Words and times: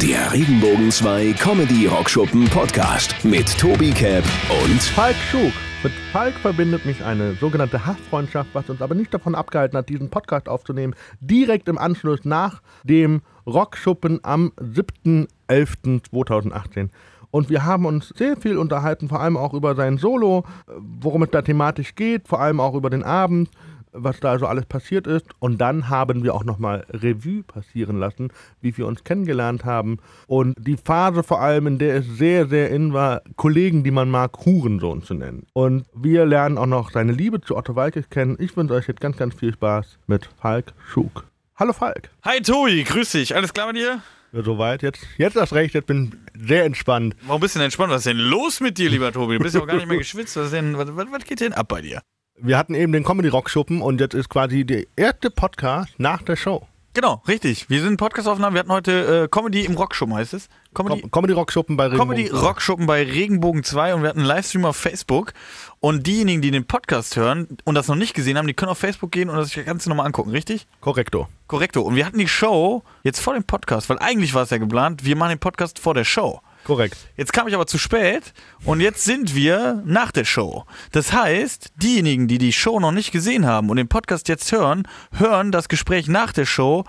Der 0.00 0.32
Regenbogen 0.32 0.92
2 0.92 1.32
Comedy 1.40 1.86
Rockschuppen 1.86 2.44
Podcast 2.50 3.16
mit 3.24 3.58
Tobi 3.58 3.90
Cap 3.90 4.22
und 4.62 4.80
Falk 4.80 5.16
Schug. 5.28 5.52
Mit 5.82 5.92
Falk 6.12 6.34
verbindet 6.34 6.86
mich 6.86 7.02
eine 7.02 7.34
sogenannte 7.34 7.84
Hassfreundschaft, 7.84 8.50
was 8.52 8.70
uns 8.70 8.80
aber 8.80 8.94
nicht 8.94 9.12
davon 9.12 9.34
abgehalten 9.34 9.76
hat, 9.76 9.88
diesen 9.88 10.08
Podcast 10.08 10.48
aufzunehmen, 10.48 10.94
direkt 11.20 11.68
im 11.68 11.78
Anschluss 11.78 12.24
nach 12.24 12.62
dem 12.84 13.22
Rockschuppen 13.44 14.20
am 14.22 14.52
7.11.2018. 14.60 16.90
Und 17.32 17.50
wir 17.50 17.64
haben 17.64 17.84
uns 17.84 18.14
sehr 18.16 18.36
viel 18.36 18.56
unterhalten, 18.56 19.08
vor 19.08 19.20
allem 19.20 19.36
auch 19.36 19.52
über 19.52 19.74
sein 19.74 19.98
Solo, 19.98 20.44
worum 20.76 21.24
es 21.24 21.30
da 21.30 21.42
thematisch 21.42 21.96
geht, 21.96 22.28
vor 22.28 22.40
allem 22.40 22.60
auch 22.60 22.74
über 22.74 22.88
den 22.88 23.02
Abend, 23.02 23.50
was 23.92 24.20
da 24.20 24.38
so 24.38 24.46
alles 24.46 24.66
passiert 24.66 25.06
ist. 25.06 25.26
Und 25.38 25.60
dann 25.60 25.88
haben 25.88 26.24
wir 26.24 26.34
auch 26.34 26.44
nochmal 26.44 26.86
Revue 26.90 27.42
passieren 27.42 27.98
lassen, 27.98 28.30
wie 28.60 28.76
wir 28.76 28.86
uns 28.86 29.04
kennengelernt 29.04 29.64
haben. 29.64 29.98
Und 30.26 30.54
die 30.58 30.76
Phase 30.76 31.22
vor 31.22 31.40
allem, 31.40 31.66
in 31.66 31.78
der 31.78 31.96
es 31.96 32.06
sehr, 32.06 32.48
sehr 32.48 32.70
in 32.70 32.92
war, 32.92 33.22
Kollegen, 33.36 33.84
die 33.84 33.90
man 33.90 34.10
mag, 34.10 34.44
Hurensohn 34.44 35.02
zu 35.02 35.14
nennen. 35.14 35.46
Und 35.52 35.86
wir 35.94 36.26
lernen 36.26 36.58
auch 36.58 36.66
noch 36.66 36.90
seine 36.90 37.12
Liebe 37.12 37.40
zu 37.40 37.56
Otto 37.56 37.76
Walkes 37.76 38.10
kennen. 38.10 38.36
Ich 38.38 38.56
wünsche 38.56 38.74
euch 38.74 38.88
jetzt 38.88 39.00
ganz, 39.00 39.16
ganz 39.16 39.34
viel 39.34 39.52
Spaß 39.52 39.98
mit 40.06 40.28
Falk 40.40 40.72
Schug. 40.86 41.26
Hallo 41.56 41.72
Falk. 41.72 42.10
Hi 42.24 42.40
Tobi, 42.40 42.84
grüß 42.84 43.10
dich. 43.12 43.34
Alles 43.34 43.52
klar 43.52 43.66
mit 43.66 43.76
dir? 43.76 44.00
Ja, 44.32 44.42
soweit. 44.42 44.82
Jetzt, 44.82 45.06
jetzt 45.16 45.36
das 45.36 45.52
Recht, 45.52 45.74
jetzt 45.74 45.86
bin 45.86 46.14
sehr 46.38 46.64
entspannt. 46.64 47.16
Warum 47.26 47.40
bist 47.40 47.54
du 47.54 47.58
denn 47.58 47.64
entspannt? 47.64 47.90
Was 47.90 48.00
ist 48.00 48.06
denn 48.06 48.18
los 48.18 48.60
mit 48.60 48.78
dir, 48.78 48.90
lieber 48.90 49.10
Tobi? 49.12 49.38
Du 49.38 49.42
bist 49.42 49.54
ja 49.54 49.62
auch 49.62 49.66
gar 49.66 49.76
nicht 49.76 49.88
mehr 49.88 49.98
geschwitzt. 49.98 50.36
Was, 50.36 50.50
denn, 50.50 50.76
was, 50.76 50.88
was 50.88 51.24
geht 51.24 51.40
denn 51.40 51.54
ab 51.54 51.68
bei 51.68 51.80
dir? 51.80 52.02
Wir 52.40 52.56
hatten 52.56 52.74
eben 52.74 52.92
den 52.92 53.02
Comedy 53.02 53.28
Rock 53.28 53.50
Schuppen 53.50 53.82
und 53.82 54.00
jetzt 54.00 54.14
ist 54.14 54.28
quasi 54.28 54.64
der 54.64 54.84
erste 54.96 55.30
Podcast 55.30 55.90
nach 55.98 56.22
der 56.22 56.36
Show. 56.36 56.66
Genau, 56.94 57.22
richtig. 57.28 57.68
Wir 57.68 57.82
sind 57.82 57.96
Podcastaufnahmen. 57.96 58.54
Wir 58.54 58.60
hatten 58.60 58.72
heute 58.72 59.24
äh, 59.24 59.28
Comedy 59.28 59.64
im 59.64 59.74
Rockschuppen, 59.76 60.14
heißt 60.14 60.34
es? 60.34 60.48
Comedy, 60.74 61.02
Com 61.02 61.10
Comedy 61.10 61.32
Rock 61.32 61.52
Schuppen 61.52 61.76
bei 61.76 61.86
Regenbogen. 61.86 62.16
Comedy 62.16 62.28
Rockschuppen 62.28 62.86
bei 62.86 63.02
Regenbogen 63.02 63.62
2 63.64 63.94
und 63.94 64.02
wir 64.02 64.08
hatten 64.08 64.20
einen 64.20 64.28
Livestream 64.28 64.64
auf 64.64 64.76
Facebook. 64.76 65.32
Und 65.80 66.06
diejenigen, 66.06 66.42
die 66.42 66.50
den 66.50 66.64
Podcast 66.64 67.16
hören 67.16 67.58
und 67.64 67.74
das 67.74 67.88
noch 67.88 67.94
nicht 67.94 68.14
gesehen 68.14 68.38
haben, 68.38 68.46
die 68.46 68.54
können 68.54 68.70
auf 68.70 68.78
Facebook 68.78 69.10
gehen 69.12 69.30
und 69.30 69.36
das 69.36 69.52
Ganze 69.64 69.88
nochmal 69.88 70.06
angucken, 70.06 70.30
richtig? 70.30 70.66
Korrekto. 70.80 71.28
Korrekto. 71.46 71.82
Und 71.82 71.94
wir 71.94 72.06
hatten 72.06 72.18
die 72.18 72.28
Show 72.28 72.82
jetzt 73.02 73.20
vor 73.20 73.34
dem 73.34 73.44
Podcast, 73.44 73.88
weil 73.90 73.98
eigentlich 73.98 74.34
war 74.34 74.42
es 74.42 74.50
ja 74.50 74.58
geplant, 74.58 75.04
wir 75.04 75.16
machen 75.16 75.30
den 75.30 75.38
Podcast 75.40 75.78
vor 75.78 75.94
der 75.94 76.04
Show. 76.04 76.40
Korrekt. 76.68 76.98
Jetzt 77.16 77.32
kam 77.32 77.48
ich 77.48 77.54
aber 77.54 77.66
zu 77.66 77.78
spät 77.78 78.34
und 78.62 78.80
jetzt 78.80 79.02
sind 79.02 79.34
wir 79.34 79.82
nach 79.86 80.12
der 80.12 80.26
Show. 80.26 80.66
Das 80.92 81.14
heißt, 81.14 81.72
diejenigen, 81.76 82.28
die 82.28 82.36
die 82.36 82.52
Show 82.52 82.78
noch 82.78 82.92
nicht 82.92 83.10
gesehen 83.10 83.46
haben 83.46 83.70
und 83.70 83.78
den 83.78 83.88
Podcast 83.88 84.28
jetzt 84.28 84.52
hören, 84.52 84.86
hören 85.14 85.50
das 85.50 85.70
Gespräch 85.70 86.08
nach 86.08 86.34
der 86.34 86.44
Show, 86.44 86.84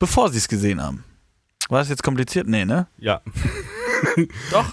bevor 0.00 0.30
sie 0.30 0.38
es 0.38 0.48
gesehen 0.48 0.82
haben. 0.82 1.04
War 1.68 1.78
das 1.78 1.90
jetzt 1.90 2.02
kompliziert? 2.02 2.48
Nee, 2.48 2.64
ne? 2.64 2.88
Ja. 2.98 3.20
Doch. 4.50 4.66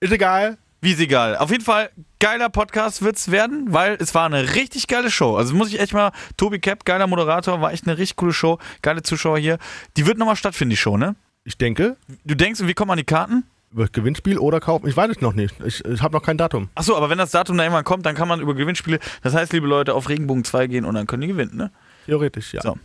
Ist 0.00 0.12
egal. 0.12 0.56
Wie 0.80 0.92
ist 0.92 1.00
egal. 1.00 1.36
Auf 1.36 1.50
jeden 1.50 1.62
Fall, 1.62 1.90
geiler 2.20 2.48
Podcast 2.48 3.02
wird's 3.02 3.30
werden, 3.30 3.66
weil 3.68 3.98
es 4.00 4.14
war 4.14 4.24
eine 4.24 4.54
richtig 4.54 4.86
geile 4.86 5.10
Show. 5.10 5.36
Also 5.36 5.54
muss 5.54 5.68
ich 5.68 5.78
echt 5.78 5.92
mal, 5.92 6.12
Tobi 6.38 6.58
Cap, 6.58 6.86
geiler 6.86 7.06
Moderator, 7.06 7.60
war 7.60 7.74
echt 7.74 7.86
eine 7.86 7.98
richtig 7.98 8.16
coole 8.16 8.32
Show. 8.32 8.58
Geile 8.80 9.02
Zuschauer 9.02 9.38
hier. 9.38 9.58
Die 9.98 10.06
wird 10.06 10.16
nochmal 10.16 10.36
stattfinden, 10.36 10.70
die 10.70 10.78
Show, 10.78 10.96
ne? 10.96 11.16
Ich 11.44 11.58
denke, 11.58 11.98
Du 12.24 12.34
denkst, 12.34 12.62
und 12.62 12.68
wie 12.68 12.72
kommt 12.72 12.88
man 12.88 12.94
an 12.94 13.02
die 13.02 13.04
Karten? 13.04 13.44
Über 13.72 13.86
Gewinnspiel 13.88 14.38
oder 14.38 14.60
kaufen. 14.60 14.88
Ich 14.88 14.96
weiß 14.96 15.10
es 15.10 15.20
noch 15.20 15.34
nicht. 15.34 15.54
Ich, 15.64 15.84
ich 15.84 16.02
habe 16.02 16.14
noch 16.16 16.22
kein 16.22 16.38
Datum. 16.38 16.68
Achso, 16.74 16.96
aber 16.96 17.10
wenn 17.10 17.18
das 17.18 17.30
Datum 17.30 17.56
da 17.58 17.64
irgendwann 17.64 17.84
kommt, 17.84 18.06
dann 18.06 18.14
kann 18.14 18.28
man 18.28 18.40
über 18.40 18.54
Gewinnspiele, 18.54 18.98
das 19.22 19.34
heißt, 19.34 19.52
liebe 19.52 19.66
Leute, 19.66 19.94
auf 19.94 20.08
Regenbogen 20.08 20.44
2 20.44 20.66
gehen 20.68 20.84
und 20.84 20.94
dann 20.94 21.06
können 21.06 21.22
die 21.22 21.28
gewinnen, 21.28 21.56
ne? 21.56 21.70
Theoretisch, 22.06 22.54
ja. 22.54 22.62
So. 22.62 22.78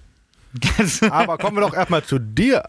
Aber 1.09 1.37
kommen 1.37 1.57
wir 1.57 1.61
doch 1.61 1.73
erstmal 1.73 2.03
zu 2.03 2.19
dir, 2.19 2.63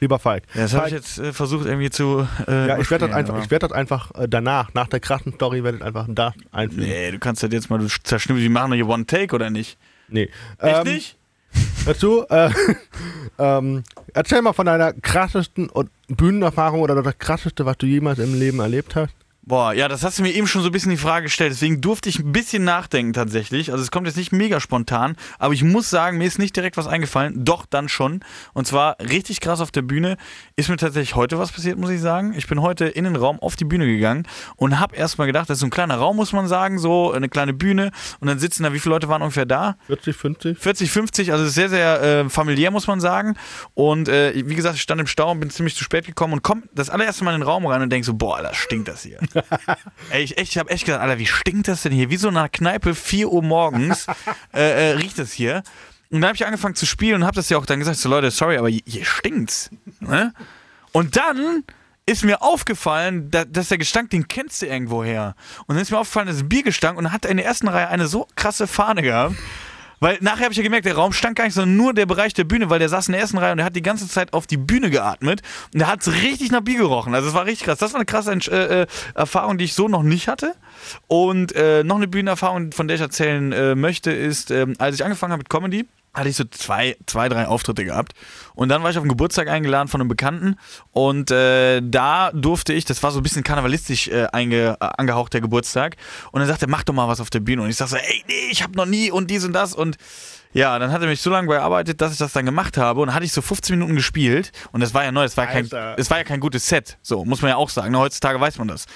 lieber 0.00 0.18
Falk. 0.18 0.44
Ja, 0.54 0.62
das 0.62 0.74
habe 0.74 0.86
ich 0.88 0.94
jetzt 0.94 1.18
äh, 1.18 1.32
versucht 1.32 1.66
irgendwie 1.66 1.90
zu. 1.90 2.26
Äh, 2.48 2.68
ja, 2.68 2.78
ich 2.78 2.90
werde 2.90 3.06
das 3.08 3.16
einfach, 3.16 3.44
ich 3.44 3.50
werd 3.50 3.62
das 3.62 3.72
einfach 3.72 4.10
äh, 4.14 4.26
danach, 4.28 4.72
nach 4.74 4.88
der 4.88 5.00
krassen 5.00 5.34
Story, 5.34 5.62
werde 5.64 5.78
ich 5.78 5.84
einfach 5.84 6.06
da 6.08 6.34
einfügen. 6.50 6.86
Nee, 6.86 7.10
du 7.12 7.18
kannst 7.18 7.42
das 7.42 7.52
jetzt 7.52 7.68
mal, 7.70 7.78
du 7.78 7.88
zerschnippst, 7.88 8.42
wir 8.42 8.50
machen 8.50 8.70
doch 8.70 8.76
hier 8.76 8.88
One 8.88 9.06
Take 9.06 9.34
oder 9.34 9.50
nicht? 9.50 9.78
Nee. 10.08 10.30
Echt 10.58 10.86
Ähm, 10.86 10.92
nicht? 10.94 11.16
Dazu, 11.86 12.24
äh, 12.28 12.50
ähm, 13.38 13.84
erzähl 14.12 14.42
mal 14.42 14.52
von 14.52 14.66
deiner 14.66 14.92
krassesten 14.92 15.70
Bühnenerfahrung 16.08 16.80
oder 16.80 17.02
das 17.02 17.18
krasseste, 17.18 17.66
was 17.66 17.76
du 17.78 17.86
jemals 17.86 18.18
im 18.18 18.38
Leben 18.38 18.60
erlebt 18.60 18.96
hast. 18.96 19.14
Boah, 19.46 19.74
ja, 19.74 19.88
das 19.88 20.02
hast 20.02 20.18
du 20.18 20.22
mir 20.22 20.32
eben 20.32 20.46
schon 20.46 20.62
so 20.62 20.70
ein 20.70 20.72
bisschen 20.72 20.90
die 20.90 20.96
Frage 20.96 21.24
gestellt, 21.24 21.52
deswegen 21.52 21.82
durfte 21.82 22.08
ich 22.08 22.18
ein 22.18 22.32
bisschen 22.32 22.64
nachdenken 22.64 23.12
tatsächlich. 23.12 23.72
Also 23.72 23.82
es 23.82 23.90
kommt 23.90 24.06
jetzt 24.06 24.16
nicht 24.16 24.32
mega 24.32 24.58
spontan, 24.58 25.16
aber 25.38 25.52
ich 25.52 25.62
muss 25.62 25.90
sagen, 25.90 26.16
mir 26.16 26.24
ist 26.24 26.38
nicht 26.38 26.56
direkt 26.56 26.78
was 26.78 26.86
eingefallen, 26.86 27.44
doch 27.44 27.66
dann 27.66 27.90
schon. 27.90 28.20
Und 28.54 28.66
zwar 28.66 28.96
richtig 29.00 29.40
krass 29.40 29.60
auf 29.60 29.70
der 29.70 29.82
Bühne 29.82 30.16
ist 30.56 30.70
mir 30.70 30.78
tatsächlich 30.78 31.14
heute 31.14 31.38
was 31.38 31.52
passiert, 31.52 31.78
muss 31.78 31.90
ich 31.90 32.00
sagen. 32.00 32.32
Ich 32.34 32.46
bin 32.46 32.62
heute 32.62 32.86
in 32.86 33.04
den 33.04 33.16
Raum 33.16 33.38
auf 33.38 33.54
die 33.54 33.66
Bühne 33.66 33.84
gegangen 33.84 34.26
und 34.56 34.80
habe 34.80 34.96
erstmal 34.96 35.26
gedacht, 35.26 35.50
das 35.50 35.58
ist 35.58 35.60
so 35.60 35.66
ein 35.66 35.70
kleiner 35.70 35.96
Raum, 35.96 36.16
muss 36.16 36.32
man 36.32 36.48
sagen, 36.48 36.78
so 36.78 37.12
eine 37.12 37.28
kleine 37.28 37.52
Bühne 37.52 37.90
und 38.20 38.28
dann 38.28 38.38
sitzen 38.38 38.62
da, 38.62 38.72
wie 38.72 38.78
viele 38.78 38.94
Leute 38.94 39.10
waren 39.10 39.20
ungefähr 39.20 39.44
da? 39.44 39.76
40, 39.88 40.16
50? 40.16 40.58
40, 40.58 40.90
50, 40.90 41.32
also 41.32 41.46
sehr, 41.46 41.68
sehr 41.68 42.02
äh, 42.02 42.30
familiär, 42.30 42.70
muss 42.70 42.86
man 42.86 42.98
sagen. 42.98 43.36
Und 43.74 44.08
äh, 44.08 44.32
wie 44.34 44.54
gesagt, 44.54 44.76
ich 44.76 44.82
stand 44.82 45.02
im 45.02 45.06
Stau 45.06 45.32
und 45.32 45.40
bin 45.40 45.50
ziemlich 45.50 45.76
zu 45.76 45.84
spät 45.84 46.06
gekommen 46.06 46.32
und 46.32 46.42
komm 46.42 46.62
das 46.74 46.88
allererste 46.88 47.24
Mal 47.24 47.34
in 47.34 47.40
den 47.40 47.46
Raum 47.46 47.66
rein 47.66 47.82
und 47.82 47.90
denk 47.90 48.06
so, 48.06 48.14
boah, 48.14 48.38
Alter, 48.38 48.54
stinkt 48.54 48.88
das 48.88 49.02
hier. 49.02 49.18
Ey, 50.10 50.22
ich, 50.22 50.38
echt, 50.38 50.52
ich 50.52 50.58
habe 50.58 50.70
echt 50.70 50.86
gedacht, 50.86 51.00
Alter, 51.00 51.18
wie 51.18 51.26
stinkt 51.26 51.68
das 51.68 51.82
denn 51.82 51.92
hier? 51.92 52.10
Wie 52.10 52.16
so 52.16 52.30
nach 52.30 52.50
Kneipe, 52.50 52.94
4 52.94 53.30
Uhr 53.30 53.42
morgens 53.42 54.06
äh, 54.54 54.90
äh, 54.90 54.92
riecht 54.92 55.18
das 55.18 55.32
hier. 55.32 55.62
Und 56.10 56.20
dann 56.20 56.28
habe 56.28 56.36
ich 56.36 56.46
angefangen 56.46 56.74
zu 56.74 56.86
spielen 56.86 57.16
und 57.16 57.24
habe 57.24 57.36
das 57.36 57.48
ja 57.48 57.58
auch 57.58 57.66
dann 57.66 57.78
gesagt, 57.78 57.98
so 57.98 58.08
Leute, 58.08 58.30
sorry, 58.30 58.56
aber 58.56 58.68
hier, 58.68 59.04
stinkt's. 59.04 59.70
Ne? 60.00 60.32
Und 60.92 61.16
dann 61.16 61.64
ist 62.06 62.24
mir 62.24 62.42
aufgefallen, 62.42 63.30
da, 63.30 63.44
dass 63.44 63.68
der 63.68 63.78
Gestank, 63.78 64.10
den 64.10 64.28
kennst 64.28 64.62
du 64.62 64.66
irgendwoher. 64.66 65.34
Und 65.66 65.74
dann 65.74 65.82
ist 65.82 65.90
mir 65.90 65.98
aufgefallen, 65.98 66.26
dass 66.28 66.36
es 66.36 66.48
Bier 66.48 66.62
gestank 66.62 66.98
und 66.98 67.12
hat 67.12 67.24
in 67.24 67.38
der 67.38 67.46
ersten 67.46 67.68
Reihe 67.68 67.88
eine 67.88 68.06
so 68.06 68.28
krasse 68.36 68.66
Fahne 68.66 69.02
gehabt. 69.02 69.36
Weil 70.04 70.18
nachher 70.20 70.44
habe 70.44 70.52
ich 70.52 70.58
ja 70.58 70.62
gemerkt, 70.62 70.84
der 70.84 70.96
Raum 70.96 71.14
stank 71.14 71.38
gar 71.38 71.44
nicht, 71.46 71.54
sondern 71.54 71.78
nur 71.78 71.94
der 71.94 72.04
Bereich 72.04 72.34
der 72.34 72.44
Bühne, 72.44 72.68
weil 72.68 72.78
der 72.78 72.90
saß 72.90 73.08
in 73.08 73.12
der 73.12 73.22
ersten 73.22 73.38
Reihe 73.38 73.52
und 73.52 73.56
der 73.56 73.64
hat 73.64 73.74
die 73.74 73.80
ganze 73.80 74.06
Zeit 74.06 74.34
auf 74.34 74.46
die 74.46 74.58
Bühne 74.58 74.90
geatmet 74.90 75.40
und 75.72 75.78
der 75.78 75.88
hat 75.88 76.02
es 76.02 76.12
richtig 76.12 76.50
nach 76.50 76.60
Bier 76.60 76.76
gerochen. 76.76 77.14
Also 77.14 77.28
es 77.28 77.34
war 77.34 77.46
richtig 77.46 77.64
krass. 77.64 77.78
Das 77.78 77.94
war 77.94 78.00
eine 78.00 78.04
krasse 78.04 78.32
äh, 78.32 78.82
äh, 78.82 78.86
Erfahrung, 79.14 79.56
die 79.56 79.64
ich 79.64 79.72
so 79.72 79.88
noch 79.88 80.02
nicht 80.02 80.28
hatte. 80.28 80.56
Und 81.06 81.54
äh, 81.56 81.84
noch 81.84 81.96
eine 81.96 82.06
Bühnenerfahrung, 82.06 82.72
von 82.72 82.86
der 82.86 82.96
ich 82.96 83.00
erzählen 83.00 83.50
äh, 83.52 83.74
möchte, 83.74 84.12
ist, 84.12 84.50
ähm, 84.50 84.74
als 84.76 84.96
ich 84.96 85.04
angefangen 85.04 85.32
habe 85.32 85.40
mit 85.40 85.48
Comedy, 85.48 85.86
hatte 86.14 86.28
ich 86.28 86.36
so 86.36 86.44
zwei, 86.44 86.96
zwei, 87.06 87.28
drei 87.28 87.46
Auftritte 87.46 87.84
gehabt. 87.84 88.12
Und 88.54 88.68
dann 88.68 88.82
war 88.82 88.90
ich 88.90 88.96
auf 88.96 89.02
einen 89.02 89.10
Geburtstag 89.10 89.48
eingeladen 89.48 89.88
von 89.88 90.00
einem 90.00 90.08
Bekannten. 90.08 90.56
Und 90.92 91.30
äh, 91.30 91.82
da 91.82 92.30
durfte 92.32 92.72
ich, 92.72 92.84
das 92.84 93.02
war 93.02 93.10
so 93.10 93.20
ein 93.20 93.22
bisschen 93.22 93.42
karnevalistisch 93.42 94.08
äh, 94.08 94.26
einge, 94.32 94.76
äh, 94.80 94.84
angehaucht, 94.96 95.34
der 95.34 95.40
Geburtstag. 95.40 95.96
Und 96.30 96.40
dann 96.40 96.48
sagte 96.48 96.66
er, 96.66 96.70
mach 96.70 96.84
doch 96.84 96.94
mal 96.94 97.08
was 97.08 97.20
auf 97.20 97.30
der 97.30 97.40
Bühne. 97.40 97.62
Und 97.62 97.70
ich 97.70 97.76
sag 97.76 97.88
so, 97.88 97.96
ey, 97.96 98.24
nee, 98.28 98.48
ich 98.50 98.62
hab 98.62 98.74
noch 98.76 98.86
nie 98.86 99.10
und 99.10 99.30
dies 99.30 99.44
und 99.44 99.52
das. 99.52 99.74
Und 99.74 99.96
ja, 100.54 100.78
dann 100.78 100.92
hat 100.92 101.02
er 101.02 101.08
mich 101.08 101.20
so 101.20 101.30
lange 101.30 101.48
bearbeitet, 101.48 102.00
dass 102.00 102.12
ich 102.12 102.18
das 102.18 102.32
dann 102.32 102.46
gemacht 102.46 102.76
habe. 102.76 103.00
Und 103.00 103.08
dann 103.08 103.14
hatte 103.14 103.26
ich 103.26 103.32
so 103.32 103.42
15 103.42 103.76
Minuten 103.76 103.96
gespielt. 103.96 104.52
Und 104.70 104.80
das 104.80 104.94
war 104.94 105.02
ja 105.02 105.10
neu, 105.10 105.24
das 105.24 105.36
war, 105.36 105.46
kein, 105.46 105.68
es 105.96 106.10
war 106.10 106.18
ja 106.18 106.24
kein 106.24 106.38
gutes 106.38 106.68
Set. 106.68 106.96
So, 107.02 107.24
muss 107.24 107.42
man 107.42 107.50
ja 107.50 107.56
auch 107.56 107.68
sagen. 107.68 107.90
Ne, 107.90 107.98
Heutzutage 107.98 108.40
weiß 108.40 108.58
man 108.58 108.68
das. 108.68 108.86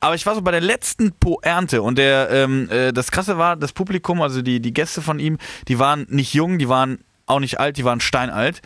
Aber 0.00 0.16
ich 0.16 0.26
war 0.26 0.34
so 0.34 0.42
bei 0.42 0.50
der 0.50 0.60
letzten 0.60 1.12
Poernte. 1.12 1.82
Und 1.82 1.98
der, 1.98 2.30
ähm, 2.30 2.68
äh, 2.68 2.92
das 2.92 3.12
Krasse 3.12 3.38
war, 3.38 3.54
das 3.54 3.72
Publikum, 3.72 4.20
also 4.22 4.42
die, 4.42 4.60
die 4.60 4.74
Gäste 4.74 5.02
von 5.02 5.20
ihm, 5.20 5.38
die 5.68 5.78
waren 5.78 6.06
nicht 6.10 6.34
jung, 6.34 6.58
die 6.58 6.68
waren 6.68 6.98
auch 7.26 7.40
nicht 7.40 7.60
alt, 7.60 7.76
die 7.76 7.84
waren 7.84 8.00
steinalt. 8.00 8.60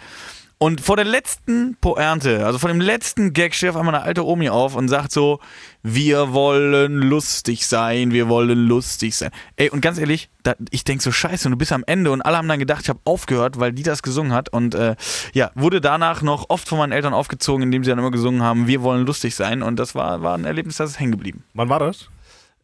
Und 0.60 0.80
vor 0.80 0.96
der 0.96 1.04
letzten 1.04 1.76
Poernte, 1.80 2.44
also 2.44 2.58
vor 2.58 2.68
dem 2.68 2.80
letzten 2.80 3.32
Gag, 3.32 3.54
steht 3.54 3.70
auf 3.70 3.76
einmal 3.76 3.94
eine 3.94 4.02
alte 4.02 4.26
Omi 4.26 4.48
auf 4.48 4.74
und 4.74 4.88
sagt 4.88 5.12
so, 5.12 5.38
wir 5.84 6.32
wollen 6.32 7.00
lustig 7.00 7.64
sein, 7.64 8.10
wir 8.10 8.28
wollen 8.28 8.66
lustig 8.66 9.14
sein. 9.14 9.30
Ey, 9.54 9.70
und 9.70 9.82
ganz 9.82 9.98
ehrlich, 9.98 10.30
da, 10.42 10.56
ich 10.70 10.82
denk 10.82 11.00
so 11.00 11.12
scheiße 11.12 11.46
und 11.46 11.52
du 11.52 11.56
bist 11.58 11.70
am 11.70 11.84
Ende 11.86 12.10
und 12.10 12.22
alle 12.22 12.38
haben 12.38 12.48
dann 12.48 12.58
gedacht, 12.58 12.82
ich 12.82 12.88
habe 12.88 12.98
aufgehört, 13.04 13.60
weil 13.60 13.72
die 13.72 13.84
das 13.84 14.02
gesungen 14.02 14.32
hat 14.32 14.48
und 14.48 14.74
äh, 14.74 14.96
ja, 15.32 15.52
wurde 15.54 15.80
danach 15.80 16.22
noch 16.22 16.46
oft 16.48 16.68
von 16.68 16.78
meinen 16.78 16.92
Eltern 16.92 17.14
aufgezogen, 17.14 17.62
indem 17.62 17.84
sie 17.84 17.90
dann 17.90 18.00
immer 18.00 18.10
gesungen 18.10 18.42
haben, 18.42 18.66
wir 18.66 18.82
wollen 18.82 19.06
lustig 19.06 19.36
sein 19.36 19.62
und 19.62 19.78
das 19.78 19.94
war, 19.94 20.22
war 20.22 20.36
ein 20.36 20.44
Erlebnis, 20.44 20.78
das 20.78 20.90
ist 20.90 20.98
hängen 20.98 21.12
geblieben. 21.12 21.44
Wann 21.54 21.68
war 21.68 21.78
das? 21.78 22.08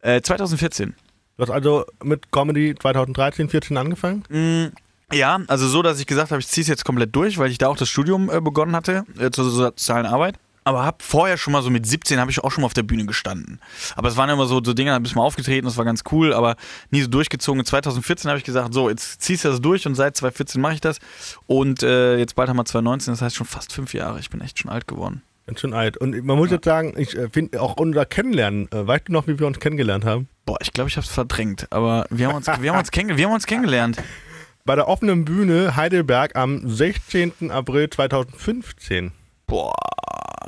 Äh, 0.01 0.21
2014. 0.21 0.95
Du 1.37 1.43
hast 1.43 1.49
also 1.49 1.85
mit 2.03 2.29
Comedy 2.33 2.75
2013, 2.75 3.47
14 3.47 3.77
angefangen? 3.77 4.73
Ja, 5.13 5.39
also 5.47 5.67
so, 5.67 5.81
dass 5.81 5.99
ich 5.99 6.07
gesagt 6.07 6.31
habe, 6.31 6.41
ich 6.41 6.47
ziehe 6.47 6.63
es 6.63 6.67
jetzt 6.67 6.85
komplett 6.85 7.15
durch, 7.15 7.37
weil 7.37 7.51
ich 7.51 7.57
da 7.57 7.67
auch 7.67 7.77
das 7.77 7.89
Studium 7.89 8.29
äh, 8.29 8.41
begonnen 8.41 8.75
hatte 8.75 9.03
äh, 9.19 9.29
zur 9.31 9.45
sozialen 9.45 10.05
Arbeit. 10.05 10.35
Aber 10.67 10.83
habe 10.83 10.97
vorher 10.99 11.37
schon 11.37 11.53
mal 11.53 11.61
so 11.61 11.69
mit 11.69 11.85
17 11.85 12.19
habe 12.19 12.31
ich 12.31 12.43
auch 12.43 12.51
schon 12.51 12.61
mal 12.61 12.65
auf 12.65 12.73
der 12.73 12.81
Bühne 12.81 13.05
gestanden. 13.05 13.59
Aber 13.95 14.07
es 14.07 14.17
waren 14.17 14.31
immer 14.31 14.47
so, 14.47 14.63
so 14.63 14.73
Dinge, 14.73 14.89
da 14.89 14.97
bist 14.97 15.13
du 15.13 15.19
mal 15.19 15.23
aufgetreten, 15.23 15.65
das 15.65 15.77
war 15.77 15.85
ganz 15.85 16.01
cool, 16.11 16.33
aber 16.33 16.55
nie 16.89 17.01
so 17.01 17.07
durchgezogen. 17.07 17.63
2014 17.63 18.29
habe 18.29 18.39
ich 18.39 18.43
gesagt, 18.43 18.73
so, 18.73 18.89
jetzt 18.89 19.21
ziehst 19.21 19.45
du 19.45 19.49
das 19.49 19.61
durch 19.61 19.85
und 19.85 19.93
seit 19.93 20.17
2014 20.17 20.59
mache 20.59 20.73
ich 20.73 20.81
das. 20.81 20.97
Und 21.45 21.83
äh, 21.83 22.17
jetzt 22.17 22.35
bald 22.35 22.49
haben 22.49 22.57
wir 22.57 22.65
2019, 22.65 23.13
das 23.13 23.21
heißt 23.21 23.35
schon 23.35 23.45
fast 23.45 23.73
fünf 23.73 23.93
Jahre. 23.93 24.19
Ich 24.19 24.31
bin 24.31 24.41
echt 24.41 24.57
schon 24.57 24.71
alt 24.71 24.87
geworden. 24.87 25.21
Ganz 25.45 25.59
schön 25.59 25.75
alt. 25.75 25.97
Und 25.97 26.23
man 26.23 26.35
muss 26.35 26.49
jetzt 26.49 26.65
sagen, 26.65 26.95
ich 26.97 27.15
äh, 27.15 27.29
finde 27.29 27.61
auch 27.61 27.77
unser 27.77 28.07
Kennenlernen, 28.07 28.67
äh, 28.71 28.87
weißt 28.87 29.09
du 29.09 29.11
noch, 29.11 29.27
wie 29.27 29.37
wir 29.37 29.45
uns 29.45 29.59
kennengelernt 29.59 30.03
haben? 30.03 30.27
Boah, 30.47 30.57
ich 30.61 30.73
glaube, 30.73 30.89
ich 30.89 30.97
habe 30.97 31.05
es 31.05 31.11
verdrängt, 31.11 31.67
aber 31.69 32.07
wir 32.09 32.27
haben 32.27 32.35
uns, 32.35 32.47
wir 32.47 32.71
haben 32.71 32.79
uns, 32.79 32.89
kenn 32.89 33.15
wir 33.15 33.25
haben 33.25 33.33
uns 33.33 33.45
kennengelernt. 33.45 33.97
Bei 34.67 34.73
der 34.75 34.87
offenen 34.87 35.25
Bühne 35.25 35.75
Heidelberg 35.75 36.35
am 36.35 36.67
16. 36.67 37.51
April 37.51 37.87
2015. 37.87 39.11
Boah, 39.45 39.75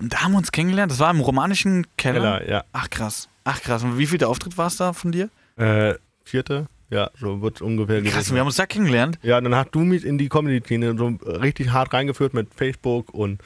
da 0.02 0.24
haben 0.24 0.31
wir 0.31 0.40
uns 0.40 0.52
kennengelernt. 0.52 0.92
Das 0.92 0.98
war 0.98 1.12
im 1.12 1.19
romanischen 1.19 1.86
Keller. 1.98 2.40
Keller, 2.40 2.50
ja. 2.50 2.64
Ach 2.74 2.90
krass. 2.90 3.30
Ach 3.44 3.62
krass. 3.62 3.84
Und 3.84 4.00
wie 4.00 4.08
viel 4.08 4.18
der 4.18 4.30
Auftritt 4.30 4.58
war 4.58 4.68
es 4.68 4.78
da 4.78 4.94
von 4.94 5.12
dir? 5.12 5.30
Äh, 5.56 5.94
vierte? 6.24 6.66
Ja, 6.90 7.12
so 7.19 7.44
wird 7.44 7.58
es 7.58 7.62
ungefähr 7.62 8.02
Krass, 8.02 8.12
gewesen. 8.14 8.34
wir 8.34 8.40
haben 8.40 8.48
uns 8.48 8.56
da 8.56 8.66
kennengelernt. 8.66 9.19
Ja, 9.22 9.40
dann 9.40 9.54
hast 9.54 9.69
du 9.74 9.81
mich 9.81 10.04
in 10.04 10.18
die 10.18 10.30
Comedy-Szene 10.30 10.98
so 10.98 11.08
richtig 11.25 11.69
hart 11.72 11.94
reingeführt 11.94 12.34
mit 12.34 12.52
Facebook 12.56 13.14
und 13.14 13.40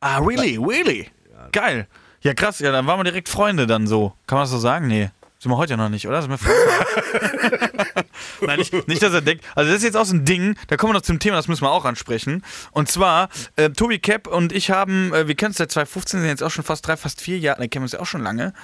Ah, 0.00 0.18
really? 0.18 0.56
Really? 0.56 1.08
Geil. 1.52 1.86
Ja, 2.22 2.34
krass. 2.34 2.58
Ja, 2.58 2.72
dann 2.72 2.86
waren 2.88 2.98
wir 2.98 3.04
direkt 3.04 3.28
Freunde 3.28 3.68
dann 3.68 3.86
so. 3.86 4.12
Kann 4.26 4.36
man 4.38 4.42
das 4.42 4.50
so 4.50 4.58
sagen? 4.58 4.88
Nee. 4.88 5.10
Sind 5.46 5.52
wir 5.52 5.58
heute 5.58 5.74
ja 5.74 5.76
noch 5.76 5.90
nicht, 5.90 6.08
oder? 6.08 6.26
Nein, 8.40 8.58
nicht, 8.58 8.88
nicht, 8.88 9.00
dass 9.00 9.12
er 9.12 9.20
denkt. 9.20 9.44
Also, 9.54 9.70
das 9.70 9.78
ist 9.78 9.84
jetzt 9.84 9.96
auch 9.96 10.04
so 10.04 10.16
ein 10.16 10.24
Ding, 10.24 10.56
da 10.66 10.76
kommen 10.76 10.90
wir 10.90 10.94
noch 10.94 11.02
zum 11.02 11.20
Thema, 11.20 11.36
das 11.36 11.46
müssen 11.46 11.62
wir 11.62 11.70
auch 11.70 11.84
ansprechen. 11.84 12.42
Und 12.72 12.90
zwar, 12.90 13.28
äh, 13.54 13.70
Tobi 13.70 14.00
Cap 14.00 14.26
und 14.26 14.52
ich 14.52 14.72
haben, 14.72 15.14
äh, 15.14 15.28
wir 15.28 15.36
kennen 15.36 15.50
uns 15.50 15.58
seit 15.58 15.70
2015, 15.70 16.18
sind 16.18 16.28
jetzt 16.28 16.42
auch 16.42 16.50
schon 16.50 16.64
fast 16.64 16.84
drei, 16.84 16.96
fast 16.96 17.20
vier 17.20 17.38
Jahre, 17.38 17.60
ne, 17.60 17.68
kennen 17.68 17.82
wir 17.82 17.84
uns 17.84 17.92
ja 17.92 18.00
auch 18.00 18.06
schon 18.06 18.24
lange. 18.24 18.54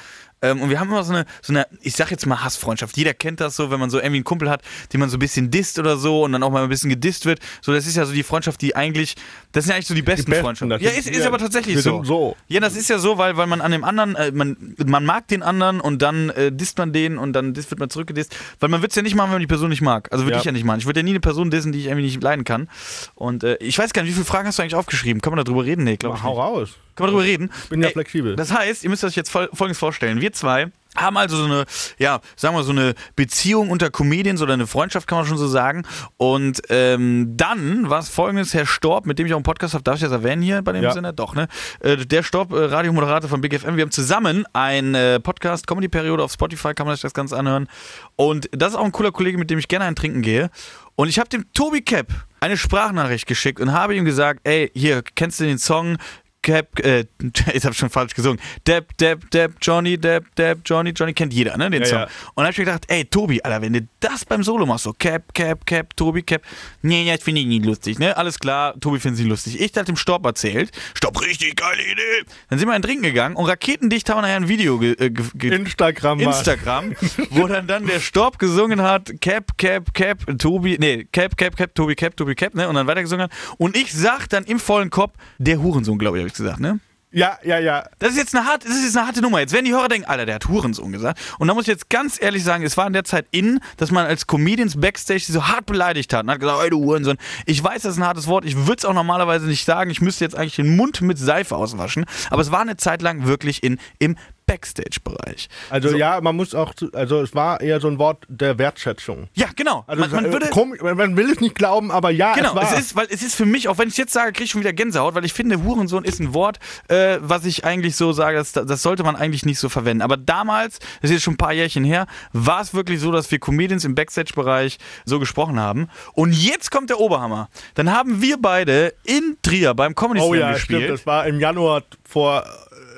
Ähm, 0.42 0.60
und 0.60 0.70
wir 0.70 0.78
haben 0.80 0.88
immer 0.88 1.04
so 1.04 1.12
eine, 1.12 1.24
so 1.40 1.52
eine, 1.52 1.66
ich 1.80 1.94
sag 1.94 2.10
jetzt 2.10 2.26
mal 2.26 2.42
Hassfreundschaft. 2.42 2.96
Jeder 2.96 3.14
kennt 3.14 3.40
das 3.40 3.56
so, 3.56 3.70
wenn 3.70 3.80
man 3.80 3.90
so 3.90 3.98
irgendwie 3.98 4.16
einen 4.16 4.24
Kumpel 4.24 4.50
hat, 4.50 4.62
den 4.92 5.00
man 5.00 5.08
so 5.08 5.16
ein 5.16 5.20
bisschen 5.20 5.50
disst 5.50 5.78
oder 5.78 5.96
so 5.96 6.22
und 6.24 6.32
dann 6.32 6.42
auch 6.42 6.50
mal 6.50 6.62
ein 6.62 6.68
bisschen 6.68 6.90
gedisst 6.90 7.26
wird. 7.26 7.38
So, 7.60 7.72
das 7.72 7.86
ist 7.86 7.96
ja 7.96 8.04
so 8.04 8.12
die 8.12 8.22
Freundschaft, 8.22 8.60
die 8.60 8.74
eigentlich, 8.76 9.14
das 9.52 9.64
sind 9.64 9.70
ja 9.70 9.76
eigentlich 9.76 9.86
so 9.86 9.94
die 9.94 10.02
besten, 10.02 10.30
besten, 10.30 10.44
Freundschaften. 10.44 10.80
Ja, 10.80 10.90
ist- 10.90 11.08
ist, 11.08 11.18
ja, 11.20 11.26
aber 11.28 11.38
tatsächlich 11.38 11.80
so. 11.80 12.02
so. 12.04 12.36
Ja, 12.48 12.60
das 12.60 12.76
ist 12.76 12.90
ja 12.90 12.98
so, 12.98 13.18
weil, 13.18 13.36
weil 13.36 13.46
man 13.46 13.60
an 13.60 13.70
dem 13.72 13.84
anderen, 13.84 14.16
äh, 14.16 14.32
man, 14.32 14.74
man 14.84 15.04
mag 15.04 15.28
den 15.28 15.42
anderen 15.42 15.80
und 15.80 16.02
dann 16.02 16.30
äh, 16.30 16.50
disst 16.52 16.76
man 16.78 16.92
den 16.92 17.18
und 17.18 17.32
dann 17.32 17.54
disst 17.54 17.70
wird 17.70 17.78
man 17.80 17.90
zurückgedisst. 17.90 18.34
Weil 18.60 18.68
man 18.68 18.82
wird 18.82 18.92
es 18.92 18.96
ja 18.96 19.02
nicht 19.02 19.14
machen, 19.14 19.26
wenn 19.28 19.34
man 19.36 19.40
die 19.40 19.46
Person 19.46 19.68
nicht 19.70 19.82
mag. 19.82 20.08
Also 20.12 20.24
würde 20.24 20.34
Ja. 20.34 20.38
ich 20.40 20.44
ja 20.44 20.52
nicht 20.52 20.64
machen. 20.64 20.80
Ich 20.80 20.86
würde 20.86 21.00
ja 21.00 21.04
nie 21.04 21.10
eine 21.10 21.20
Person 21.20 21.50
dissen, 21.50 21.72
die 21.72 21.78
ich 21.80 21.86
irgendwie 21.86 22.04
nicht 22.06 22.22
leiden 22.22 22.44
kann. 22.44 22.68
Und 23.14 23.44
äh, 23.44 23.56
ich 23.56 23.78
weiß 23.78 23.92
gar 23.92 24.02
nicht, 24.02 24.10
wie 24.10 24.14
viele 24.14 24.24
Fragen 24.24 24.48
hast 24.48 24.58
du 24.58 24.62
eigentlich 24.62 24.74
aufgeschrieben? 24.74 25.22
Kann 25.22 25.34
man 25.34 25.44
darüber 25.44 25.64
reden? 25.64 25.84
Nee, 25.84 25.96
glaube 25.96 26.16
ich 26.16 26.22
hau 26.22 26.32
raus. 26.40 26.70
Kann 26.94 27.06
man 27.06 27.14
darüber 27.14 27.26
reden? 27.26 27.50
Bin 27.70 27.82
ja 27.82 27.88
flexibel. 27.88 28.36
Das 28.36 28.52
heißt, 28.52 28.84
ihr 28.84 28.90
müsst 28.90 29.02
euch 29.02 29.16
jetzt 29.16 29.30
fol 29.30 29.48
folgendes 29.54 29.78
vorstellen. 29.78 30.20
Wir 30.20 30.31
zwei 30.32 30.70
haben 30.96 31.16
also 31.16 31.36
so 31.36 31.44
eine, 31.44 31.64
ja, 31.98 32.20
sagen 32.36 32.54
wir 32.54 32.62
so 32.64 32.72
eine 32.72 32.94
Beziehung 33.16 33.70
unter 33.70 33.90
Comedians 33.90 34.42
oder 34.42 34.52
eine 34.52 34.66
Freundschaft, 34.66 35.06
kann 35.06 35.18
man 35.18 35.26
schon 35.26 35.38
so 35.38 35.46
sagen. 35.46 35.84
Und 36.16 36.60
ähm, 36.68 37.32
dann 37.36 37.88
war 37.88 38.00
es 38.00 38.08
folgendes, 38.08 38.52
Herr 38.52 38.66
Storb, 38.66 39.06
mit 39.06 39.18
dem 39.18 39.26
ich 39.26 39.32
auch 39.32 39.38
einen 39.38 39.44
Podcast 39.44 39.74
habe, 39.74 39.84
darf 39.84 39.96
ich 39.96 40.02
das 40.02 40.12
erwähnen 40.12 40.42
hier 40.42 40.60
bei 40.62 40.72
dem 40.72 40.82
Ja. 40.82 40.92
Sender? 40.92 41.12
Doch, 41.12 41.34
ne? 41.34 41.48
Äh, 41.80 41.96
der 41.96 42.22
Storb, 42.22 42.52
äh, 42.52 42.64
Radiomoderator 42.64 43.30
von 43.30 43.40
Big 43.40 43.58
FM, 43.58 43.76
wir 43.76 43.82
haben 43.82 43.90
zusammen 43.90 44.44
einen 44.52 44.94
äh, 44.94 45.20
Podcast, 45.20 45.66
Comedy-Periode 45.66 46.22
auf 46.22 46.32
Spotify, 46.32 46.74
kann 46.74 46.86
man 46.86 46.94
sich 46.94 47.02
das 47.02 47.14
Ganze 47.14 47.36
anhören. 47.38 47.68
Und 48.16 48.48
das 48.52 48.72
ist 48.72 48.78
auch 48.78 48.84
ein 48.84 48.92
cooler 48.92 49.12
Kollege, 49.12 49.38
mit 49.38 49.50
dem 49.50 49.58
ich 49.58 49.68
gerne 49.68 49.86
einen 49.86 49.96
trinken 49.96 50.20
gehe. 50.20 50.50
Und 50.94 51.08
ich 51.08 51.18
habe 51.18 51.28
dem 51.30 51.50
Tobi 51.54 51.80
Cap 51.80 52.08
eine 52.40 52.56
Sprachnachricht 52.56 53.26
geschickt 53.26 53.60
und 53.60 53.72
habe 53.72 53.94
ihm 53.94 54.04
gesagt, 54.04 54.40
ey, 54.44 54.70
hier, 54.74 55.02
kennst 55.14 55.40
du 55.40 55.44
den 55.44 55.58
Song 55.58 55.96
Cap, 56.42 56.78
äh, 56.80 57.04
jetzt 57.52 57.64
habe 57.64 57.72
ich 57.72 57.78
schon 57.78 57.90
falsch 57.90 58.14
gesungen. 58.14 58.40
Depp, 58.66 58.96
Depp, 58.98 59.30
Depp, 59.30 59.54
Johnny, 59.62 59.96
Depp, 59.96 60.34
Depp, 60.36 60.60
Johnny, 60.64 60.90
Johnny 60.90 61.12
kennt 61.14 61.32
jeder, 61.32 61.56
ne, 61.56 61.70
den 61.70 61.82
Ja, 61.82 61.86
Song. 61.88 61.98
ja. 62.00 62.04
Und 62.04 62.10
dann 62.36 62.44
habe 62.46 62.52
ich 62.52 62.58
mir 62.58 62.64
gedacht, 62.64 62.84
ey, 62.88 63.04
Tobi, 63.04 63.42
Alter, 63.42 63.62
wenn 63.62 63.72
du 63.72 63.88
das 64.00 64.24
beim 64.24 64.42
Solo 64.42 64.66
machst, 64.66 64.84
so 64.84 64.92
Cap, 64.92 65.32
Cap, 65.34 65.64
Cap, 65.66 65.96
Tobi, 65.96 66.22
Cap, 66.22 66.42
nee, 66.82 67.04
ja, 67.04 67.14
ich 67.14 67.22
finde 67.22 67.40
ihn 67.42 67.48
nie 67.48 67.60
lustig, 67.60 67.98
ne, 67.98 68.16
alles 68.16 68.38
klar, 68.38 68.74
Tobi 68.80 68.98
findet 68.98 69.20
ihn 69.22 69.28
lustig. 69.28 69.60
Ich 69.60 69.70
hatte 69.76 69.84
dem 69.84 69.96
Stopp 69.96 70.26
erzählt, 70.26 70.70
Stopp, 70.94 71.20
richtig 71.22 71.56
geile 71.56 71.82
Idee. 71.82 72.24
Dann 72.50 72.58
sind 72.58 72.68
wir 72.68 72.74
einen 72.74 72.82
Trinken 72.82 73.04
gegangen 73.04 73.36
und 73.36 73.46
raketendicht 73.46 74.08
haben 74.10 74.18
wir 74.18 74.22
nachher 74.22 74.36
ein 74.36 74.48
Video 74.48 74.78
ge, 74.78 74.92
äh, 74.98 75.10
ge, 75.10 75.54
Instagram. 75.54 76.20
Instagram, 76.20 76.94
wo 77.30 77.46
dann 77.46 77.66
dann 77.66 77.86
der 77.86 78.00
Storb 78.00 78.38
gesungen 78.38 78.82
hat, 78.82 79.12
Cap, 79.20 79.56
Cap, 79.58 79.94
Cap, 79.94 80.18
Tobi, 80.38 80.76
nee, 80.78 81.06
Cap, 81.12 81.36
Cap, 81.36 81.56
Cap, 81.56 81.74
Tobi, 81.74 81.94
Cap, 81.94 82.16
Tobi, 82.16 82.34
Cap, 82.34 82.54
ne, 82.54 82.68
und 82.68 82.74
dann 82.74 82.86
weiter 82.86 83.02
gesungen 83.02 83.24
hat. 83.24 83.32
Und 83.58 83.76
ich 83.76 83.92
sag 83.92 84.28
dann 84.28 84.44
im 84.44 84.58
vollen 84.58 84.90
Kopf, 84.90 85.14
der 85.38 85.62
Hurensohn, 85.62 85.98
glaube 85.98 86.20
ich, 86.20 86.31
ich 86.32 86.38
gesagt, 86.38 86.60
ne? 86.60 86.80
Ja, 87.14 87.38
ja, 87.44 87.58
ja. 87.58 87.84
Das 87.98 88.12
ist 88.12 88.16
jetzt 88.16 88.34
eine 88.34 88.46
harte, 88.46 88.66
das 88.66 88.76
ist 88.78 88.84
jetzt 88.84 88.96
eine 88.96 89.06
harte 89.06 89.20
Nummer. 89.20 89.40
Jetzt 89.40 89.52
werden 89.52 89.66
die 89.66 89.72
Hörer 89.72 89.88
denken, 89.88 90.08
Alter, 90.08 90.24
der 90.24 90.36
hat 90.36 90.48
Hurensohn 90.48 90.92
gesagt. 90.92 91.20
Und 91.38 91.46
da 91.46 91.52
muss 91.52 91.64
ich 91.64 91.68
jetzt 91.68 91.90
ganz 91.90 92.20
ehrlich 92.20 92.42
sagen, 92.42 92.64
es 92.64 92.78
war 92.78 92.86
in 92.86 92.94
der 92.94 93.04
Zeit 93.04 93.26
in, 93.32 93.60
dass 93.76 93.90
man 93.90 94.06
als 94.06 94.26
Comedians 94.26 94.80
Backstage 94.80 95.24
so 95.28 95.46
hart 95.46 95.66
beleidigt 95.66 96.14
hat 96.14 96.24
und 96.24 96.30
hat 96.30 96.40
gesagt, 96.40 96.58
ey 96.62 96.70
du 96.70 96.82
Hurensohn. 96.82 97.18
Ich 97.44 97.62
weiß, 97.62 97.82
das 97.82 97.92
ist 97.92 97.98
ein 97.98 98.06
hartes 98.06 98.28
Wort. 98.28 98.46
Ich 98.46 98.56
würde 98.56 98.78
es 98.78 98.84
auch 98.86 98.94
normalerweise 98.94 99.46
nicht 99.46 99.66
sagen. 99.66 99.90
Ich 99.90 100.00
müsste 100.00 100.24
jetzt 100.24 100.34
eigentlich 100.34 100.56
den 100.56 100.74
Mund 100.74 101.02
mit 101.02 101.18
Seife 101.18 101.54
auswaschen. 101.54 102.06
Aber 102.30 102.40
es 102.40 102.50
war 102.50 102.60
eine 102.60 102.78
Zeit 102.78 103.02
lang 103.02 103.26
wirklich 103.26 103.62
in, 103.62 103.78
im 103.98 104.16
Backstage-Bereich. 104.52 105.48
Also 105.70 105.96
ja, 105.96 106.20
man 106.20 106.36
muss 106.36 106.54
auch, 106.54 106.74
also 106.92 107.22
es 107.22 107.34
war 107.34 107.62
eher 107.62 107.80
so 107.80 107.88
ein 107.88 107.98
Wort 107.98 108.26
der 108.28 108.58
Wertschätzung. 108.58 109.28
Ja, 109.32 109.46
genau. 109.56 109.84
Also 109.86 110.02
man, 110.02 110.10
man 110.10 110.24
äh, 110.26 110.32
würde, 110.32 110.48
komisch, 110.50 110.82
man 110.82 111.16
will 111.16 111.30
es 111.30 111.40
nicht 111.40 111.54
glauben, 111.54 111.90
aber 111.90 112.10
ja, 112.10 112.34
Genau, 112.34 112.54
es 112.60 112.72
es 112.72 112.78
ist, 112.80 112.96
weil 112.96 113.06
es 113.08 113.22
ist 113.22 113.34
für 113.34 113.46
mich, 113.46 113.68
auch 113.68 113.78
wenn 113.78 113.88
ich 113.88 113.96
jetzt 113.96 114.12
sage, 114.12 114.32
kriege 114.32 114.44
ich 114.44 114.50
schon 114.50 114.60
wieder 114.60 114.74
Gänsehaut, 114.74 115.14
weil 115.14 115.24
ich 115.24 115.32
finde, 115.32 115.62
Hurensohn 115.62 116.04
ist 116.04 116.20
ein 116.20 116.34
Wort, 116.34 116.58
äh, 116.88 117.16
was 117.22 117.46
ich 117.46 117.64
eigentlich 117.64 117.96
so 117.96 118.12
sage, 118.12 118.36
das, 118.36 118.52
das 118.52 118.82
sollte 118.82 119.04
man 119.04 119.16
eigentlich 119.16 119.46
nicht 119.46 119.58
so 119.58 119.70
verwenden. 119.70 120.02
Aber 120.02 120.18
damals, 120.18 120.80
das 121.00 121.10
ist 121.10 121.12
jetzt 121.12 121.22
schon 121.22 121.34
ein 121.34 121.38
paar 121.38 121.54
Jährchen 121.54 121.84
her, 121.84 122.06
war 122.34 122.60
es 122.60 122.74
wirklich 122.74 123.00
so, 123.00 123.10
dass 123.10 123.30
wir 123.30 123.38
Comedians 123.38 123.86
im 123.86 123.94
Backstage-Bereich 123.94 124.78
so 125.06 125.18
gesprochen 125.18 125.58
haben. 125.58 125.88
Und 126.12 126.32
jetzt 126.32 126.70
kommt 126.70 126.90
der 126.90 127.00
Oberhammer. 127.00 127.48
Dann 127.74 127.90
haben 127.90 128.20
wir 128.20 128.36
beide 128.36 128.92
in 129.04 129.38
Trier 129.40 129.72
beim 129.72 129.94
Comedy 129.94 130.20
oh 130.20 130.34
Slam 130.34 130.40
ja, 130.40 130.52
gespielt. 130.52 130.82
stimmt, 130.82 130.98
es 130.98 131.06
war 131.06 131.26
im 131.26 131.40
Januar 131.40 131.84
vor, 132.04 132.44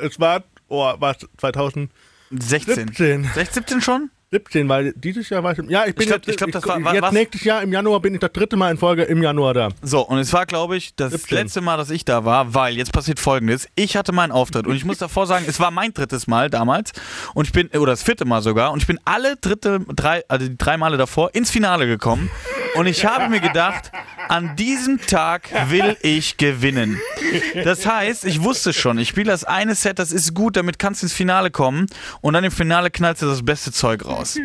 es 0.02 0.18
war, 0.18 0.42
oh, 0.68 0.92
was, 0.98 1.18
2017, 1.38 1.90
16. 2.40 2.88
16, 2.94 3.24
17 3.34 3.80
schon? 3.80 4.10
weil 4.68 4.92
dieses 4.96 5.28
Jahr 5.28 5.44
war 5.44 5.52
ich, 5.52 5.58
im- 5.60 5.70
ja, 5.70 5.86
ich 5.86 5.94
bin 5.94 6.02
Ich 6.02 6.08
glaub- 6.08 6.18
jetzt, 6.26 6.28
ich 6.28 6.36
glaub, 6.36 6.50
das 6.50 6.66
war- 6.66 6.82
war- 6.82 6.92
jetzt 6.92 7.12
nächstes 7.12 7.44
Jahr 7.44 7.62
im 7.62 7.72
Januar 7.72 8.00
bin 8.00 8.14
ich 8.14 8.20
das 8.20 8.32
dritte 8.32 8.56
Mal 8.56 8.72
in 8.72 8.78
Folge 8.78 9.04
im 9.04 9.22
Januar 9.22 9.54
da. 9.54 9.68
So, 9.80 10.00
und 10.00 10.18
es 10.18 10.32
war, 10.32 10.44
glaube 10.44 10.76
ich, 10.76 10.96
das 10.96 11.12
17. 11.12 11.36
letzte 11.38 11.60
Mal, 11.60 11.76
dass 11.76 11.88
ich 11.90 12.04
da 12.04 12.24
war, 12.24 12.52
weil 12.52 12.76
jetzt 12.76 12.92
passiert 12.92 13.20
folgendes. 13.20 13.68
Ich 13.76 13.96
hatte 13.96 14.10
meinen 14.10 14.32
Auftritt 14.32 14.66
und 14.66 14.74
ich 14.74 14.84
muss 14.84 14.98
davor 14.98 15.28
sagen, 15.28 15.44
es 15.46 15.60
war 15.60 15.70
mein 15.70 15.94
drittes 15.94 16.26
Mal 16.26 16.50
damals 16.50 16.90
und 17.34 17.46
ich 17.46 17.52
bin, 17.52 17.68
oder 17.68 17.92
das 17.92 18.02
vierte 18.02 18.24
Mal 18.24 18.42
sogar, 18.42 18.72
und 18.72 18.80
ich 18.80 18.88
bin 18.88 18.98
alle 19.04 19.36
dritte, 19.36 19.78
drei, 19.94 20.24
also 20.26 20.48
die 20.48 20.58
drei 20.58 20.78
Male 20.78 20.96
davor 20.96 21.32
ins 21.32 21.52
Finale 21.52 21.86
gekommen 21.86 22.28
und 22.74 22.86
ich 22.86 23.04
habe 23.04 23.28
mir 23.28 23.40
gedacht, 23.40 23.90
an 24.28 24.56
diesem 24.56 25.00
Tag 25.00 25.50
will 25.70 25.96
ich 26.02 26.36
gewinnen. 26.36 27.00
Das 27.64 27.86
heißt, 27.86 28.24
ich 28.24 28.42
wusste 28.42 28.72
schon, 28.72 28.98
ich 28.98 29.08
spiele 29.08 29.30
das 29.30 29.44
eine 29.44 29.74
Set, 29.74 29.98
das 29.98 30.12
ist 30.12 30.34
gut, 30.34 30.56
damit 30.56 30.78
kannst 30.78 31.02
du 31.02 31.06
ins 31.06 31.12
Finale 31.12 31.50
kommen 31.50 31.86
und 32.20 32.34
dann 32.34 32.44
im 32.44 32.52
Finale 32.52 32.90
knallst 32.90 33.22
du 33.22 33.26
das 33.26 33.44
beste 33.44 33.72
Zeug 33.72 34.04
raus. 34.04 34.38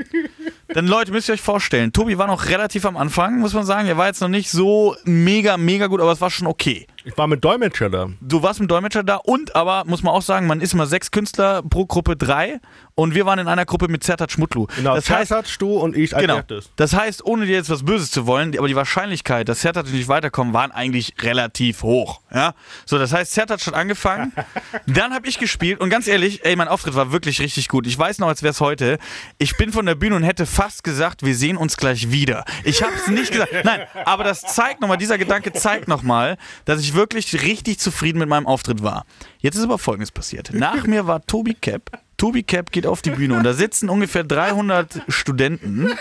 Dann 0.74 0.86
Leute, 0.86 1.12
müsst 1.12 1.30
ihr 1.30 1.34
euch 1.34 1.42
vorstellen, 1.42 1.94
Tobi 1.94 2.18
war 2.18 2.28
noch 2.28 2.46
relativ 2.48 2.86
am 2.86 2.96
Anfang, 2.96 3.40
muss 3.40 3.54
man 3.54 3.66
sagen. 3.66 3.88
Er 3.88 3.98
war 3.98 4.08
jetzt 4.08 4.22
noch 4.22 4.28
nicht 4.28 4.52
so 4.52 4.96
mega, 5.04 5.58
mega 5.58 5.88
gut, 5.88 6.00
aber 6.00 6.12
es 6.12 6.22
war 6.22 6.30
schon 6.30 6.48
okay. 6.48 6.86
Ich 7.06 7.18
war 7.18 7.28
mit 7.28 7.44
Dolmetscher 7.44 7.90
da. 7.90 8.10
Du 8.20 8.44
warst 8.44 8.60
mit 8.60 8.70
Dolmetscher 8.70 9.04
da 9.04 9.16
und 9.16 9.56
aber, 9.56 9.86
muss 9.86 10.04
man 10.04 10.14
auch 10.14 10.22
sagen, 10.22 10.48
man 10.48 10.60
ist 10.60 10.74
immer 10.74 10.86
sechs 10.86 11.12
Künstler 11.12 11.62
pro 11.64 11.86
Gruppe 11.86 12.18
drei 12.18 12.60
und 12.96 13.16
wir 13.16 13.26
waren 13.26 13.40
in 13.40 13.48
einer 13.48 13.66
Gruppe 13.66 13.88
mit 13.88 14.04
Zertat 14.04 14.32
Schmutlu. 14.34 14.68
Genau, 14.76 14.96
das 14.96 15.10
heißt, 15.10 15.30
Zersatz, 15.30 15.58
du 15.58 15.78
und 15.78 15.96
ich 15.96 16.14
als 16.14 16.22
Genau. 16.22 16.36
erstes. 16.38 16.70
Das 16.76 16.94
heißt, 16.94 17.26
ohne 17.26 17.46
dir 17.46 17.54
jetzt 17.56 17.70
was 17.70 17.84
Böses 17.86 18.12
zu 18.12 18.28
wollen, 18.28 18.58
aber 18.58 18.68
die 18.68 18.76
Wahrscheinlichkeit, 18.76 19.48
dass 19.48 19.60
Zertat 19.60 19.88
nicht 19.88 20.10
weiterkommen, 20.10 20.54
waren 20.54 20.72
eigentlich 20.72 21.14
relativ 21.22 21.84
hoch. 21.84 22.20
Ja? 22.34 22.54
So, 22.86 22.98
das 22.98 23.14
heißt, 23.14 23.32
Zertat 23.32 23.66
hat 23.66 23.74
angefangen, 23.74 24.34
dann 24.86 25.14
habe 25.14 25.28
ich 25.28 25.40
gespielt 25.40 25.80
und 25.80 25.90
ganz 25.90 26.08
ehrlich, 26.08 26.44
ey, 26.44 26.58
mein 26.58 26.68
Auftritt 26.68 26.96
war 26.96 27.14
wirklich 27.14 27.40
richtig 27.40 27.70
gut. 27.70 27.88
Ich 27.88 27.98
weiß 27.98 28.20
noch, 28.20 28.28
als 28.28 28.44
wäre 28.44 28.52
es 28.52 28.60
heute. 28.60 28.98
Ich 29.38 29.56
bin 29.56 29.72
von 29.72 29.86
der 29.86 29.96
Bühne 29.96 30.18
und 30.18 30.24
hätte 30.24 30.46
fast 30.46 30.84
gesagt, 30.84 31.24
wir 31.24 31.36
sehen 31.36 31.56
uns 31.56 31.78
gleich 31.78 32.12
wieder. 32.12 32.44
Ich 32.66 32.84
habe 32.84 32.94
es 32.96 33.08
nicht 33.08 33.32
gesagt. 33.32 33.54
Nein, 33.64 33.84
aber 34.04 34.26
das 34.26 34.42
zeigt 34.42 34.82
nochmal, 34.82 34.98
dieser 34.98 35.18
Gedanke 35.18 35.54
zeigt 35.54 35.88
nochmal, 35.88 36.38
dass 36.66 36.82
ich 36.82 36.89
wirklich 36.94 37.44
richtig 37.44 37.80
zufrieden 37.80 38.20
mit 38.20 38.30
meinem 38.30 38.48
Auftritt 38.48 38.84
war. 38.84 39.06
Jetzt 39.40 39.56
ist 39.56 39.64
aber 39.64 39.78
Folgendes 39.78 40.12
passiert. 40.12 40.52
Nach 40.54 40.86
mir 40.86 41.08
war 41.08 41.26
Tobi 41.26 41.54
Cap. 41.54 41.92
Tobi 42.18 42.44
Cap 42.44 42.72
geht 42.72 42.86
auf 42.86 43.02
die 43.02 43.12
Bühne 43.12 43.36
und 43.38 43.44
da 43.44 43.54
sitzen 43.54 43.90
ungefähr 43.90 44.24
300 44.24 45.02
Studenten 45.08 45.92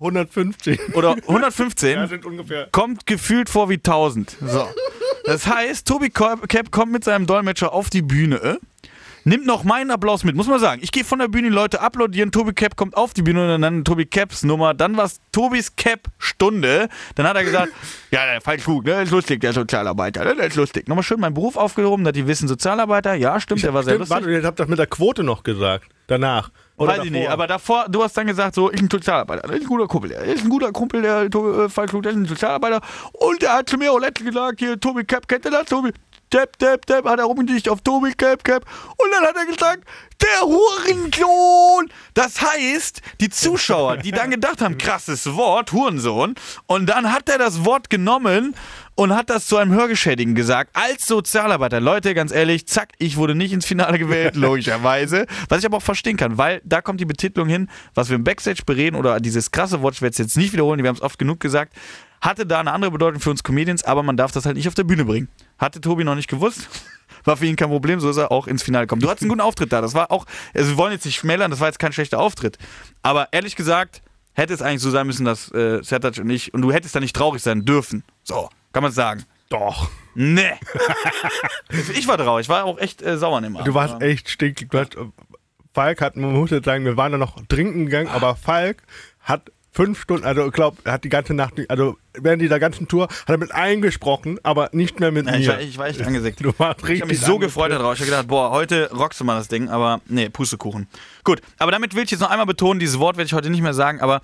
150. 0.00 0.94
oder 0.94 1.12
115 1.28 1.90
Ja, 1.92 2.06
sind 2.08 2.24
ungefähr. 2.26 2.68
kommt 2.72 3.06
gefühlt 3.06 3.48
vor 3.48 3.68
wie 3.68 3.74
1000. 3.76 4.36
So. 4.40 4.66
Das 5.24 5.46
heißt, 5.46 5.86
Tobi 5.86 6.10
Cap 6.10 6.72
kommt 6.72 6.90
mit 6.90 7.04
seinem 7.04 7.26
Dolmetscher 7.26 7.72
auf 7.72 7.88
die 7.90 8.02
Bühne, 8.02 8.58
nimmt 9.24 9.46
noch 9.46 9.64
meinen 9.64 9.90
Applaus 9.90 10.24
mit, 10.24 10.34
muss 10.36 10.46
man 10.46 10.58
sagen. 10.58 10.80
Ich 10.82 10.92
gehe 10.92 11.04
von 11.04 11.18
der 11.18 11.28
Bühne, 11.28 11.48
Leute 11.48 11.80
applaudieren, 11.80 12.32
Tobi 12.32 12.52
Cap 12.52 12.76
kommt 12.76 12.96
auf 12.96 13.14
die 13.14 13.22
Bühne 13.22 13.54
und 13.54 13.62
dann 13.62 13.84
Tobi 13.84 14.06
Caps 14.06 14.42
Nummer, 14.42 14.74
dann 14.74 14.96
war 14.96 15.04
es 15.04 15.20
Tobis 15.32 15.76
Cap 15.76 16.08
Stunde. 16.18 16.88
Dann 17.14 17.26
hat 17.26 17.36
er 17.36 17.44
gesagt, 17.44 17.72
ja, 18.10 18.24
der 18.26 18.40
falsch 18.40 18.64
gut, 18.64 18.84
ne? 18.86 19.02
ist 19.02 19.10
lustig, 19.10 19.40
der 19.40 19.52
Sozialarbeiter, 19.52 20.24
ne? 20.24 20.36
der 20.36 20.46
ist 20.46 20.56
lustig. 20.56 20.88
Nochmal 20.88 21.02
schön 21.02 21.20
meinen 21.20 21.34
Beruf 21.34 21.56
aufgehoben, 21.56 22.04
dass 22.04 22.12
die 22.12 22.26
wissen 22.26 22.48
Sozialarbeiter, 22.48 23.14
ja, 23.14 23.38
stimmt, 23.40 23.62
der 23.62 23.74
war 23.74 23.82
sehr 23.82 23.94
Stimmt, 23.94 24.08
lustig. 24.10 24.26
warte, 24.26 24.32
ihr 24.40 24.46
habt 24.46 24.60
das 24.60 24.68
mit 24.68 24.78
der 24.78 24.86
Quote 24.86 25.22
noch 25.24 25.42
gesagt. 25.42 25.86
Danach. 26.08 26.50
Oder 26.76 26.98
Weiß 26.98 27.04
ich 27.04 27.10
nicht, 27.12 27.22
davor. 27.22 27.32
aber 27.32 27.46
davor, 27.46 27.86
du 27.88 28.02
hast 28.02 28.16
dann 28.16 28.26
gesagt, 28.26 28.54
so, 28.56 28.68
ich 28.70 28.76
bin 28.76 28.86
ein 28.86 28.90
Sozialarbeiter, 28.90 29.42
das 29.46 29.56
ist 29.56 29.62
ein 29.62 29.68
guter 29.68 29.86
Kumpel, 29.86 30.10
der 30.10 30.22
ist 30.24 30.42
ein 30.44 30.50
guter 30.50 30.72
Kumpel, 30.72 31.00
der 31.02 31.22
äh, 31.22 31.68
Falk 31.68 31.90
Klug, 31.90 32.02
der 32.02 32.12
ist 32.12 32.18
ein 32.18 32.26
Sozialarbeiter 32.26 32.80
und 33.12 33.40
der 33.40 33.52
hat 33.54 33.68
zu 33.68 33.76
mir 33.78 33.92
auch 33.92 34.00
letztens 34.00 34.30
gesagt, 34.30 34.58
hier, 34.58 34.78
Tobi 34.80 35.04
Cap, 35.04 35.28
kennt 35.28 35.44
ihr 35.44 35.50
das, 35.52 35.66
Tobi? 35.66 35.92
Depp, 36.32 36.58
Depp, 36.58 36.86
Depp, 36.86 37.04
hat 37.04 37.18
er 37.18 37.26
rumgedicht 37.26 37.68
auf 37.68 37.80
Tobi 37.82 38.12
Cap, 38.14 38.42
Cap 38.44 38.64
und 38.96 39.10
dann 39.12 39.24
hat 39.24 39.36
er 39.36 39.46
gesagt, 39.46 39.84
der 40.22 40.46
Hurensohn! 40.46 41.90
Das 42.14 42.40
heißt, 42.40 43.02
die 43.20 43.28
Zuschauer, 43.28 43.96
die 43.96 44.12
dann 44.12 44.30
gedacht 44.30 44.62
haben, 44.62 44.78
krasses 44.78 45.34
Wort, 45.34 45.72
Hurensohn, 45.72 46.34
und 46.66 46.86
dann 46.86 47.12
hat 47.12 47.28
er 47.28 47.38
das 47.38 47.64
Wort 47.64 47.90
genommen 47.90 48.54
und 48.94 49.14
hat 49.14 49.30
das 49.30 49.46
zu 49.46 49.56
einem 49.56 49.72
Hörgeschädigen 49.72 50.34
gesagt, 50.34 50.70
als 50.74 51.06
Sozialarbeiter. 51.06 51.80
Leute, 51.80 52.14
ganz 52.14 52.30
ehrlich, 52.32 52.66
zack, 52.66 52.92
ich 52.98 53.16
wurde 53.16 53.34
nicht 53.34 53.52
ins 53.52 53.66
Finale 53.66 53.98
gewählt, 53.98 54.36
logischerweise. 54.36 55.26
Was 55.48 55.60
ich 55.60 55.66
aber 55.66 55.78
auch 55.78 55.82
verstehen 55.82 56.16
kann, 56.16 56.38
weil 56.38 56.60
da 56.64 56.82
kommt 56.82 57.00
die 57.00 57.06
Betitelung 57.06 57.48
hin, 57.48 57.68
was 57.94 58.08
wir 58.08 58.16
im 58.16 58.24
Backstage 58.24 58.62
bereden 58.64 58.96
oder 58.96 59.18
dieses 59.20 59.50
krasse 59.50 59.82
Wort, 59.82 59.94
ich 59.94 60.02
werde 60.02 60.12
es 60.12 60.18
jetzt 60.18 60.36
nicht 60.36 60.52
wiederholen, 60.52 60.82
wir 60.82 60.88
haben 60.88 60.96
es 60.96 61.02
oft 61.02 61.18
genug 61.18 61.40
gesagt, 61.40 61.74
hatte 62.22 62.46
da 62.46 62.60
eine 62.60 62.72
andere 62.72 62.92
Bedeutung 62.92 63.20
für 63.20 63.30
uns 63.30 63.42
Comedians, 63.42 63.84
aber 63.84 64.02
man 64.02 64.16
darf 64.16 64.32
das 64.32 64.46
halt 64.46 64.56
nicht 64.56 64.68
auf 64.68 64.74
der 64.74 64.84
Bühne 64.84 65.04
bringen. 65.04 65.28
Hatte 65.58 65.80
Tobi 65.80 66.04
noch 66.04 66.14
nicht 66.14 66.28
gewusst. 66.28 66.68
War 67.24 67.36
für 67.36 67.46
ihn 67.46 67.56
kein 67.56 67.68
Problem, 67.68 68.00
so 68.00 68.08
ist 68.08 68.16
er 68.16 68.32
auch 68.32 68.46
ins 68.46 68.62
Finale 68.62 68.86
gekommen. 68.86 69.02
Du 69.02 69.08
hattest 69.08 69.22
einen 69.22 69.28
guten 69.28 69.40
Auftritt 69.40 69.72
da. 69.72 69.80
Das 69.80 69.94
war 69.94 70.10
auch, 70.10 70.24
also 70.54 70.70
wir 70.70 70.76
wollen 70.76 70.92
jetzt 70.92 71.04
nicht 71.04 71.16
schmälern, 71.16 71.52
das 71.52 71.60
war 71.60 71.68
jetzt 71.68 71.78
kein 71.78 71.92
schlechter 71.92 72.18
Auftritt. 72.18 72.58
Aber 73.02 73.28
ehrlich 73.32 73.54
gesagt, 73.54 74.02
hätte 74.32 74.54
es 74.54 74.62
eigentlich 74.62 74.80
so 74.80 74.90
sein 74.90 75.06
müssen, 75.06 75.24
dass 75.24 75.52
äh, 75.52 75.82
Sertac 75.82 76.18
und 76.18 76.30
ich, 76.30 76.52
und 76.52 76.62
du 76.62 76.72
hättest 76.72 76.96
da 76.96 77.00
nicht 77.00 77.14
traurig 77.14 77.40
sein 77.42 77.64
dürfen. 77.64 78.02
So, 78.24 78.48
kann 78.72 78.82
man 78.82 78.90
sagen. 78.90 79.24
Doch. 79.50 79.88
Nee. 80.14 80.52
ich 81.94 82.08
war 82.08 82.18
traurig, 82.18 82.46
ich 82.46 82.48
war 82.48 82.64
auch 82.64 82.78
echt 82.78 83.02
äh, 83.02 83.18
sauer 83.18 83.36
an 83.36 83.44
dem 83.44 83.56
Abend. 83.56 83.68
Du 83.68 83.74
warst 83.74 84.00
echt 84.00 84.28
stinkig. 84.28 84.70
Du 84.70 84.78
hast, 84.78 84.96
Falk 85.74 86.00
hat, 86.00 86.16
man 86.16 86.32
muss 86.32 86.50
jetzt 86.50 86.64
sagen, 86.64 86.84
wir 86.84 86.96
waren 86.96 87.12
da 87.12 87.18
noch 87.18 87.36
trinken 87.46 87.86
gegangen, 87.86 88.08
aber 88.08 88.34
Falk 88.34 88.82
hat 89.20 89.52
fünf 89.74 90.02
Stunden, 90.02 90.24
also 90.24 90.46
ich 90.46 90.52
glaube, 90.52 90.76
er 90.84 90.92
hat 90.92 91.04
die 91.04 91.08
ganze 91.08 91.32
Nacht, 91.32 91.54
also 91.68 91.96
während 92.14 92.42
dieser 92.42 92.60
ganzen 92.60 92.88
Tour, 92.88 93.04
hat 93.04 93.28
er 93.28 93.38
mit 93.38 93.52
allen 93.52 93.80
gesprochen, 93.80 94.38
aber 94.42 94.68
nicht 94.72 95.00
mehr 95.00 95.10
mit 95.10 95.26
Ja, 95.26 95.32
mir. 95.32 95.38
ich, 95.40 95.48
war, 95.48 95.60
ich 95.60 95.78
war 95.78 95.86
echt 95.88 96.02
angesickt. 96.06 96.44
Du 96.44 96.52
warst 96.58 96.80
Ich 96.80 96.84
richtig 96.88 97.00
habe 97.02 97.12
mich 97.12 97.20
so 97.20 97.38
gefreut 97.38 97.72
darauf. 97.72 97.94
Ich 97.94 98.00
habe 98.00 98.10
gedacht, 98.10 98.28
boah, 98.28 98.50
heute 98.50 98.90
rockst 98.92 99.18
du 99.20 99.24
mal 99.24 99.36
das 99.38 99.48
Ding, 99.48 99.70
aber 99.70 100.00
nee, 100.06 100.28
Pustekuchen. 100.28 100.88
Gut, 101.24 101.40
aber 101.58 101.72
damit 101.72 101.94
will 101.94 102.04
ich 102.04 102.10
jetzt 102.10 102.20
noch 102.20 102.30
einmal 102.30 102.46
betonen, 102.46 102.80
dieses 102.80 102.98
Wort 102.98 103.16
werde 103.16 103.26
ich 103.26 103.32
heute 103.32 103.48
nicht 103.50 103.62
mehr 103.62 103.74
sagen, 103.74 104.00
aber 104.02 104.20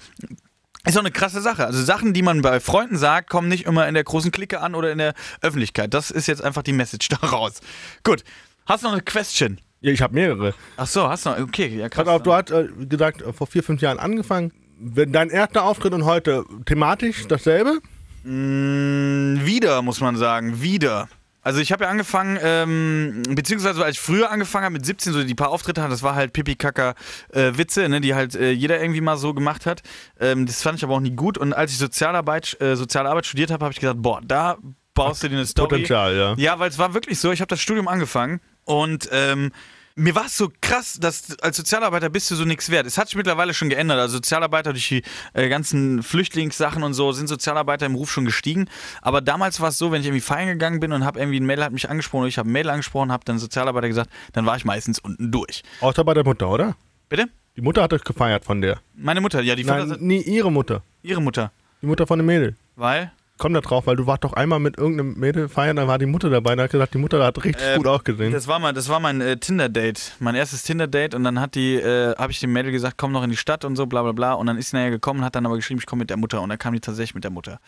ist 0.85 0.97
doch 0.97 1.01
eine 1.03 1.11
krasse 1.11 1.41
Sache. 1.41 1.67
Also 1.67 1.83
Sachen, 1.83 2.13
die 2.13 2.23
man 2.23 2.43
bei 2.43 2.61
Freunden 2.61 2.97
sagt, 2.97 3.31
kommen 3.31 3.49
nicht 3.49 3.65
immer 3.67 3.89
in 3.89 3.95
der 3.95 4.05
großen 4.05 4.31
Clique 4.31 4.61
an 4.61 4.75
oder 4.75 4.93
in 4.93 4.99
der 4.99 5.15
Öffentlichkeit. 5.41 5.93
Das 5.95 6.11
ist 6.11 6.29
jetzt 6.29 6.43
einfach 6.43 6.63
die 6.63 6.73
Message 6.73 7.09
daraus. 7.21 7.61
Gut, 8.05 8.23
hast 8.67 8.83
du 8.83 8.87
noch 8.89 8.93
eine 8.95 9.03
Question? 9.03 9.59
Ja, 9.81 9.93
ich 9.93 10.03
habe 10.03 10.15
mehrere. 10.15 10.55
Ach 10.77 10.87
so, 10.87 11.09
hast 11.09 11.25
du 11.25 11.31
noch, 11.31 11.39
okay, 11.41 11.69
ja 11.69 11.89
krass. 11.89 12.05
Pass 12.05 12.15
auf, 12.15 12.23
du 12.23 12.33
hast 12.33 12.51
äh, 12.51 12.69
gesagt, 12.87 13.23
vor 13.35 13.47
vier, 13.47 13.63
fünf 13.63 13.81
Jahren 13.81 13.99
angefangen. 13.99 14.53
Wenn 14.81 15.13
dein 15.13 15.31
erster 15.31 15.65
Auftritt 15.65 15.93
und 15.93 16.05
heute 16.05 16.45
thematisch 16.65 17.27
dasselbe? 17.27 17.81
Mm, 18.23 19.45
wieder, 19.45 19.83
muss 19.83 20.01
man 20.01 20.17
sagen, 20.17 20.63
wieder. 20.63 21.09
Also 21.43 21.61
ich 21.61 21.73
habe 21.73 21.85
ja 21.85 21.91
angefangen, 21.91 22.39
ähm, 22.43 23.23
beziehungsweise 23.31 23.83
als 23.85 23.97
ich 23.97 24.01
früher 24.01 24.31
angefangen 24.31 24.65
habe 24.65 24.75
mit 24.75 24.85
17, 24.85 25.13
so 25.13 25.25
die 25.25 25.35
paar 25.35 25.49
Auftritte 25.49 25.81
hatte, 25.81 25.93
das 25.93 26.03
war 26.03 26.15
halt 26.15 26.33
pipi 26.33 26.57
kaka 26.57 26.95
äh, 27.33 27.53
Witze, 27.57 27.89
ne, 27.89 28.01
die 28.01 28.15
halt 28.15 28.35
äh, 28.35 28.51
jeder 28.51 28.81
irgendwie 28.81 29.01
mal 29.01 29.17
so 29.17 29.35
gemacht 29.35 29.65
hat. 29.67 29.83
Ähm, 30.21 30.47
das 30.47 30.63
fand 30.63 30.79
ich 30.79 30.85
aber 30.85 30.95
auch 30.95 31.01
nie 31.01 31.13
gut. 31.13 31.39
Und 31.39 31.55
als 31.55 31.73
ich 31.73 31.79
Sozialarbeit, 31.79 32.61
äh, 32.61 32.77
Soziale 32.77 33.09
Arbeit 33.09 33.27
studiert 33.27 33.51
habe, 33.51 33.65
habe 33.65 33.73
ich 33.73 33.81
gesagt, 33.81 34.03
boah, 34.03 34.21
da 34.23 34.59
baust 34.95 35.23
du 35.23 35.29
dir 35.29 35.37
eine 35.37 35.47
Story. 35.47 35.69
Potenzial, 35.69 36.17
ja. 36.17 36.35
Ja, 36.37 36.59
weil 36.59 36.71
es 36.71 36.79
war 36.79 36.93
wirklich 36.93 37.19
so, 37.19 37.33
ich 37.33 37.41
habe 37.41 37.49
das 37.49 37.61
Studium 37.61 37.89
angefangen 37.89 38.41
und 38.65 39.09
ähm, 39.11 39.53
mir 39.99 40.15
war 40.15 40.27
es 40.27 40.37
so 40.37 40.51
krass, 40.61 40.99
dass 41.01 41.39
als 41.41 41.57
Sozialarbeiter 41.57 42.09
bist 42.09 42.31
du 42.31 42.37
so 42.37 42.45
nichts 42.45 42.71
wert. 42.71 42.87
Es 42.87 42.97
hat 42.97 43.09
sich 43.09 43.17
mittlerweile 43.17 43.53
schon 43.53 43.69
geändert. 43.69 43.99
Also 43.99 44.17
Sozialarbeiter 44.17 44.73
durch 44.73 44.89
die 44.89 45.03
äh, 45.35 45.49
ganzen 45.49 46.03
Flüchtlingssachen 46.03 46.83
und 46.85 46.95
so 46.95 47.11
sind 47.13 47.27
Sozialarbeiter 47.27 47.87
im 47.87 47.97
Ruf 47.97 48.11
schon 48.11 48.25
gestiegen. 48.25 48.69
Aber 49.03 49.21
damals 49.21 49.61
war 49.61 49.71
es 49.71 49.79
so, 49.79 49.91
wenn 49.91 50.01
ich 50.01 50.07
irgendwie 50.07 50.21
feiern 50.21 50.47
gegangen 50.49 50.79
bin 50.81 50.93
und 50.93 51.05
habe 51.05 51.19
irgendwie 51.19 51.41
ein 51.41 51.47
Mädel 51.47 51.65
hat 51.65 51.73
mich 51.73 51.91
angesprochen 51.91 52.23
und 52.23 52.29
ich 52.29 52.39
habe 52.39 52.49
ein 52.49 52.53
Mädel 52.53 52.71
angesprochen, 52.71 53.11
habe 53.11 53.25
dann 53.25 53.39
Sozialarbeiter 53.39 53.89
gesagt, 53.89 54.11
dann 54.33 54.47
war 54.47 54.57
ich 54.57 54.65
meistens 54.65 55.01
unten 55.01 55.33
durch. 55.33 55.63
Außer 55.81 56.05
bei 56.05 56.15
der 56.15 56.25
Mutter, 56.25 56.49
oder? 56.49 56.77
Bitte? 57.09 57.27
Die 57.57 57.61
Mutter 57.61 57.83
hat 57.83 57.93
euch 57.93 58.05
gefeiert 58.05 58.45
von 58.45 58.61
der. 58.61 58.81
Meine 58.95 59.21
Mutter, 59.21 59.43
ja, 59.43 59.57
die 59.57 59.65
Nein, 59.65 59.97
nie 59.99 60.23
ihre 60.23 60.53
Mutter. 60.53 60.83
ihre 61.03 61.21
Mutter. 61.21 61.51
Die 61.83 61.87
Mutter 61.87 62.07
von 62.07 62.19
dem 62.19 62.27
Mädel. 62.27 62.55
Weil? 62.77 63.11
Komm 63.39 63.55
da 63.55 63.61
drauf, 63.61 63.87
weil 63.87 63.97
du 63.97 64.07
warst 64.07 64.25
doch 64.25 64.33
einmal 64.33 64.59
mit 64.59 64.77
irgendeinem 64.79 65.15
Mädel 65.15 65.49
feiern, 65.49 65.77
da 65.77 65.87
war 65.87 65.99
die 65.99 66.07
Mutter 66.07 66.29
dabei, 66.29 66.57
da 66.57 66.65
hat 66.65 66.73
gesagt, 66.73 66.95
die 66.95 66.99
Mutter 66.99 67.25
hat 67.25 67.43
richtig 67.45 67.65
Ähm, 67.65 67.79
gut 67.79 67.87
ausgesehen. 67.87 68.33
Das 68.33 68.49
war 68.49 68.59
mein, 68.59 68.75
das 68.75 68.89
war 68.89 69.01
mein 69.01 69.21
äh, 69.21 69.37
Tinder-Date, 69.37 70.17
mein 70.19 70.35
erstes 70.35 70.65
Tinder-Date 70.65 71.15
und 71.15 71.25
dann 71.25 71.41
hat 71.41 71.55
die, 71.55 71.77
äh, 71.77 72.15
habe 72.17 72.33
ich 72.33 72.41
dem 72.41 72.53
Mädel 72.53 72.73
gesagt, 72.73 72.97
komm 72.99 73.13
noch 73.13 73.23
in 73.23 73.31
die 73.31 73.37
Stadt 73.37 73.65
und 73.65 73.77
so, 73.77 73.87
bla 73.87 74.03
bla 74.03 74.13
bla. 74.13 74.33
Und 74.35 74.47
dann 74.47 74.59
ist 74.59 74.71
sie 74.71 74.77
nachher 74.77 74.91
gekommen, 74.91 75.25
hat 75.25 75.37
dann 75.37 75.47
aber 75.47 75.57
geschrieben, 75.57 75.79
ich 75.81 75.87
komme 75.87 76.01
mit 76.01 76.11
der 76.11 76.17
Mutter 76.17 76.43
und 76.43 76.49
dann 76.49 76.59
kam 76.59 76.75
die 76.75 76.81
tatsächlich 76.81 77.15
mit 77.15 77.25
der 77.25 77.31
Mutter. 77.31 77.61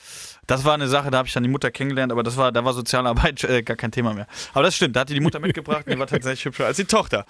Das 0.46 0.64
war 0.64 0.74
eine 0.74 0.88
Sache, 0.88 1.10
da 1.10 1.18
habe 1.18 1.28
ich 1.28 1.34
dann 1.34 1.44
die 1.44 1.48
Mutter 1.48 1.70
kennengelernt, 1.70 2.10
aber 2.12 2.22
das 2.22 2.36
war, 2.36 2.50
da 2.52 2.64
war 2.64 2.72
Sozialarbeit 2.72 3.44
äh, 3.44 3.62
gar 3.62 3.76
kein 3.76 3.92
Thema 3.92 4.12
mehr. 4.12 4.26
Aber 4.52 4.64
das 4.64 4.74
stimmt, 4.76 4.96
da 4.96 5.00
hat 5.00 5.08
die 5.08 5.14
die 5.14 5.20
Mutter 5.20 5.38
mitgebracht 5.38 5.86
und 5.86 5.92
die 5.94 5.98
war 5.98 6.06
tatsächlich 6.06 6.44
hübscher 6.46 6.66
als 6.66 6.76
die 6.76 6.84
Tochter. 6.84 7.24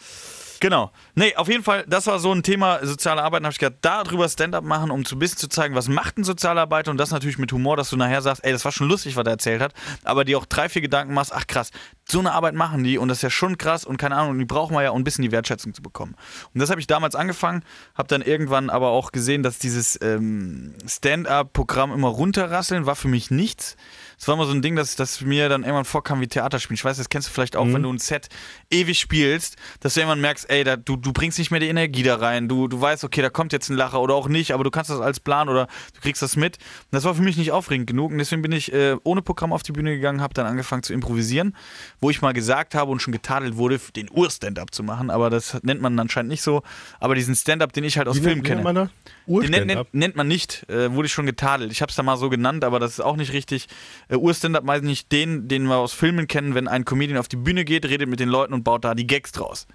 Genau. 0.61 0.93
Nee, 1.15 1.35
auf 1.37 1.49
jeden 1.49 1.65
Fall, 1.65 1.85
das 1.89 2.07
war 2.07 2.19
so 2.19 2.31
ein 2.33 2.43
Thema 2.43 2.85
soziale 2.85 3.23
Arbeit. 3.23 3.41
Da 3.41 3.47
habe 3.47 3.53
ich 3.53 3.59
gedacht, 3.59 3.79
darüber 3.81 4.29
Stand-up 4.29 4.63
machen, 4.63 4.91
um 4.91 5.07
so 5.07 5.17
ein 5.17 5.19
bisschen 5.19 5.39
zu 5.39 5.49
zeigen, 5.49 5.75
was 5.75 5.89
macht 5.89 6.19
ein 6.19 6.25
Sozialarbeiter 6.25 6.91
und 6.91 6.99
das 6.99 7.11
natürlich 7.11 7.39
mit 7.39 7.51
Humor, 7.53 7.79
dass 7.79 7.89
du 7.89 7.97
nachher 7.97 8.21
sagst, 8.21 8.45
ey, 8.45 8.53
das 8.53 8.67
war 8.67 8.71
schon 8.71 8.87
lustig, 8.87 9.17
was 9.17 9.25
er 9.25 9.33
erzählt 9.33 9.63
hat, 9.63 9.73
aber 10.05 10.27
dir 10.27 10.37
auch 10.37 10.45
drei, 10.45 10.69
vier 10.69 10.83
Gedanken 10.83 11.15
machst, 11.15 11.33
ach 11.35 11.47
krass, 11.47 11.71
so 12.07 12.19
eine 12.19 12.33
Arbeit 12.33 12.55
machen 12.55 12.85
die 12.85 12.99
und 12.99 13.09
das 13.09 13.19
ist 13.19 13.23
ja 13.23 13.31
schon 13.31 13.57
krass 13.57 13.87
und 13.87 13.97
keine 13.97 14.17
Ahnung, 14.17 14.39
die 14.39 14.45
brauchen 14.45 14.77
wir 14.77 14.83
ja, 14.83 14.91
um 14.91 15.01
ein 15.01 15.05
bisschen 15.05 15.23
die 15.23 15.33
Wertschätzung 15.33 15.73
zu 15.73 15.81
bekommen. 15.81 16.15
Und 16.53 16.61
das 16.61 16.69
habe 16.69 16.81
ich 16.81 16.87
damals 16.87 17.15
angefangen, 17.15 17.65
habe 17.95 18.09
dann 18.09 18.21
irgendwann 18.21 18.69
aber 18.69 18.89
auch 18.89 19.13
gesehen, 19.13 19.43
dass 19.43 19.59
dieses 19.59 19.99
ähm, 20.03 20.75
Stand-up-Programm 20.87 21.91
immer 21.93 22.09
runterrasseln 22.09 22.85
war 22.85 22.97
für 22.97 23.09
mich 23.09 23.31
nichts. 23.31 23.77
Es 24.21 24.29
war 24.29 24.35
immer 24.35 24.45
so 24.45 24.53
ein 24.53 24.61
Ding, 24.61 24.77
dass, 24.77 24.97
dass 24.97 25.23
mir 25.23 25.49
dann 25.49 25.63
irgendwann 25.63 25.87
vorkam 25.87 26.21
wie 26.21 26.29
Theaterspielen. 26.29 26.75
Ich 26.75 26.85
weiß, 26.85 26.99
das 26.99 27.09
kennst 27.09 27.29
du 27.29 27.33
vielleicht 27.33 27.57
auch, 27.57 27.65
wenn 27.65 27.83
du 27.83 27.91
ein 27.91 27.99
Set 27.99 28.29
ewig 28.71 29.01
spielst, 29.01 29.57
dass 29.81 29.95
du 29.95 30.01
irgendwann 30.01 30.21
merkst, 30.21 30.51
ey, 30.51 30.63
da, 30.63 30.77
du, 30.77 30.97
du 30.97 31.15
bringst 31.15 31.39
nicht 31.39 31.51
mehr 31.51 31.59
die 31.59 31.69
Energie 31.69 32.03
da 32.03 32.17
rein. 32.17 32.47
Du, 32.47 32.69
du 32.69 32.79
weißt, 32.79 33.03
okay, 33.03 33.23
da 33.23 33.31
kommt 33.31 33.55
jetzt 33.55 33.71
ein 33.71 33.77
Lacher 33.77 33.99
oder 33.99 34.15
auch 34.15 34.29
nicht, 34.29 34.53
aber 34.53 34.63
du 34.63 34.71
kannst 34.71 34.91
das 34.91 35.01
als 35.01 35.21
Plan 35.21 35.49
oder 35.49 35.69
du 35.95 36.01
kriegst 36.03 36.21
das 36.21 36.37
mit. 36.37 36.59
Und 36.59 36.65
das 36.91 37.05
war 37.05 37.15
für 37.15 37.23
mich 37.23 37.39
nicht 37.39 37.51
aufregend 37.51 37.87
genug 37.87 38.13
und 38.13 38.19
deswegen 38.19 38.43
bin 38.43 38.53
ich 38.53 38.71
äh, 38.75 38.97
ohne 39.05 39.23
Programm 39.23 39.55
auf 39.55 39.63
die 39.63 39.73
Bühne 39.73 39.95
gegangen, 39.97 40.21
habe 40.21 40.35
dann 40.35 40.45
angefangen 40.45 40.83
zu 40.83 40.93
improvisieren, 40.93 41.57
wo 42.03 42.11
ich 42.11 42.21
mal 42.21 42.33
gesagt 42.35 42.75
habe 42.75 42.91
und 42.91 43.01
schon 43.01 43.13
getadelt 43.13 43.57
wurde, 43.57 43.81
den 43.97 44.11
Ur-Stand-up 44.11 44.75
zu 44.75 44.83
machen, 44.83 45.09
aber 45.09 45.31
das 45.31 45.63
nennt 45.63 45.81
man 45.81 45.99
anscheinend 45.99 46.29
nicht 46.29 46.43
so. 46.43 46.63
Aber 46.99 47.15
diesen 47.15 47.35
Stand-up, 47.35 47.73
den 47.73 47.85
ich 47.85 47.97
halt 47.97 48.07
aus 48.07 48.17
Wie 48.17 48.21
Filmen 48.21 48.43
kenne. 48.43 48.57
nennt 48.57 48.65
man 48.65 48.75
das? 48.75 48.91
Den 49.27 49.51
nennt, 49.51 49.67
nennt, 49.67 49.95
nennt 49.95 50.17
man 50.17 50.29
nicht, 50.29 50.69
äh, 50.69 50.93
wurde 50.93 51.07
ich 51.07 51.13
schon 51.13 51.25
getadelt. 51.25 51.73
Ich 51.73 51.81
habe 51.81 51.89
es 51.89 51.97
da 51.97 52.03
mal 52.03 52.19
so 52.19 52.29
genannt, 52.29 52.65
aber 52.65 52.81
das 52.81 52.93
ist 52.93 53.01
auch 53.01 53.17
nicht 53.17 53.33
richtig. 53.33 53.67
Äh, 54.11 54.17
Ur-Stand-up 54.17 54.65
meint 54.65 54.85
nicht 54.85 55.11
den, 55.13 55.49
den 55.49 55.65
wir 55.65 55.77
aus 55.77 55.93
Filmen 55.93 56.27
kennen, 56.27 56.55
wenn 56.55 56.69
ein 56.69 56.85
Comedian 56.85 57.19
auf 57.19 57.29
die 57.29 57.37
Bühne 57.37 57.65
geht, 57.65 57.87
redet 57.87 58.09
mit 58.09 58.21
den 58.21 58.29
Leuten 58.29 58.53
und 58.53 58.65
baut 58.65 58.85
da 58.85 58.95
die 58.95 59.07
Gags 59.07 59.33
draus. 59.33 59.67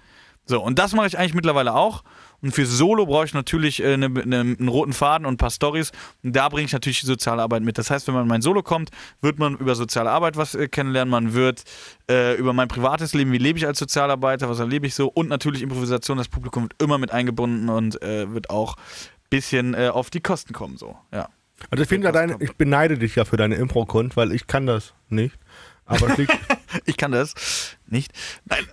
So, 0.48 0.62
und 0.62 0.78
das 0.78 0.94
mache 0.94 1.08
ich 1.08 1.18
eigentlich 1.18 1.34
mittlerweile 1.34 1.74
auch. 1.74 2.04
Und 2.40 2.52
für 2.52 2.66
Solo 2.66 3.06
brauche 3.06 3.24
ich 3.24 3.34
natürlich 3.34 3.82
äh, 3.82 3.96
ne, 3.96 4.08
ne, 4.08 4.40
einen 4.40 4.68
roten 4.68 4.92
Faden 4.92 5.26
und 5.26 5.34
ein 5.34 5.36
paar 5.38 5.50
Stories. 5.50 5.90
Und 6.22 6.36
da 6.36 6.48
bringe 6.48 6.66
ich 6.66 6.72
natürlich 6.72 7.00
die 7.00 7.06
soziale 7.06 7.42
Arbeit 7.42 7.62
mit. 7.62 7.78
Das 7.78 7.90
heißt, 7.90 8.06
wenn 8.06 8.14
man 8.14 8.24
in 8.24 8.28
mein 8.28 8.42
Solo 8.42 8.62
kommt, 8.62 8.90
wird 9.20 9.40
man 9.40 9.56
über 9.56 9.74
soziale 9.74 10.10
Arbeit 10.10 10.36
was 10.36 10.54
äh, 10.54 10.68
kennenlernen. 10.68 11.10
Man 11.10 11.34
wird 11.34 11.64
äh, 12.08 12.36
über 12.36 12.52
mein 12.52 12.68
privates 12.68 13.12
Leben, 13.14 13.32
wie 13.32 13.38
lebe 13.38 13.58
ich 13.58 13.66
als 13.66 13.80
Sozialarbeiter, 13.80 14.48
was 14.48 14.60
erlebe 14.60 14.86
ich 14.86 14.94
so. 14.94 15.08
Und 15.08 15.28
natürlich 15.28 15.62
Improvisation. 15.62 16.16
Das 16.16 16.28
Publikum 16.28 16.64
wird 16.64 16.80
immer 16.80 16.98
mit 16.98 17.10
eingebunden 17.10 17.68
und 17.68 18.00
äh, 18.02 18.32
wird 18.32 18.50
auch 18.50 18.76
ein 18.76 19.30
bisschen 19.30 19.74
äh, 19.74 19.88
auf 19.88 20.10
die 20.10 20.20
Kosten 20.20 20.52
kommen. 20.52 20.76
So, 20.76 20.96
ja. 21.12 21.28
Also 21.70 21.82
ich 21.82 21.88
finde 21.88 22.12
deine, 22.12 22.36
ich 22.40 22.54
beneide 22.56 22.98
dich 22.98 23.16
ja 23.16 23.24
für 23.24 23.36
deine 23.36 23.54
Impro-Kunst, 23.56 24.16
weil 24.16 24.32
ich 24.32 24.46
kann 24.46 24.66
das 24.66 24.92
nicht. 25.08 25.36
Aber 25.86 26.10
es 26.10 26.18
liegt, 26.18 26.32
Ich 26.84 26.96
kann 26.96 27.12
das 27.12 27.76
nicht. 27.86 28.12
Nein, 28.44 28.66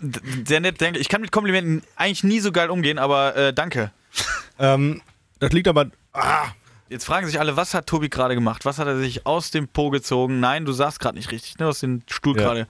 sehr 0.45 0.59
nett, 0.59 0.81
danke. 0.81 0.99
Ich 0.99 1.09
kann 1.09 1.21
mit 1.21 1.31
Komplimenten 1.31 1.83
eigentlich 1.95 2.23
nie 2.23 2.39
so 2.39 2.51
geil 2.51 2.69
umgehen, 2.69 2.97
aber 2.97 3.35
äh, 3.35 3.53
danke. 3.53 3.91
ähm, 4.59 5.01
das 5.39 5.51
liegt 5.51 5.67
aber, 5.67 5.87
ah, 6.13 6.47
Jetzt 6.89 7.05
fragen 7.05 7.25
sich 7.25 7.39
alle, 7.39 7.55
was 7.55 7.73
hat 7.73 7.87
Tobi 7.87 8.07
gerade 8.09 8.35
gemacht? 8.35 8.65
Was 8.65 8.77
hat 8.77 8.85
er 8.87 8.97
sich 8.99 9.25
aus 9.25 9.49
dem 9.49 9.67
Po 9.67 9.89
gezogen? 9.89 10.39
Nein, 10.39 10.63
du 10.63 10.73
sagst 10.73 10.99
gerade 10.99 11.17
nicht 11.17 11.31
richtig, 11.31 11.57
ne? 11.57 11.65
Aus 11.67 11.79
dem 11.79 12.03
Stuhl 12.07 12.37
Ja. 12.37 12.43
gerade. 12.43 12.67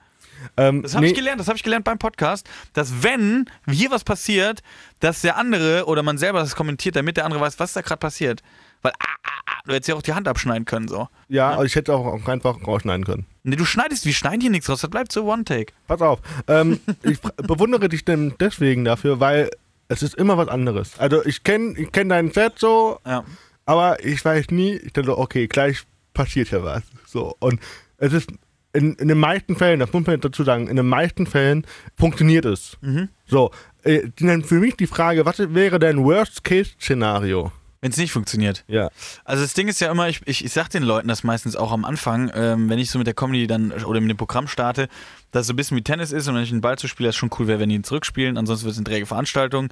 ähm, 0.56 0.82
Das 0.82 0.94
habe 0.94 1.04
nee, 1.04 1.12
ich 1.12 1.18
gelernt, 1.18 1.42
das 1.42 1.48
habe 1.48 1.58
ich 1.58 1.64
gelernt 1.64 1.84
beim 1.84 1.98
Podcast, 1.98 2.48
dass 2.72 3.04
wenn 3.04 3.50
hier 3.70 3.92
was 3.92 4.06
passiert, 4.06 4.62
dass 5.02 5.22
der 5.22 5.36
andere 5.36 5.88
oder 5.88 6.04
man 6.04 6.18
selber 6.18 6.40
das 6.40 6.56
kommentiert, 6.56 6.96
damit 6.96 7.18
der 7.18 7.26
andere 7.26 7.42
weiß, 7.42 7.60
was 7.60 7.74
da 7.74 7.82
gerade 7.82 8.00
passiert. 8.00 8.42
Weil, 8.84 8.92
ah, 9.00 9.06
ah, 9.24 9.30
ah, 9.48 9.60
du 9.66 9.74
hättest 9.74 9.88
ja 9.90 9.96
auch 9.96 10.02
die 10.02 10.14
Hand 10.14 10.28
abschneiden 10.28 10.66
können, 10.66 10.88
so. 10.88 11.08
ja, 11.30 11.50
aber 11.52 11.66
ich 11.66 11.76
hätte 11.76 11.94
auch, 11.94 12.06
auch 12.06 12.28
einfach 12.28 12.58
rausschneiden 12.68 13.06
können. 13.06 13.26
Nee, 13.44 13.56
du 13.56 13.66
schneidest, 13.66 14.06
wir 14.06 14.14
schneiden 14.14 14.42
hier 14.42 14.50
nichts 14.52 14.70
raus, 14.70 14.82
das 14.82 14.90
bleibt 14.90 15.12
so 15.12 15.24
One-Take. 15.26 15.74
Pass 15.88 16.02
auf, 16.02 16.20
ähm, 16.48 16.80
ich 17.04 17.20
bewundere 17.22 17.90
dich 17.90 18.06
denn 18.06 18.36
deswegen 18.40 18.84
dafür, 18.86 19.20
weil 19.20 19.50
es 19.88 20.04
ist 20.04 20.16
immer 20.16 20.38
was 20.38 20.48
anderes. 20.50 21.00
Also 21.00 21.26
ich 21.26 21.44
kenne 21.44 21.76
ich 21.78 21.92
kenn 21.92 22.10
dein 22.10 22.32
Set 22.32 22.54
so, 22.60 23.00
Ja. 23.06 23.24
aber 23.66 24.04
ich 24.04 24.24
weiß 24.24 24.48
nie, 24.52 24.76
ich 24.76 24.94
denke 24.94 25.12
so, 25.12 25.18
okay, 25.18 25.48
gleich 25.48 25.84
passiert 26.14 26.52
ja 26.52 26.64
was. 26.64 26.84
So, 27.06 27.36
und 27.40 27.60
es 27.98 28.14
ist 28.14 28.30
in, 28.74 28.96
in 28.96 29.08
den 29.08 29.20
meisten 29.20 29.56
Fällen, 29.56 29.80
das 29.80 29.94
muss 29.94 30.06
man 30.06 30.16
jetzt 30.16 30.26
dazu 30.26 30.44
sagen, 30.44 30.68
in 30.68 30.76
den 30.78 30.88
meisten 30.88 31.28
Fällen 31.28 31.66
funktioniert 31.96 32.46
es. 32.46 32.78
So, 33.28 33.52
äh, 33.84 34.10
dann 34.20 34.44
für 34.44 34.56
mich 34.60 34.76
die 34.78 34.88
Frage, 34.88 35.26
was 35.26 35.38
wäre 35.54 35.78
dein 35.80 36.04
Worst-Case-Szenario? 36.04 37.52
Wenn 37.84 37.92
es 37.92 37.98
nicht 37.98 38.14
funktioniert. 38.14 38.64
Ja. 38.70 38.90
Also 39.26 39.44
das 39.44 39.54
Ding 39.56 39.68
ist 39.68 39.82
ja 39.82 39.92
immer, 39.92 40.08
ich, 40.08 40.22
ich, 40.24 40.46
ich 40.46 40.54
sag 40.54 40.70
den 40.70 40.84
Leuten 40.84 41.10
das 41.10 41.26
meistens 41.26 41.58
auch 41.58 41.74
am 41.74 41.84
Anfang, 41.84 42.32
ähm, 42.34 42.70
wenn 42.70 42.80
ich 42.80 42.90
so 42.90 42.98
mit 42.98 43.08
der 43.08 43.14
Comedy 43.14 43.46
dann 43.46 43.74
oder 43.74 44.00
mit 44.00 44.10
dem 44.10 44.16
Programm 44.16 44.48
starte, 44.48 44.88
dass 45.32 45.42
es 45.42 45.48
so 45.48 45.54
ein 45.54 45.58
bisschen 45.58 45.76
wie 45.76 45.82
Tennis 45.82 46.14
ist 46.14 46.30
und 46.30 46.36
wenn 46.36 46.44
ich 46.44 46.52
einen 46.54 46.62
Ball 46.62 46.78
zu 46.78 46.88
spiele, 46.88 47.10
ist 47.10 47.18
schon 47.18 47.30
cool 47.38 47.48
wäre, 47.48 47.60
wenn 47.60 47.68
die 47.68 47.76
ihn 47.76 47.84
zurückspielen, 47.84 48.38
ansonsten 48.38 48.64
wird 48.64 48.72
es 48.72 48.78
eine 48.78 48.86
träge 48.86 49.06
Veranstaltung. 49.06 49.68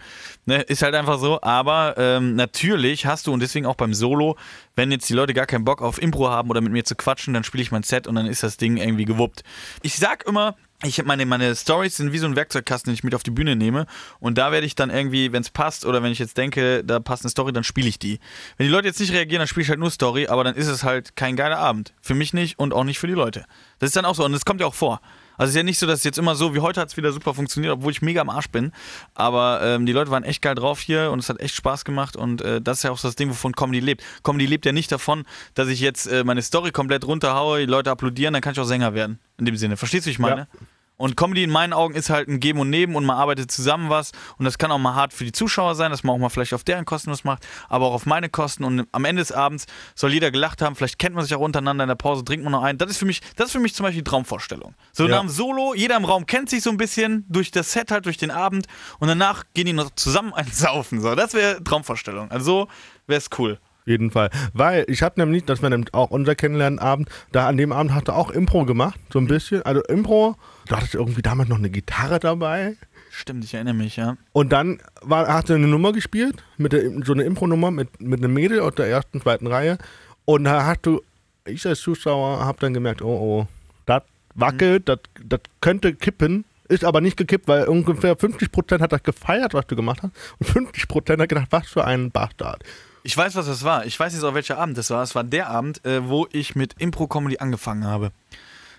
Ne? 0.45 0.61
Ist 0.63 0.81
halt 0.81 0.93
einfach 0.93 1.19
so, 1.19 1.41
aber 1.41 1.93
ähm, 1.97 2.35
natürlich 2.35 3.05
hast 3.05 3.27
du 3.27 3.31
und 3.31 3.39
deswegen 3.39 3.65
auch 3.65 3.75
beim 3.75 3.93
Solo, 3.93 4.35
wenn 4.75 4.91
jetzt 4.91 5.07
die 5.07 5.13
Leute 5.13 5.33
gar 5.33 5.45
keinen 5.45 5.63
Bock 5.63 5.81
auf 5.81 6.01
Impro 6.01 6.29
haben 6.29 6.49
oder 6.49 6.59
mit 6.59 6.73
mir 6.73 6.83
zu 6.83 6.95
quatschen, 6.95 7.33
dann 7.33 7.45
spiele 7.45 7.63
ich 7.63 7.71
mein 7.71 7.83
Set 7.83 8.07
und 8.07 8.15
dann 8.15 8.25
ist 8.25 8.43
das 8.43 8.57
Ding 8.57 8.75
irgendwie 8.75 9.05
gewuppt. 9.05 9.43
Ich 9.83 9.95
sag 9.95 10.27
immer, 10.27 10.57
ich 10.83 11.03
meine, 11.03 11.25
meine 11.25 11.55
Stories 11.55 11.97
sind 11.97 12.11
wie 12.11 12.17
so 12.17 12.25
ein 12.25 12.35
Werkzeugkasten, 12.35 12.89
den 12.89 12.95
ich 12.95 13.03
mit 13.03 13.13
auf 13.13 13.23
die 13.23 13.31
Bühne 13.31 13.55
nehme. 13.55 13.85
Und 14.19 14.37
da 14.37 14.51
werde 14.51 14.65
ich 14.65 14.75
dann 14.75 14.89
irgendwie, 14.89 15.31
wenn 15.31 15.41
es 15.41 15.49
passt 15.49 15.85
oder 15.85 16.01
wenn 16.01 16.11
ich 16.11 16.19
jetzt 16.19 16.37
denke, 16.37 16.83
da 16.83 16.99
passt 16.99 17.23
eine 17.23 17.29
Story, 17.29 17.53
dann 17.53 17.63
spiele 17.63 17.87
ich 17.87 17.99
die. 17.99 18.19
Wenn 18.57 18.65
die 18.67 18.71
Leute 18.71 18.87
jetzt 18.87 18.99
nicht 18.99 19.13
reagieren, 19.13 19.39
dann 19.39 19.47
spiele 19.47 19.63
ich 19.63 19.69
halt 19.69 19.79
nur 19.79 19.91
Story, 19.91 20.27
aber 20.27 20.43
dann 20.43 20.55
ist 20.55 20.67
es 20.67 20.83
halt 20.83 21.15
kein 21.15 21.35
geiler 21.35 21.59
Abend. 21.59 21.93
Für 22.01 22.15
mich 22.15 22.33
nicht 22.33 22.57
und 22.57 22.73
auch 22.73 22.83
nicht 22.83 22.99
für 22.99 23.07
die 23.07 23.13
Leute. 23.13 23.45
Das 23.79 23.89
ist 23.89 23.95
dann 23.95 24.05
auch 24.05 24.15
so 24.15 24.25
und 24.25 24.31
das 24.31 24.45
kommt 24.45 24.59
ja 24.61 24.67
auch 24.67 24.73
vor. 24.73 25.01
Also 25.37 25.49
es 25.49 25.49
ist 25.51 25.55
ja 25.57 25.63
nicht 25.63 25.79
so, 25.79 25.87
dass 25.87 25.99
es 25.99 26.03
jetzt 26.03 26.17
immer 26.17 26.35
so, 26.35 26.53
wie 26.53 26.59
heute 26.59 26.79
hat 26.81 26.89
es 26.89 26.97
wieder 26.97 27.11
super 27.11 27.33
funktioniert, 27.33 27.73
obwohl 27.73 27.91
ich 27.91 28.01
mega 28.01 28.21
am 28.21 28.29
Arsch 28.29 28.49
bin. 28.49 28.71
Aber 29.13 29.61
ähm, 29.63 29.85
die 29.85 29.91
Leute 29.91 30.11
waren 30.11 30.23
echt 30.23 30.41
geil 30.41 30.55
drauf 30.55 30.79
hier 30.79 31.11
und 31.11 31.19
es 31.19 31.29
hat 31.29 31.39
echt 31.39 31.55
Spaß 31.55 31.85
gemacht 31.85 32.15
und 32.15 32.41
äh, 32.41 32.61
das 32.61 32.79
ist 32.79 32.83
ja 32.83 32.91
auch 32.91 32.99
das 32.99 33.15
Ding, 33.15 33.29
wovon 33.29 33.53
Comedy 33.53 33.79
lebt. 33.79 34.03
Comedy 34.23 34.45
lebt 34.45 34.65
ja 34.65 34.71
nicht 34.71 34.91
davon, 34.91 35.25
dass 35.53 35.67
ich 35.67 35.79
jetzt 35.79 36.07
äh, 36.07 36.23
meine 36.23 36.41
Story 36.41 36.71
komplett 36.71 37.05
runterhaue, 37.05 37.59
die 37.59 37.65
Leute 37.65 37.91
applaudieren, 37.91 38.33
dann 38.33 38.41
kann 38.41 38.53
ich 38.53 38.59
auch 38.59 38.65
Sänger 38.65 38.93
werden. 38.93 39.19
In 39.37 39.45
dem 39.45 39.55
Sinne. 39.55 39.77
Verstehst 39.77 40.05
du, 40.05 40.09
wie 40.09 40.11
ich 40.11 40.19
meine? 40.19 40.41
Ja. 40.41 40.67
Und 41.01 41.17
Comedy 41.17 41.43
in 41.43 41.49
meinen 41.49 41.73
Augen 41.73 41.95
ist 41.95 42.09
halt 42.09 42.27
ein 42.29 42.39
Geben 42.39 42.59
und 42.59 42.69
Nehmen 42.69 42.95
und 42.95 43.05
man 43.05 43.17
arbeitet 43.17 43.51
zusammen 43.51 43.89
was. 43.89 44.11
Und 44.37 44.45
das 44.45 44.57
kann 44.57 44.71
auch 44.71 44.77
mal 44.77 44.95
hart 44.95 45.13
für 45.13 45.23
die 45.25 45.31
Zuschauer 45.31 45.75
sein, 45.75 45.91
dass 45.91 46.03
man 46.03 46.15
auch 46.15 46.19
mal 46.19 46.29
vielleicht 46.29 46.53
auf 46.53 46.63
deren 46.63 46.85
Kosten 46.85 47.11
was 47.11 47.23
macht, 47.23 47.45
aber 47.69 47.87
auch 47.87 47.93
auf 47.93 48.05
meine 48.05 48.29
Kosten. 48.29 48.63
Und 48.63 48.87
am 48.91 49.05
Ende 49.05 49.21
des 49.21 49.31
Abends 49.31 49.65
soll 49.95 50.13
jeder 50.13 50.31
gelacht 50.31 50.61
haben. 50.61 50.75
Vielleicht 50.75 50.99
kennt 50.99 51.15
man 51.15 51.23
sich 51.25 51.35
auch 51.35 51.39
untereinander 51.41 51.83
in 51.83 51.87
der 51.89 51.95
Pause, 51.95 52.23
trinkt 52.23 52.43
man 52.43 52.51
noch 52.51 52.63
ein. 52.63 52.77
Das 52.77 52.89
ist 52.89 52.97
für 52.97 53.05
mich, 53.05 53.21
das 53.35 53.47
ist 53.47 53.51
für 53.51 53.59
mich 53.59 53.73
zum 53.73 53.83
Beispiel 53.85 54.03
die 54.03 54.09
Traumvorstellung. 54.09 54.75
So 54.93 55.03
Ja. 55.05 55.09
nach 55.15 55.19
dem 55.21 55.29
Solo, 55.29 55.73
jeder 55.75 55.97
im 55.97 56.05
Raum 56.05 56.25
kennt 56.25 56.49
sich 56.49 56.61
so 56.63 56.69
ein 56.69 56.77
bisschen 56.77 57.25
durch 57.29 57.51
das 57.51 57.71
Set 57.71 57.91
halt, 57.91 58.05
durch 58.05 58.17
den 58.17 58.31
Abend. 58.31 58.67
Und 58.99 59.07
danach 59.07 59.43
gehen 59.53 59.65
die 59.65 59.73
noch 59.73 59.89
zusammen 59.95 60.33
ein 60.35 60.47
Saufen. 60.51 61.01
So, 61.01 61.15
das 61.15 61.33
wäre 61.33 61.63
Traumvorstellung. 61.63 62.29
Also 62.31 62.45
so 62.45 62.67
wäre 63.07 63.17
es 63.17 63.29
cool. 63.39 63.59
Jeden 63.85 64.11
Fall. 64.11 64.29
Weil 64.53 64.85
ich 64.87 65.01
habe 65.01 65.19
nämlich, 65.19 65.45
das 65.45 65.61
war 65.61 65.69
nämlich 65.69 65.93
auch 65.93 66.11
unser 66.11 66.35
Kennenlernabend, 66.35 67.09
da 67.31 67.47
an 67.47 67.57
dem 67.57 67.71
Abend 67.71 67.93
hat 67.93 68.09
er 68.09 68.15
auch 68.15 68.29
Impro 68.29 68.65
gemacht, 68.65 68.99
so 69.11 69.19
ein 69.19 69.27
bisschen. 69.27 69.63
Also 69.63 69.81
Impro, 69.83 70.35
du 70.67 70.75
hattest 70.75 70.95
irgendwie 70.95 71.21
damals 71.21 71.49
noch 71.49 71.57
eine 71.57 71.69
Gitarre 71.69 72.19
dabei. 72.19 72.77
Stimmt, 73.09 73.43
ich 73.43 73.53
erinnere 73.53 73.73
mich, 73.73 73.97
ja. 73.97 74.15
Und 74.31 74.51
dann 74.51 74.79
war, 75.01 75.27
hat 75.27 75.49
er 75.49 75.57
eine 75.57 75.67
Nummer 75.67 75.91
gespielt, 75.91 76.43
mit 76.57 76.73
der, 76.73 76.89
so 77.03 77.13
eine 77.13 77.23
Impro-Nummer 77.23 77.71
mit, 77.71 77.99
mit 77.99 78.23
einem 78.23 78.33
Mädel 78.33 78.61
aus 78.61 78.75
der 78.75 78.87
ersten, 78.87 79.19
zweiten 79.19 79.47
Reihe. 79.47 79.77
Und 80.25 80.45
da 80.45 80.65
hast 80.65 80.85
du, 80.85 81.01
ich 81.45 81.65
als 81.67 81.81
Zuschauer, 81.81 82.45
habe 82.45 82.59
dann 82.61 82.73
gemerkt, 82.73 83.01
oh 83.01 83.07
oh, 83.07 83.47
das 83.85 84.03
wackelt, 84.35 84.87
das 84.87 84.99
das 85.23 85.41
könnte 85.59 85.93
kippen. 85.93 86.45
Ist 86.69 86.85
aber 86.85 87.01
nicht 87.01 87.17
gekippt, 87.17 87.49
weil 87.49 87.65
ungefähr 87.65 88.17
50% 88.17 88.79
hat 88.79 88.93
das 88.93 89.03
gefeiert, 89.03 89.53
was 89.53 89.67
du 89.67 89.75
gemacht 89.75 90.03
hast. 90.03 90.13
Und 90.39 90.47
50% 90.47 91.19
hat 91.19 91.27
gedacht, 91.27 91.47
was 91.49 91.67
für 91.67 91.83
ein 91.83 92.11
Bastard. 92.11 92.63
Ich 93.03 93.17
weiß, 93.17 93.35
was 93.35 93.47
das 93.47 93.63
war. 93.63 93.85
Ich 93.85 93.99
weiß 93.99 94.13
jetzt 94.13 94.23
auch, 94.23 94.33
welcher 94.33 94.57
Abend 94.57 94.77
das 94.77 94.89
war. 94.89 95.01
Es 95.01 95.15
war 95.15 95.23
der 95.23 95.49
Abend, 95.49 95.83
äh, 95.85 96.07
wo 96.07 96.27
ich 96.31 96.55
mit 96.55 96.75
Impro-Comedy 96.79 97.39
angefangen 97.39 97.85
habe. 97.85 98.11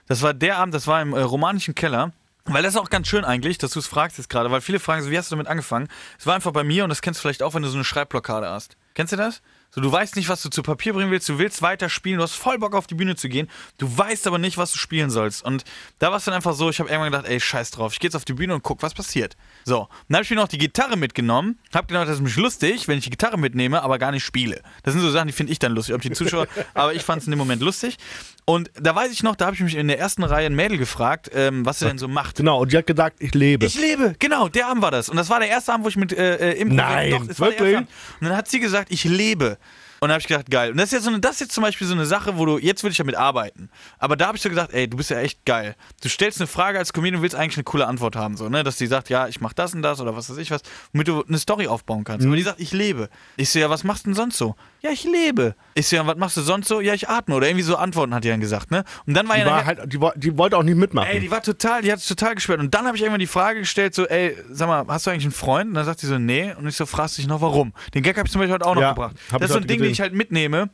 Das 0.06 0.22
war 0.22 0.34
der 0.34 0.58
Abend, 0.58 0.74
das 0.74 0.86
war 0.86 1.02
im 1.02 1.12
äh, 1.12 1.20
romanischen 1.20 1.74
Keller. 1.74 2.12
Weil 2.44 2.64
das 2.64 2.74
ist 2.74 2.80
auch 2.80 2.90
ganz 2.90 3.06
schön 3.06 3.24
eigentlich, 3.24 3.58
dass 3.58 3.70
du 3.70 3.78
es 3.78 3.86
fragst 3.86 4.18
jetzt 4.18 4.28
gerade, 4.28 4.50
weil 4.50 4.60
viele 4.60 4.80
fragen 4.80 5.02
so, 5.02 5.10
wie 5.10 5.18
hast 5.18 5.30
du 5.30 5.36
damit 5.36 5.46
angefangen? 5.46 5.86
Es 6.18 6.26
war 6.26 6.34
einfach 6.34 6.50
bei 6.50 6.64
mir 6.64 6.82
und 6.82 6.90
das 6.90 7.00
kennst 7.00 7.20
du 7.20 7.22
vielleicht 7.22 7.42
auch, 7.42 7.54
wenn 7.54 7.62
du 7.62 7.68
so 7.68 7.76
eine 7.76 7.84
Schreibblockade 7.84 8.48
hast. 8.48 8.76
Kennst 8.94 9.12
du 9.12 9.16
das? 9.16 9.42
So, 9.74 9.80
du 9.80 9.90
weißt 9.90 10.16
nicht, 10.16 10.28
was 10.28 10.42
du 10.42 10.50
zu 10.50 10.62
Papier 10.62 10.92
bringen 10.92 11.10
willst, 11.10 11.30
du 11.30 11.38
willst 11.38 11.62
weiter 11.62 11.88
spielen, 11.88 12.18
du 12.18 12.22
hast 12.22 12.34
voll 12.34 12.58
Bock 12.58 12.74
auf 12.74 12.86
die 12.86 12.94
Bühne 12.94 13.16
zu 13.16 13.30
gehen, 13.30 13.48
du 13.78 13.96
weißt 13.96 14.26
aber 14.26 14.36
nicht, 14.36 14.58
was 14.58 14.70
du 14.72 14.78
spielen 14.78 15.08
sollst. 15.08 15.42
Und 15.42 15.64
da 15.98 16.10
war 16.10 16.18
es 16.18 16.24
dann 16.24 16.34
einfach 16.34 16.52
so, 16.52 16.68
ich 16.68 16.78
habe 16.78 16.90
irgendwann 16.90 17.10
gedacht, 17.10 17.26
ey, 17.26 17.40
scheiß 17.40 17.70
drauf, 17.70 17.94
ich 17.94 17.98
gehe 17.98 18.08
jetzt 18.08 18.14
auf 18.14 18.26
die 18.26 18.34
Bühne 18.34 18.54
und 18.54 18.62
guck, 18.62 18.82
was 18.82 18.92
passiert. 18.92 19.34
So, 19.64 19.88
dann 20.08 20.16
habe 20.16 20.24
ich 20.24 20.30
mir 20.30 20.36
noch 20.36 20.48
die 20.48 20.58
Gitarre 20.58 20.98
mitgenommen, 20.98 21.58
habe 21.72 21.86
gedacht, 21.86 22.06
das 22.06 22.16
ist 22.16 22.20
mich 22.20 22.36
lustig, 22.36 22.86
wenn 22.86 22.98
ich 22.98 23.04
die 23.04 23.10
Gitarre 23.10 23.38
mitnehme, 23.38 23.82
aber 23.82 23.98
gar 23.98 24.10
nicht 24.10 24.24
spiele. 24.24 24.60
Das 24.82 24.92
sind 24.92 25.00
so 25.00 25.10
Sachen, 25.10 25.28
die 25.28 25.32
finde 25.32 25.52
ich 25.52 25.58
dann 25.58 25.72
lustig, 25.72 25.94
ob 25.94 26.02
die 26.02 26.10
Zuschauer, 26.10 26.48
aber 26.74 26.92
ich 26.92 27.02
fand 27.02 27.22
es 27.22 27.26
in 27.26 27.30
dem 27.30 27.38
Moment 27.38 27.62
lustig. 27.62 27.96
Und 28.44 28.70
da 28.74 28.94
weiß 28.94 29.12
ich 29.12 29.22
noch, 29.22 29.36
da 29.36 29.46
habe 29.46 29.54
ich 29.54 29.62
mich 29.62 29.76
in 29.76 29.86
der 29.86 29.98
ersten 29.98 30.24
Reihe 30.24 30.46
ein 30.46 30.54
Mädel 30.54 30.76
gefragt, 30.76 31.30
ähm, 31.32 31.64
was 31.64 31.78
sie 31.78 31.86
denn 31.86 31.98
so 31.98 32.08
macht. 32.08 32.36
Genau, 32.36 32.60
und 32.60 32.72
die 32.72 32.76
hat 32.76 32.86
gesagt, 32.86 33.16
ich 33.20 33.34
lebe. 33.34 33.64
Ich 33.66 33.80
lebe, 33.80 34.16
genau, 34.18 34.48
der 34.48 34.66
Abend 34.66 34.82
war 34.82 34.90
das. 34.90 35.08
Und 35.08 35.16
das 35.16 35.30
war 35.30 35.38
der 35.38 35.48
erste 35.48 35.72
Abend, 35.72 35.84
wo 35.84 35.88
ich 35.88 35.96
mit 35.96 36.12
äh, 36.12 36.36
äh, 36.36 36.60
Impro 36.60 36.74
Nein, 36.74 37.10
Doch, 37.10 37.38
wirklich? 37.38 37.76
Und 37.76 37.86
dann 38.20 38.36
hat 38.36 38.48
sie 38.48 38.58
gesagt, 38.58 38.90
ich 38.90 39.04
lebe. 39.04 39.58
Und 40.02 40.08
dann 40.08 40.14
habe 40.14 40.20
ich 40.20 40.26
gedacht, 40.26 40.50
geil. 40.50 40.72
Und 40.72 40.78
das 40.78 40.86
ist, 40.86 40.92
jetzt 40.94 41.04
so 41.04 41.10
eine, 41.10 41.20
das 41.20 41.34
ist 41.34 41.40
jetzt 41.42 41.52
zum 41.52 41.62
Beispiel 41.62 41.86
so 41.86 41.94
eine 41.94 42.06
Sache, 42.06 42.36
wo 42.36 42.44
du, 42.44 42.58
jetzt 42.58 42.82
will 42.82 42.90
ich 42.90 42.96
damit 42.96 43.14
arbeiten. 43.14 43.70
Aber 44.00 44.16
da 44.16 44.26
habe 44.26 44.36
ich 44.36 44.42
so 44.42 44.48
gedacht, 44.48 44.70
ey, 44.72 44.88
du 44.88 44.96
bist 44.96 45.10
ja 45.10 45.20
echt 45.20 45.44
geil. 45.44 45.76
Du 46.02 46.08
stellst 46.08 46.40
eine 46.40 46.48
Frage 46.48 46.80
als 46.80 46.92
Comedian 46.92 47.18
und 47.18 47.22
willst 47.22 47.36
eigentlich 47.36 47.56
eine 47.56 47.62
coole 47.62 47.86
Antwort 47.86 48.16
haben, 48.16 48.36
so, 48.36 48.48
ne? 48.48 48.64
Dass 48.64 48.76
die 48.76 48.88
sagt, 48.88 49.10
ja, 49.10 49.28
ich 49.28 49.40
mach 49.40 49.52
das 49.52 49.74
und 49.74 49.82
das 49.82 50.00
oder 50.00 50.16
was 50.16 50.28
weiß 50.28 50.38
ich 50.38 50.50
was, 50.50 50.62
womit 50.92 51.06
du 51.06 51.22
eine 51.22 51.38
Story 51.38 51.68
aufbauen 51.68 52.02
kannst. 52.02 52.24
Mhm. 52.24 52.32
Aber 52.32 52.36
die 52.36 52.42
sagt, 52.42 52.58
ich 52.58 52.72
lebe. 52.72 53.10
Ich 53.36 53.50
so, 53.50 53.60
ja, 53.60 53.70
was 53.70 53.84
machst 53.84 54.04
du 54.04 54.08
denn 54.08 54.16
sonst 54.16 54.38
so? 54.38 54.56
Ja, 54.84 54.90
ich 54.90 55.04
lebe. 55.04 55.54
Ich 55.74 55.86
so, 55.86 55.94
ja, 55.96 56.04
was 56.06 56.16
machst 56.16 56.36
du 56.36 56.40
sonst 56.40 56.66
so? 56.66 56.80
Ja, 56.80 56.92
ich 56.92 57.08
atme. 57.08 57.36
Oder 57.36 57.46
irgendwie 57.46 57.62
so 57.62 57.76
Antworten 57.76 58.12
hat 58.14 58.24
die 58.24 58.28
dann 58.28 58.40
gesagt, 58.40 58.72
ne? 58.72 58.82
Und 59.06 59.14
dann 59.14 59.28
war 59.28 59.36
Die, 59.36 59.42
ja 59.42 59.46
war 59.46 59.64
halt, 59.64 59.80
die, 59.92 60.00
die 60.16 60.36
wollte 60.36 60.56
auch 60.58 60.64
nicht 60.64 60.76
mitmachen. 60.76 61.08
Ey, 61.08 61.20
die 61.20 61.30
war 61.30 61.40
total, 61.40 61.82
die 61.82 61.92
hat 61.92 62.00
es 62.00 62.06
total 62.08 62.34
gesperrt. 62.34 62.58
Und 62.58 62.74
dann 62.74 62.86
habe 62.86 62.96
ich 62.96 63.02
irgendwann 63.02 63.20
die 63.20 63.28
Frage 63.28 63.60
gestellt, 63.60 63.94
so, 63.94 64.06
ey, 64.08 64.36
sag 64.50 64.66
mal, 64.66 64.84
hast 64.88 65.06
du 65.06 65.10
eigentlich 65.10 65.24
einen 65.24 65.32
Freund? 65.32 65.68
Und 65.68 65.74
dann 65.74 65.84
sagt 65.84 66.00
sie 66.00 66.08
so, 66.08 66.18
nee. 66.18 66.52
Und 66.58 66.66
ich 66.66 66.74
so, 66.76 66.84
fragst 66.84 67.16
dich 67.16 67.28
noch, 67.28 67.40
warum? 67.40 67.72
Den 67.94 68.02
Gag 68.02 68.16
habe 68.18 68.26
ich 68.26 68.32
zum 68.32 68.40
Beispiel 68.40 68.54
heute 68.54 68.66
auch 68.66 68.74
noch 68.74 68.82
Ja, 68.82 68.88
gebracht. 68.90 69.14
hab 69.30 69.40
Das 69.40 69.50
ist 69.50 69.54
so 69.54 69.60
ein 69.60 69.66
Ding, 69.68 69.76
den 69.78 69.78
gesehen. 69.82 69.92
ich 69.92 70.00
halt 70.00 70.14
mitnehme. 70.14 70.68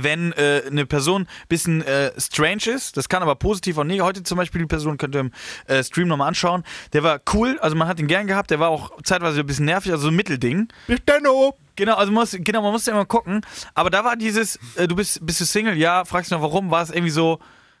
Wenn 0.00 0.32
äh, 0.32 0.62
eine 0.66 0.86
Person 0.86 1.22
ein 1.22 1.28
bisschen 1.48 1.82
äh, 1.82 2.12
strange 2.18 2.66
ist, 2.74 2.96
das 2.96 3.08
kann 3.08 3.22
aber 3.22 3.34
positiv 3.36 3.78
auch 3.78 3.84
negativ. 3.84 4.02
Heute 4.02 4.22
zum 4.22 4.38
Beispiel 4.38 4.60
die 4.60 4.66
Person 4.66 4.98
könnt 4.98 5.14
ihr 5.14 5.20
im 5.20 5.32
äh, 5.66 5.82
Stream 5.82 6.08
nochmal 6.08 6.28
anschauen. 6.28 6.64
Der 6.92 7.02
war 7.02 7.20
cool, 7.32 7.58
also 7.60 7.76
man 7.76 7.88
hat 7.88 8.00
ihn 8.00 8.06
gern 8.06 8.26
gehabt. 8.26 8.50
Der 8.50 8.60
war 8.60 8.68
auch 8.68 8.90
zeitweise 9.02 9.40
ein 9.40 9.46
bisschen 9.46 9.66
nervig, 9.66 9.92
also 9.92 10.04
so 10.04 10.08
ein 10.08 10.16
Mittelding. 10.16 10.68
Bis 10.86 11.00
Denno. 11.04 11.56
Genau, 11.76 11.94
also 11.94 12.12
man 12.12 12.22
muss, 12.22 12.36
genau, 12.38 12.62
man 12.62 12.72
muss 12.72 12.86
ja 12.86 12.92
immer 12.92 13.06
gucken. 13.06 13.40
Aber 13.74 13.90
da 13.90 14.04
war 14.04 14.16
dieses, 14.16 14.58
äh, 14.76 14.86
du 14.86 14.96
bist, 14.96 15.24
bist 15.24 15.40
du 15.40 15.44
Single? 15.44 15.76
Ja, 15.76 16.04
fragst 16.04 16.30
du 16.30 16.34
noch 16.34 16.42
warum, 16.42 16.70
war 16.70 16.82
es 16.82 16.90
irgendwie 16.90 17.10
so 17.10 17.38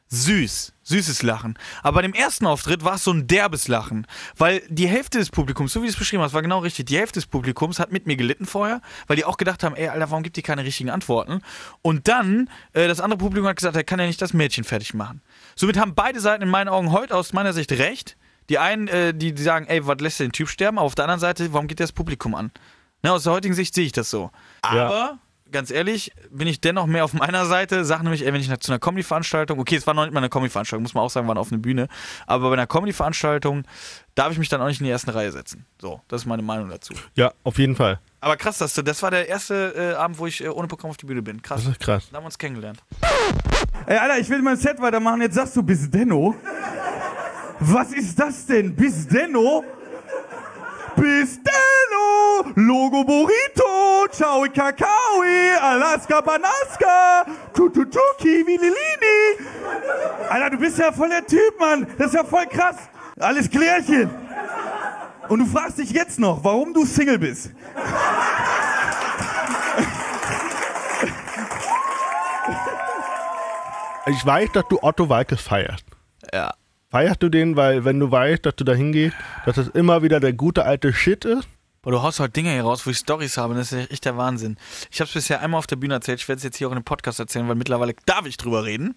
süß, 0.08 0.71
süßes 0.82 1.22
Lachen. 1.22 1.58
Aber 1.82 1.96
bei 1.96 2.02
dem 2.02 2.14
ersten 2.14 2.46
Auftritt 2.46 2.84
war 2.84 2.94
es 2.94 3.04
so 3.04 3.12
ein 3.12 3.26
derbes 3.26 3.68
Lachen, 3.68 4.06
weil 4.36 4.62
die 4.68 4.88
Hälfte 4.88 5.18
des 5.18 5.30
Publikums, 5.30 5.72
so 5.72 5.82
wie 5.82 5.86
du 5.86 5.92
es 5.92 5.98
beschrieben 5.98 6.22
hast, 6.22 6.34
war 6.34 6.42
genau 6.42 6.60
richtig. 6.60 6.86
Die 6.86 6.98
Hälfte 6.98 7.20
des 7.20 7.26
Publikums 7.26 7.78
hat 7.78 7.92
mit 7.92 8.06
mir 8.06 8.16
gelitten 8.16 8.46
vorher, 8.46 8.80
weil 9.06 9.16
die 9.16 9.24
auch 9.24 9.36
gedacht 9.36 9.62
haben, 9.62 9.74
ey, 9.74 9.88
Alter, 9.88 10.10
warum 10.10 10.22
gibt 10.22 10.36
die 10.36 10.42
keine 10.42 10.64
richtigen 10.64 10.90
Antworten? 10.90 11.40
Und 11.82 12.08
dann, 12.08 12.48
äh, 12.72 12.88
das 12.88 13.00
andere 13.00 13.18
Publikum 13.18 13.48
hat 13.48 13.56
gesagt, 13.56 13.76
er 13.76 13.84
kann 13.84 14.00
ja 14.00 14.06
nicht 14.06 14.20
das 14.20 14.32
Mädchen 14.32 14.64
fertig 14.64 14.94
machen. 14.94 15.22
Somit 15.56 15.78
haben 15.78 15.94
beide 15.94 16.20
Seiten 16.20 16.42
in 16.42 16.48
meinen 16.48 16.68
Augen 16.68 16.92
heute 16.92 17.16
aus 17.16 17.32
meiner 17.32 17.52
Sicht 17.52 17.72
recht. 17.72 18.16
Die 18.48 18.58
einen, 18.58 18.88
äh, 18.88 19.14
die, 19.14 19.32
die 19.32 19.42
sagen, 19.42 19.66
ey, 19.66 19.86
was 19.86 19.98
lässt 20.00 20.18
der 20.18 20.26
den 20.26 20.32
Typ 20.32 20.48
sterben? 20.48 20.78
Aber 20.78 20.86
auf 20.86 20.94
der 20.94 21.04
anderen 21.04 21.20
Seite, 21.20 21.52
warum 21.52 21.68
geht 21.68 21.78
der 21.78 21.86
das 21.86 21.92
Publikum 21.92 22.34
an? 22.34 22.50
Ne, 23.02 23.12
aus 23.12 23.24
der 23.24 23.32
heutigen 23.32 23.54
Sicht 23.54 23.74
sehe 23.74 23.84
ich 23.84 23.92
das 23.92 24.10
so. 24.10 24.30
Ja. 24.64 25.18
Ganz 25.52 25.70
ehrlich, 25.70 26.12
bin 26.30 26.48
ich 26.48 26.60
dennoch 26.60 26.86
mehr 26.86 27.04
auf 27.04 27.12
meiner 27.12 27.44
Seite. 27.44 27.84
Sag 27.84 28.02
nämlich, 28.02 28.24
ey, 28.24 28.32
wenn 28.32 28.40
ich 28.40 28.48
zu 28.58 28.72
einer 28.72 28.78
Comedy-Veranstaltung, 28.78 29.58
okay, 29.60 29.76
es 29.76 29.86
war 29.86 29.92
noch 29.92 30.04
nicht 30.04 30.14
mal 30.14 30.20
eine 30.20 30.30
Comedy-Veranstaltung, 30.30 30.82
muss 30.82 30.94
man 30.94 31.04
auch 31.04 31.10
sagen, 31.10 31.28
war 31.28 31.36
auf 31.36 31.52
eine 31.52 31.60
Bühne, 31.60 31.88
aber 32.26 32.48
bei 32.48 32.54
einer 32.54 32.66
Comedy-Veranstaltung 32.66 33.64
darf 34.14 34.32
ich 34.32 34.38
mich 34.38 34.48
dann 34.48 34.62
auch 34.62 34.66
nicht 34.66 34.80
in 34.80 34.84
die 34.84 34.90
erste 34.90 35.14
Reihe 35.14 35.30
setzen. 35.30 35.66
So, 35.80 36.00
das 36.08 36.22
ist 36.22 36.26
meine 36.26 36.42
Meinung 36.42 36.70
dazu. 36.70 36.94
Ja, 37.14 37.32
auf 37.44 37.58
jeden 37.58 37.76
Fall. 37.76 38.00
Aber 38.20 38.36
krass, 38.36 38.58
das, 38.58 38.74
das 38.74 39.02
war 39.02 39.10
der 39.10 39.28
erste 39.28 39.74
äh, 39.76 39.94
Abend, 39.94 40.18
wo 40.18 40.26
ich 40.26 40.42
äh, 40.42 40.48
ohne 40.48 40.68
Programm 40.68 40.90
auf 40.90 40.96
die 40.96 41.06
Bühne 41.06 41.22
bin. 41.22 41.42
Krass. 41.42 41.64
Das 41.64 41.72
ist 41.72 41.80
krass. 41.80 42.08
Da 42.10 42.16
haben 42.16 42.24
wir 42.24 42.26
uns 42.26 42.38
kennengelernt. 42.38 42.82
Ey, 43.86 43.98
Alter, 43.98 44.18
ich 44.18 44.30
will 44.30 44.40
mein 44.42 44.56
Set 44.56 44.80
weitermachen. 44.80 45.20
Jetzt 45.20 45.34
sagst 45.34 45.56
du 45.56 45.62
bis 45.62 45.90
Denno. 45.90 46.34
Was 47.60 47.92
ist 47.92 48.18
das 48.18 48.46
denn? 48.46 48.74
Bis 48.74 49.06
Denno? 49.06 49.64
Bis 50.96 51.38
Denno! 51.42 52.31
Logo 52.54 53.04
Burrito! 53.04 54.06
Ciao 54.10 54.42
Kakaoi! 54.42 55.56
Alaska 55.60 56.20
Banaska! 56.20 57.24
Tututu 57.54 57.98
Kiwi 58.18 58.56
Lilini! 58.56 59.48
Alter, 60.28 60.50
du 60.50 60.58
bist 60.58 60.78
ja 60.78 60.92
voll 60.92 61.08
der 61.08 61.26
Typ, 61.26 61.58
Mann! 61.58 61.86
Das 61.98 62.08
ist 62.08 62.14
ja 62.14 62.24
voll 62.24 62.46
krass! 62.46 62.76
Alles 63.18 63.50
Klärchen! 63.50 64.10
Und 65.28 65.38
du 65.38 65.46
fragst 65.46 65.78
dich 65.78 65.92
jetzt 65.92 66.18
noch, 66.18 66.42
warum 66.44 66.74
du 66.74 66.84
Single 66.84 67.18
bist. 67.18 67.52
Ich 74.06 74.26
weiß, 74.26 74.50
dass 74.52 74.64
du 74.68 74.78
Otto 74.82 75.08
Walkes 75.08 75.40
feierst. 75.40 75.84
Ja. 76.32 76.52
Feierst 76.90 77.22
du 77.22 77.28
den, 77.28 77.56
weil 77.56 77.84
wenn 77.84 78.00
du 78.00 78.10
weißt, 78.10 78.44
dass 78.44 78.56
du 78.56 78.64
da 78.64 78.74
hingehst, 78.74 79.16
dass 79.46 79.56
es 79.56 79.68
immer 79.68 80.02
wieder 80.02 80.20
der 80.20 80.32
gute 80.32 80.64
alte 80.64 80.92
Shit 80.92 81.24
ist? 81.24 81.48
Boah, 81.82 81.90
du 81.90 82.00
haust 82.02 82.20
halt 82.20 82.36
Dinge 82.36 82.52
hier 82.52 82.62
raus, 82.62 82.86
wo 82.86 82.90
ich 82.90 82.98
Stories 82.98 83.36
habe. 83.36 83.54
Das 83.54 83.72
ist 83.72 83.90
echt 83.90 84.04
der 84.04 84.16
Wahnsinn. 84.16 84.56
Ich 84.92 85.00
habe 85.00 85.08
es 85.08 85.14
bisher 85.14 85.40
einmal 85.40 85.58
auf 85.58 85.66
der 85.66 85.74
Bühne 85.76 85.94
erzählt. 85.94 86.20
Ich 86.20 86.28
werde 86.28 86.36
es 86.38 86.44
jetzt 86.44 86.56
hier 86.56 86.68
auch 86.68 86.72
in 86.72 86.78
dem 86.78 86.84
Podcast 86.84 87.18
erzählen, 87.18 87.48
weil 87.48 87.56
mittlerweile 87.56 87.94
darf 88.06 88.24
ich 88.26 88.36
drüber 88.36 88.64
reden. 88.64 88.94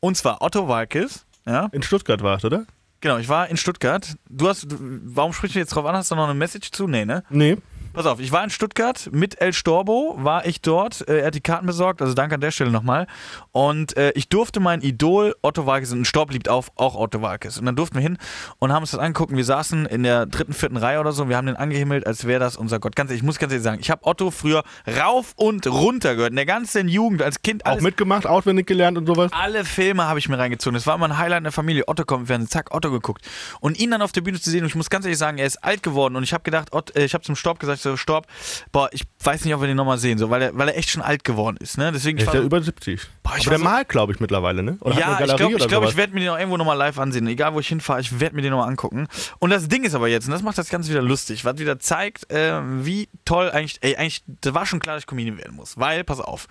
Und 0.00 0.16
zwar 0.16 0.42
Otto 0.42 0.66
Walkes. 0.66 1.24
Ja, 1.46 1.68
In 1.72 1.82
Stuttgart 1.82 2.20
warst, 2.22 2.44
oder? 2.44 2.66
genau. 3.00 3.18
Ich 3.18 3.28
war 3.28 3.48
in 3.48 3.56
Stuttgart. 3.56 4.16
Du 4.28 4.48
hast, 4.48 4.64
du, 4.70 4.76
warum 4.80 5.32
sprichst 5.32 5.54
du 5.54 5.60
jetzt 5.60 5.70
drauf 5.70 5.86
an? 5.86 5.94
Hast 5.94 6.10
du 6.10 6.16
noch 6.16 6.24
eine 6.24 6.34
Message 6.34 6.72
zu? 6.72 6.88
Nee, 6.88 7.04
ne? 7.04 7.22
Nee. 7.30 7.56
Pass 7.94 8.06
auf, 8.06 8.20
ich 8.20 8.30
war 8.30 8.44
in 8.44 8.50
Stuttgart 8.50 9.08
mit 9.10 9.40
El 9.40 9.52
Storbo, 9.52 10.14
war 10.18 10.46
ich 10.46 10.60
dort. 10.60 11.08
Äh, 11.08 11.20
er 11.20 11.26
hat 11.26 11.34
die 11.34 11.40
Karten 11.40 11.66
besorgt, 11.66 12.00
also 12.00 12.14
danke 12.14 12.36
an 12.36 12.40
der 12.40 12.52
Stelle 12.52 12.70
nochmal. 12.70 13.08
Und 13.50 13.96
äh, 13.96 14.12
ich 14.14 14.28
durfte 14.28 14.60
mein 14.60 14.82
Idol 14.82 15.34
Otto 15.42 15.66
Walkes, 15.66 15.90
und 15.90 16.04
Storb 16.04 16.30
liebt 16.30 16.48
auf, 16.48 16.70
auch 16.76 16.94
Otto 16.94 17.22
Walkes. 17.22 17.58
Und 17.58 17.66
dann 17.66 17.74
durften 17.74 17.96
wir 17.96 18.02
hin 18.02 18.16
und 18.60 18.72
haben 18.72 18.82
uns 18.82 18.92
das 18.92 19.00
angeguckt. 19.00 19.34
Wir 19.34 19.44
saßen 19.44 19.86
in 19.86 20.04
der 20.04 20.26
dritten, 20.26 20.52
vierten 20.52 20.76
Reihe 20.76 21.00
oder 21.00 21.10
so. 21.10 21.28
Wir 21.28 21.36
haben 21.36 21.46
den 21.46 21.56
angehimmelt, 21.56 22.06
als 22.06 22.24
wäre 22.24 22.38
das 22.38 22.56
unser 22.56 22.78
Gott. 22.78 22.94
Ganz 22.94 23.10
ich 23.10 23.24
muss 23.24 23.38
ganz 23.38 23.52
ehrlich 23.52 23.64
sagen, 23.64 23.80
ich 23.80 23.90
habe 23.90 24.06
Otto 24.06 24.30
früher 24.30 24.62
rauf 25.00 25.32
und 25.34 25.66
runter 25.66 26.14
gehört. 26.14 26.30
In 26.30 26.36
der 26.36 26.46
ganzen 26.46 26.86
Jugend, 26.86 27.20
als 27.20 27.42
Kind. 27.42 27.66
Auch 27.66 27.72
Alles, 27.72 27.82
mitgemacht, 27.82 28.26
auswendig 28.26 28.68
gelernt 28.68 28.96
und 28.96 29.06
sowas. 29.06 29.32
alle 29.32 29.64
Filme 29.64 30.06
habe 30.06 30.20
ich 30.20 30.28
mir 30.28 30.38
reingezogen. 30.38 30.74
Das 30.74 30.86
war 30.86 30.94
immer 30.94 31.06
ein 31.08 31.18
Highlight 31.18 31.38
in 31.38 31.44
der 31.44 31.52
Familie. 31.52 31.88
Otto 31.88 32.04
kommt 32.04 32.20
im 32.22 32.26
Fernsehen, 32.28 32.48
zack, 32.48 32.72
Otto 32.72 32.92
geguckt. 32.92 33.26
Und 33.58 33.80
ihn 33.80 33.90
dann 33.90 34.02
auf 34.02 34.12
der 34.12 34.20
Bühne 34.20 34.40
zu 34.40 34.50
sehen, 34.50 34.60
und 34.60 34.68
ich 34.68 34.76
muss 34.76 34.88
ganz 34.88 35.04
ehrlich 35.04 35.18
sagen, 35.18 35.38
er 35.38 35.46
ist 35.46 35.64
alt 35.64 35.82
geworden. 35.82 36.14
Und 36.14 36.22
ich 36.22 36.32
habe 36.32 36.44
gedacht, 36.44 36.72
Ott, 36.72 36.94
äh, 36.94 37.04
ich 37.04 37.14
habe 37.14 37.24
zum 37.24 37.34
Storb 37.34 37.58
gesagt, 37.58 37.77
so, 37.82 37.96
Storb, 37.96 38.26
boah, 38.72 38.88
ich 38.92 39.02
weiß 39.22 39.44
nicht, 39.44 39.54
ob 39.54 39.60
wir 39.60 39.68
den 39.68 39.76
nochmal 39.76 39.98
sehen, 39.98 40.18
so, 40.18 40.30
weil 40.30 40.42
er, 40.42 40.56
weil 40.58 40.68
er 40.68 40.76
echt 40.76 40.90
schon 40.90 41.02
alt 41.02 41.24
geworden 41.24 41.56
ist. 41.60 41.78
Ne? 41.78 41.90
Deswegen, 41.92 42.18
ich 42.18 42.24
ist 42.24 42.32
ja 42.34 42.40
so- 42.40 42.46
über 42.46 42.60
70. 42.62 43.00
Boah, 43.22 43.34
ich 43.36 43.42
Aber 43.46 43.50
der 43.50 43.58
so- 43.58 43.64
malt, 43.64 43.88
glaube 43.88 44.12
ich, 44.12 44.20
mittlerweile, 44.20 44.62
ne? 44.62 44.76
Oder 44.80 44.98
ja, 44.98 45.18
ich 45.20 45.34
glaube, 45.36 45.56
ich, 45.56 45.68
glaub, 45.68 45.84
ich 45.84 45.96
werde 45.96 46.14
mir 46.14 46.20
den 46.20 46.28
auch 46.30 46.38
irgendwo 46.38 46.56
nochmal 46.56 46.76
live 46.76 46.98
ansehen. 46.98 47.26
Egal, 47.26 47.54
wo 47.54 47.60
ich 47.60 47.68
hinfahre, 47.68 48.00
ich 48.00 48.20
werde 48.20 48.36
mir 48.36 48.42
den 48.42 48.50
nochmal 48.52 48.68
angucken. 48.68 49.08
Und 49.38 49.50
das 49.50 49.68
Ding 49.68 49.84
ist 49.84 49.94
aber 49.94 50.08
jetzt, 50.08 50.26
und 50.26 50.32
das 50.32 50.42
macht 50.42 50.58
das 50.58 50.68
Ganze 50.68 50.90
wieder 50.90 51.02
lustig, 51.02 51.44
was 51.44 51.58
wieder 51.58 51.78
zeigt, 51.78 52.30
äh, 52.32 52.60
wie 52.84 53.08
toll 53.24 53.50
eigentlich, 53.50 53.78
ey, 53.82 53.96
eigentlich, 53.96 54.22
da 54.26 54.54
war 54.54 54.66
schon 54.66 54.80
klar, 54.80 54.96
dass 54.96 55.02
ich 55.02 55.06
Comedian 55.06 55.38
werden 55.38 55.54
muss. 55.56 55.76
Weil, 55.78 56.04
pass 56.04 56.20
auf, 56.20 56.46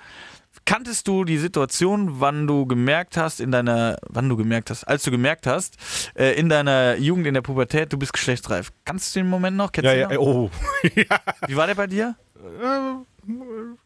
kanntest 0.67 1.07
du 1.07 1.23
die 1.23 1.37
Situation, 1.39 2.19
wann 2.19 2.45
du 2.45 2.67
gemerkt 2.67 3.17
hast, 3.17 3.39
in 3.39 3.49
deiner, 3.51 3.97
wann 4.07 4.29
du 4.29 4.37
gemerkt 4.37 4.69
hast, 4.69 4.83
als 4.83 5.01
du 5.03 5.09
gemerkt 5.09 5.47
hast, 5.47 5.77
äh, 6.15 6.33
in 6.33 6.49
deiner 6.49 6.97
Jugend, 6.97 7.25
in 7.25 7.33
der 7.33 7.41
Pubertät, 7.41 7.91
du 7.91 7.97
bist 7.97 8.13
geschlechtsreif. 8.13 8.71
Kannst 8.85 9.15
du 9.15 9.21
den 9.21 9.29
Moment 9.29 9.57
noch? 9.57 9.71
Kennst 9.71 9.85
Ja, 9.87 9.93
du 9.93 9.99
ja, 10.01 10.07
noch? 10.09 10.17
oh. 10.21 10.51
Wie 11.47 11.55
war 11.55 11.65
der 11.65 11.75
bei 11.75 11.87
dir? 11.87 12.15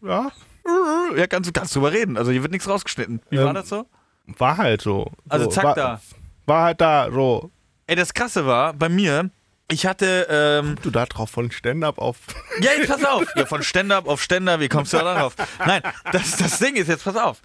ja, 0.04 0.32
Ja, 1.18 1.28
kannst 1.28 1.50
du 1.50 1.54
kannst 1.54 1.76
drüber 1.76 1.92
reden. 1.92 2.18
Also 2.18 2.32
hier 2.32 2.42
wird 2.42 2.52
nichts 2.52 2.68
rausgeschnitten. 2.68 3.22
Wie 3.30 3.38
Ähm, 3.38 3.46
war 3.46 3.54
das 3.54 3.70
so? 3.70 3.86
war 4.38 4.58
halt 4.58 4.82
so. 4.82 5.12
Also 5.30 5.46
so, 5.46 5.52
zack 5.52 5.64
war, 5.64 5.76
da. 5.76 6.02
War 6.46 6.64
halt 6.66 6.82
da, 6.82 7.10
so. 7.12 7.52
Ey, 7.88 7.96
das 7.96 8.14
Krasse 8.14 8.46
war, 8.46 8.74
bei 8.74 8.90
mir, 8.90 9.30
ich 9.72 9.86
hatte, 9.86 10.28
ähm, 10.30 10.76
Du 10.82 10.92
da 10.92 11.06
drauf 11.06 11.30
von 11.30 11.52
Stand-up 11.52 11.98
auf. 11.98 12.18
Ja, 12.62 12.72
jetzt 12.78 12.90
pass 12.90 13.04
auf. 13.04 13.26
Ja, 13.36 13.46
von 13.46 13.64
Stand-up 13.64 14.08
auf 14.08 14.22
Ständer, 14.22 14.60
wie 14.60 14.70
kommst 14.70 14.94
du 14.94 14.98
da 14.98 15.16
darauf? 15.16 15.36
Nein, 15.66 15.82
das, 16.12 16.38
das 16.38 16.60
Ding 16.60 16.76
ist, 16.76 16.88
jetzt 16.88 17.04
pass 17.04 17.16
auf. 17.16 17.42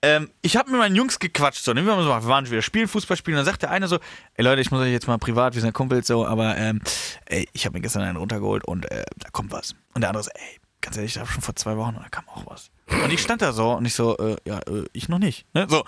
Ähm, 0.00 0.30
ich 0.42 0.56
habe 0.56 0.70
mit 0.70 0.78
meinen 0.78 0.94
Jungs 0.94 1.18
gequatscht, 1.18 1.64
so, 1.64 1.74
wir, 1.74 1.84
haben 1.84 2.02
so, 2.02 2.08
wir 2.08 2.24
waren 2.26 2.48
wieder 2.48 2.62
spielen, 2.62 2.86
Fußball 2.86 3.16
spielen, 3.16 3.36
und 3.36 3.44
dann 3.44 3.52
sagt 3.52 3.62
der 3.62 3.70
eine 3.70 3.88
so, 3.88 3.98
ey 4.34 4.44
Leute, 4.44 4.60
ich 4.60 4.70
muss 4.70 4.80
euch 4.80 4.92
jetzt 4.92 5.08
mal 5.08 5.18
privat, 5.18 5.54
wir 5.54 5.60
sind 5.60 5.72
Kumpels 5.72 6.06
so, 6.06 6.24
aber 6.24 6.56
ähm, 6.56 6.80
ey, 7.26 7.48
ich 7.52 7.64
habe 7.66 7.76
mir 7.76 7.80
gestern 7.80 8.02
einen 8.02 8.16
runtergeholt 8.16 8.64
und 8.64 8.88
äh, 8.90 9.04
da 9.16 9.28
kommt 9.30 9.50
was. 9.50 9.74
Und 9.94 10.02
der 10.02 10.10
andere 10.10 10.22
so, 10.22 10.30
ey, 10.34 10.60
ganz 10.80 10.96
ehrlich, 10.96 11.14
da 11.14 11.22
hab 11.22 11.28
schon 11.28 11.42
vor 11.42 11.56
zwei 11.56 11.76
Wochen 11.76 11.96
und 11.96 12.04
da 12.04 12.08
kam 12.08 12.28
auch 12.28 12.46
was. 12.46 12.70
Und 13.02 13.12
ich 13.12 13.20
stand 13.20 13.42
da 13.42 13.52
so 13.52 13.72
und 13.72 13.84
ich 13.86 13.94
so, 13.94 14.16
äh, 14.18 14.36
ja, 14.44 14.58
äh, 14.60 14.84
ich 14.92 15.08
noch 15.08 15.18
nicht. 15.18 15.46
Ne? 15.52 15.66
So. 15.68 15.84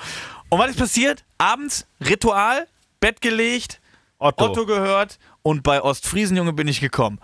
Und 0.48 0.58
was 0.58 0.70
ist 0.70 0.78
passiert? 0.78 1.24
Abends, 1.38 1.86
Ritual, 2.00 2.66
Bett 2.98 3.20
gelegt, 3.20 3.80
Otto. 4.18 4.46
Otto 4.46 4.66
gehört 4.66 5.18
und 5.42 5.62
bei 5.62 5.82
Ostfriesenjunge 5.82 6.52
bin 6.52 6.68
ich 6.68 6.80
gekommen. 6.80 7.20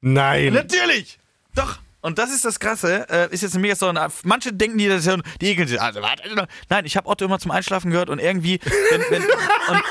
Nein. 0.00 0.52
Natürlich! 0.52 1.18
Doch! 1.54 1.78
Und 2.04 2.18
das 2.18 2.30
ist 2.30 2.44
das 2.44 2.60
Krasse, 2.60 3.06
äh, 3.08 3.32
ist 3.32 3.40
jetzt 3.40 3.56
mega 3.56 3.74
Story. 3.74 3.98
Manche 4.24 4.52
denken, 4.52 4.76
die, 4.76 4.88
das 4.88 5.08
die 5.40 5.46
ekeln 5.46 5.66
sich. 5.66 5.80
Also, 5.80 6.02
warte, 6.02 6.46
nein, 6.68 6.84
ich 6.84 6.98
habe 6.98 7.08
Otto 7.08 7.24
immer 7.24 7.38
zum 7.38 7.50
Einschlafen 7.50 7.90
gehört 7.90 8.10
und 8.10 8.18
irgendwie. 8.18 8.60
Wenn, 8.90 9.00
wenn, 9.08 9.22
und, 9.70 9.82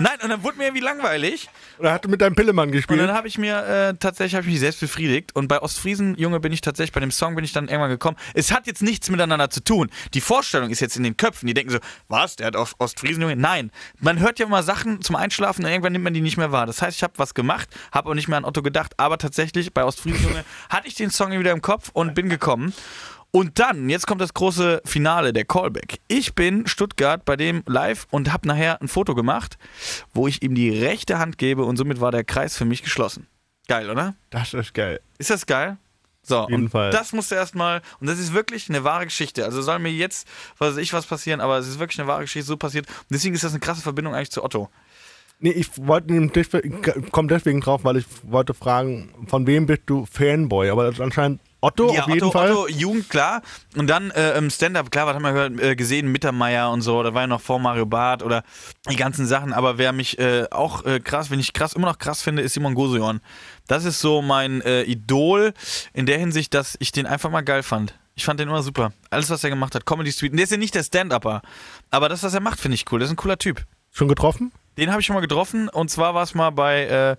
nein, 0.00 0.18
und 0.20 0.30
dann 0.30 0.42
wurde 0.42 0.58
mir 0.58 0.64
irgendwie 0.64 0.82
langweilig. 0.82 1.48
Oder 1.78 1.92
hat 1.92 2.08
mit 2.08 2.20
deinem 2.20 2.34
Pillemann 2.34 2.70
Und 2.70 2.72
gespielt? 2.72 2.98
dann 2.98 3.12
habe 3.12 3.28
ich 3.28 3.38
mir 3.38 3.64
äh, 3.64 3.94
tatsächlich 3.94 4.34
hab 4.34 4.42
ich 4.42 4.50
mich 4.50 4.58
selbst 4.58 4.80
befriedigt. 4.80 5.36
Und 5.36 5.46
bei 5.46 5.62
Ostfriesen, 5.62 6.16
Junge, 6.18 6.40
bin 6.40 6.52
ich 6.52 6.60
tatsächlich, 6.60 6.90
bei 6.90 6.98
dem 6.98 7.12
Song 7.12 7.36
bin 7.36 7.44
ich 7.44 7.52
dann 7.52 7.68
irgendwann 7.68 7.90
gekommen. 7.90 8.16
Es 8.34 8.50
hat 8.50 8.66
jetzt 8.66 8.82
nichts 8.82 9.08
miteinander 9.08 9.48
zu 9.48 9.62
tun. 9.62 9.90
Die 10.12 10.20
Vorstellung 10.20 10.70
ist 10.70 10.80
jetzt 10.80 10.96
in 10.96 11.04
den 11.04 11.16
Köpfen. 11.16 11.46
Die 11.46 11.54
denken 11.54 11.70
so, 11.70 11.78
was, 12.08 12.34
der 12.34 12.48
hat 12.48 12.56
auf 12.56 12.74
Ostfriesen, 12.80 13.22
Junge? 13.22 13.36
Nein. 13.36 13.70
Man 14.00 14.18
hört 14.18 14.40
ja 14.40 14.46
immer 14.46 14.64
Sachen 14.64 15.02
zum 15.02 15.14
Einschlafen 15.14 15.64
und 15.64 15.70
irgendwann 15.70 15.92
nimmt 15.92 16.02
man 16.02 16.14
die 16.14 16.20
nicht 16.20 16.36
mehr 16.36 16.50
wahr. 16.50 16.66
Das 16.66 16.82
heißt, 16.82 16.96
ich 16.96 17.04
habe 17.04 17.12
was 17.16 17.32
gemacht, 17.32 17.68
habe 17.92 18.10
auch 18.10 18.14
nicht 18.14 18.26
mehr 18.26 18.38
an 18.38 18.44
Otto 18.44 18.60
gedacht. 18.60 18.94
Aber 18.96 19.18
tatsächlich, 19.18 19.72
bei 19.72 19.84
Ostfriesen, 19.84 20.24
Junge, 20.24 20.44
hatte 20.68 20.88
ich 20.88 20.96
den 20.96 21.10
Song 21.10 21.30
wieder 21.30 21.52
im 21.52 21.59
Kopf 21.60 21.90
und 21.92 22.14
bin 22.14 22.28
gekommen. 22.28 22.72
Und 23.32 23.60
dann, 23.60 23.88
jetzt 23.88 24.06
kommt 24.06 24.20
das 24.20 24.34
große 24.34 24.82
Finale, 24.84 25.32
der 25.32 25.44
Callback. 25.44 26.00
Ich 26.08 26.34
bin 26.34 26.66
Stuttgart 26.66 27.24
bei 27.24 27.36
dem 27.36 27.62
live 27.66 28.06
und 28.10 28.32
habe 28.32 28.48
nachher 28.48 28.82
ein 28.82 28.88
Foto 28.88 29.14
gemacht, 29.14 29.56
wo 30.12 30.26
ich 30.26 30.42
ihm 30.42 30.54
die 30.56 30.70
rechte 30.70 31.18
Hand 31.18 31.38
gebe 31.38 31.64
und 31.64 31.76
somit 31.76 32.00
war 32.00 32.10
der 32.10 32.24
Kreis 32.24 32.56
für 32.56 32.64
mich 32.64 32.82
geschlossen. 32.82 33.28
Geil, 33.68 33.88
oder? 33.88 34.16
das 34.30 34.52
ist 34.52 34.74
geil. 34.74 35.00
Ist 35.18 35.30
das 35.30 35.46
geil? 35.46 35.78
So, 36.22 36.46
jeden 36.48 36.64
und 36.64 36.68
Fall. 36.70 36.90
das 36.90 37.12
musste 37.12 37.36
erstmal, 37.36 37.82
und 38.00 38.08
das 38.08 38.18
ist 38.18 38.34
wirklich 38.34 38.68
eine 38.68 38.84
wahre 38.84 39.04
Geschichte. 39.04 39.44
Also 39.44 39.62
soll 39.62 39.78
mir 39.78 39.92
jetzt, 39.92 40.28
was 40.58 40.72
weiß 40.72 40.82
ich, 40.82 40.92
was 40.92 41.06
passieren, 41.06 41.40
aber 41.40 41.58
es 41.58 41.68
ist 41.68 41.78
wirklich 41.78 42.00
eine 42.00 42.08
wahre 42.08 42.22
Geschichte, 42.22 42.46
so 42.46 42.56
passiert. 42.56 42.86
Und 42.88 43.06
deswegen 43.10 43.34
ist 43.34 43.44
das 43.44 43.52
eine 43.52 43.60
krasse 43.60 43.80
Verbindung 43.80 44.14
eigentlich 44.14 44.32
zu 44.32 44.44
Otto. 44.44 44.68
Nee, 45.38 45.52
ich 45.52 45.70
wollte 45.76 46.12
nämlich 46.12 46.32
deswegen, 46.32 46.82
komm 47.10 47.28
deswegen 47.28 47.60
drauf, 47.60 47.84
weil 47.84 47.96
ich 47.96 48.06
wollte 48.24 48.52
fragen, 48.52 49.14
von 49.28 49.46
wem 49.46 49.66
bist 49.66 49.82
du 49.86 50.04
Fanboy? 50.04 50.68
Aber 50.68 50.84
das 50.84 50.94
ist 50.94 51.00
anscheinend 51.00 51.40
Otto 51.60 51.92
ja, 51.92 52.02
auf 52.02 52.08
jeden 52.08 52.22
Otto, 52.22 52.30
Fall. 52.32 52.52
Otto, 52.52 52.68
Jugend, 52.68 53.10
klar. 53.10 53.42
Und 53.76 53.88
dann 53.88 54.10
äh, 54.10 54.36
im 54.38 54.50
Stand-Up, 54.50 54.90
klar, 54.90 55.06
was 55.06 55.14
haben 55.14 55.22
wir 55.22 55.32
gehört, 55.32 55.60
äh, 55.60 55.76
gesehen, 55.76 56.10
Mittermeier 56.10 56.70
und 56.70 56.82
so, 56.82 57.02
da 57.02 57.12
war 57.14 57.22
ja 57.22 57.26
noch 57.26 57.40
vor 57.40 57.58
Mario 57.58 57.86
Barth 57.86 58.22
oder 58.22 58.42
die 58.90 58.96
ganzen 58.96 59.26
Sachen. 59.26 59.52
Aber 59.52 59.78
wer 59.78 59.92
mich 59.92 60.18
äh, 60.18 60.46
auch 60.50 60.84
äh, 60.84 61.00
krass, 61.00 61.30
wenn 61.30 61.40
ich 61.40 61.52
krass, 61.52 61.74
immer 61.74 61.88
noch 61.88 61.98
krass 61.98 62.22
finde, 62.22 62.42
ist 62.42 62.54
Simon 62.54 62.74
Goseon. 62.74 63.20
Das 63.66 63.84
ist 63.84 64.00
so 64.00 64.22
mein 64.22 64.62
äh, 64.62 64.82
Idol 64.82 65.52
in 65.92 66.06
der 66.06 66.18
Hinsicht, 66.18 66.54
dass 66.54 66.76
ich 66.80 66.92
den 66.92 67.06
einfach 67.06 67.30
mal 67.30 67.42
geil 67.42 67.62
fand. 67.62 67.94
Ich 68.14 68.24
fand 68.24 68.40
den 68.40 68.48
immer 68.48 68.62
super. 68.62 68.92
Alles, 69.10 69.30
was 69.30 69.44
er 69.44 69.50
gemacht 69.50 69.74
hat, 69.74 69.86
Comedy 69.86 70.12
Street. 70.12 70.32
Der 70.34 70.44
ist 70.44 70.50
ja 70.50 70.58
nicht 70.58 70.74
der 70.74 70.82
Stand-Upper. 70.82 71.42
Aber 71.90 72.08
das, 72.08 72.22
was 72.22 72.34
er 72.34 72.40
macht, 72.40 72.60
finde 72.60 72.74
ich 72.74 72.90
cool. 72.90 72.98
Der 72.98 73.06
ist 73.06 73.12
ein 73.12 73.16
cooler 73.16 73.38
Typ. 73.38 73.64
Schon 73.90 74.08
getroffen? 74.08 74.52
Den 74.78 74.90
habe 74.90 75.00
ich 75.00 75.06
schon 75.06 75.14
mal 75.14 75.20
getroffen 75.20 75.68
und 75.68 75.90
zwar 75.90 76.14
war 76.14 76.22
es 76.22 76.34
mal 76.34 76.50
bei 76.50 76.84
äh, 76.86 77.16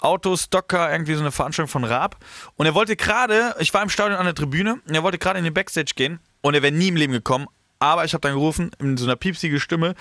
Autostocker, 0.00 0.90
irgendwie 0.90 1.14
so 1.14 1.20
eine 1.20 1.30
Veranstaltung 1.30 1.70
von 1.70 1.84
Raab. 1.84 2.16
Und 2.56 2.66
er 2.66 2.74
wollte 2.74 2.96
gerade, 2.96 3.54
ich 3.60 3.72
war 3.72 3.82
im 3.82 3.88
Stadion 3.88 4.18
an 4.18 4.24
der 4.24 4.34
Tribüne 4.34 4.80
und 4.86 4.94
er 4.94 5.02
wollte 5.02 5.18
gerade 5.18 5.38
in 5.38 5.44
den 5.44 5.54
Backstage 5.54 5.92
gehen 5.94 6.18
und 6.40 6.54
er 6.54 6.62
wäre 6.62 6.72
nie 6.72 6.88
im 6.88 6.96
Leben 6.96 7.12
gekommen. 7.12 7.46
Aber 7.78 8.04
ich 8.04 8.14
habe 8.14 8.22
dann 8.22 8.32
gerufen, 8.32 8.70
in 8.78 8.96
so 8.96 9.04
einer 9.04 9.16
piepsigen 9.16 9.60
Stimme, 9.60 9.94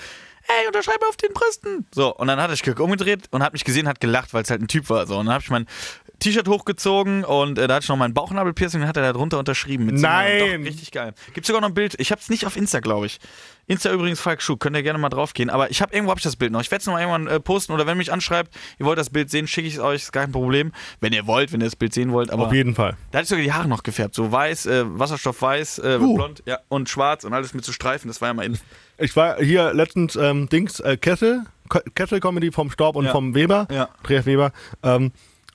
ey, 0.48 0.68
unterschreibe 0.68 1.06
auf 1.08 1.18
den 1.18 1.34
Brüsten. 1.34 1.86
So, 1.94 2.16
und 2.16 2.28
dann 2.28 2.40
hat 2.40 2.50
er 2.50 2.56
sich 2.56 2.80
umgedreht 2.80 3.28
und 3.32 3.44
hat 3.44 3.54
mich 3.54 3.66
gesehen, 3.66 3.88
hat 3.88 4.00
gelacht, 4.00 4.34
weil 4.34 4.44
es 4.44 4.50
halt 4.50 4.62
ein 4.62 4.68
Typ 4.68 4.90
war. 4.90 5.06
So, 5.06 5.18
und 5.18 5.26
dann 5.26 5.36
habe 5.36 5.44
ich 5.44 5.50
mein 5.50 5.68
T-Shirt 6.24 6.48
hochgezogen 6.48 7.24
und 7.26 7.58
äh, 7.60 7.68
da 7.68 7.76
hatte 7.76 7.84
ich 7.84 7.90
noch 7.90 7.98
meinen 7.98 8.14
Bauchnabelpiercing 8.14 8.82
und 8.82 8.88
hat 8.88 8.98
er 8.98 9.04
da 9.04 9.14
drunter 9.14 9.40
unterschrieben. 9.40 9.86
Mit 9.86 9.96
Nein! 9.96 10.62
Doch, 10.62 10.68
richtig 10.70 10.92
geil. 10.92 11.14
Gibt 11.34 11.46
sogar 11.46 11.62
noch 11.62 11.68
ein 11.68 11.74
Bild. 11.74 11.96
Ich 12.00 12.12
habe 12.12 12.22
es 12.22 12.30
nicht 12.30 12.46
auf 12.46 12.56
Insta, 12.56 12.80
glaube 12.80 13.06
ich. 13.08 13.20
Insta 13.68 13.92
übrigens 13.94 14.20
Falk 14.20 14.42
Schuh, 14.42 14.58
könnt 14.58 14.76
ihr 14.76 14.84
gerne 14.84 15.00
mal 15.00 15.10
drauf 15.10 15.34
gehen. 15.34 15.50
Aber 15.50 15.70
ich 15.72 15.82
habe 15.82 15.94
irgendwo 15.94 16.12
hab 16.12 16.18
ich 16.18 16.24
das 16.24 16.36
Bild 16.36 16.52
noch. 16.52 16.62
Ich 16.62 16.72
werde 16.72 16.82
es 16.82 16.86
noch 16.88 16.94
mal 16.94 17.02
irgendwann 17.02 17.28
äh, 17.28 17.40
posten 17.40 17.72
oder 17.74 17.86
wenn 17.86 17.94
ihr 17.94 17.98
mich 17.98 18.12
anschreibt, 18.12 18.54
ihr 18.80 18.86
wollt 18.86 18.98
das 18.98 19.10
Bild 19.10 19.30
sehen, 19.30 19.48
schicke 19.48 19.68
ich 19.68 19.76
es 19.76 19.80
euch, 19.80 20.04
ist 20.04 20.12
gar 20.14 20.24
kein 20.24 20.32
Problem. 20.32 20.72
Wenn 21.02 21.14
ihr 21.14 21.28
wollt, 21.28 21.52
wenn 21.54 21.62
ihr 21.62 21.66
das 21.66 21.76
Bild 21.76 21.94
sehen 21.94 22.12
wollt. 22.12 22.32
Aber 22.32 22.48
Auf 22.48 22.54
jeden 22.54 22.74
Fall. 22.76 22.96
da 23.12 23.18
hatte 23.20 23.24
ich 23.24 23.30
sogar 23.30 23.44
die 23.44 23.54
Haare 23.54 23.68
noch 23.68 23.84
gefärbt. 23.84 24.16
So 24.16 24.32
weiß, 24.32 24.66
äh, 24.66 24.84
Wasserstoffweiß, 24.86 25.80
äh, 25.80 25.98
Uh. 26.02 26.16
blond 26.16 26.44
ja, 26.46 26.60
und 26.70 26.90
schwarz 26.90 27.24
und 27.26 27.34
alles 27.34 27.54
mit 27.54 27.64
so 27.66 27.72
Streifen. 27.72 28.08
Das 28.08 28.22
war 28.22 28.30
ja 28.30 28.34
mal 28.34 28.46
in. 28.46 28.58
Ich 28.98 29.16
war 29.16 29.38
hier 29.42 29.74
letztens 29.74 30.16
ähm, 30.16 30.48
Dings 30.50 30.80
äh, 30.80 30.98
Kessel, 30.98 31.44
Kessel 31.96 32.20
Comedy 32.20 32.52
vom 32.52 32.70
Storb 32.72 32.96
und 32.96 33.06
Ja. 33.06 33.12
vom 33.12 33.34
Weber, 33.36 33.68
Ja. 33.72 33.90
Andreas 34.00 34.26
Weber. 34.26 34.52
Ähm, 34.84 35.12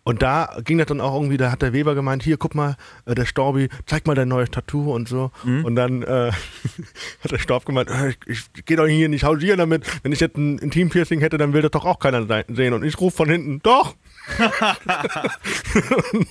und 0.08 0.22
da 0.22 0.56
ging 0.64 0.78
das 0.78 0.86
dann 0.86 1.00
auch 1.02 1.12
irgendwie, 1.14 1.36
da 1.36 1.52
hat 1.52 1.60
der 1.60 1.72
Weber 1.74 1.94
gemeint, 1.94 2.22
hier, 2.22 2.38
guck 2.38 2.54
mal, 2.54 2.76
äh, 3.04 3.14
der 3.14 3.26
Storbi, 3.26 3.68
zeig 3.84 4.06
mal 4.06 4.14
dein 4.14 4.28
neues 4.28 4.50
Tattoo 4.50 4.94
und 4.94 5.06
so. 5.06 5.30
Mhm. 5.44 5.64
Und 5.66 5.76
dann 5.76 6.02
äh, 6.02 6.32
hat 7.22 7.30
der 7.30 7.38
Storb 7.38 7.66
gemeint, 7.66 7.90
äh, 7.90 8.14
ich, 8.26 8.46
ich 8.56 8.64
gehe 8.64 8.76
doch 8.78 8.86
hier 8.86 9.08
nicht 9.10 9.24
hausieren 9.24 9.58
damit. 9.58 9.84
Wenn 10.02 10.12
ich 10.12 10.20
jetzt 10.20 10.36
ein 10.38 10.58
Intim-Piercing 10.58 11.20
hätte, 11.20 11.36
dann 11.36 11.52
will 11.52 11.60
das 11.62 11.70
doch 11.72 11.84
auch 11.84 11.98
keiner 11.98 12.26
se- 12.26 12.44
sehen. 12.48 12.72
Und 12.72 12.84
ich 12.84 12.98
rufe 13.00 13.16
von 13.18 13.28
hinten, 13.28 13.60
doch! 13.62 13.94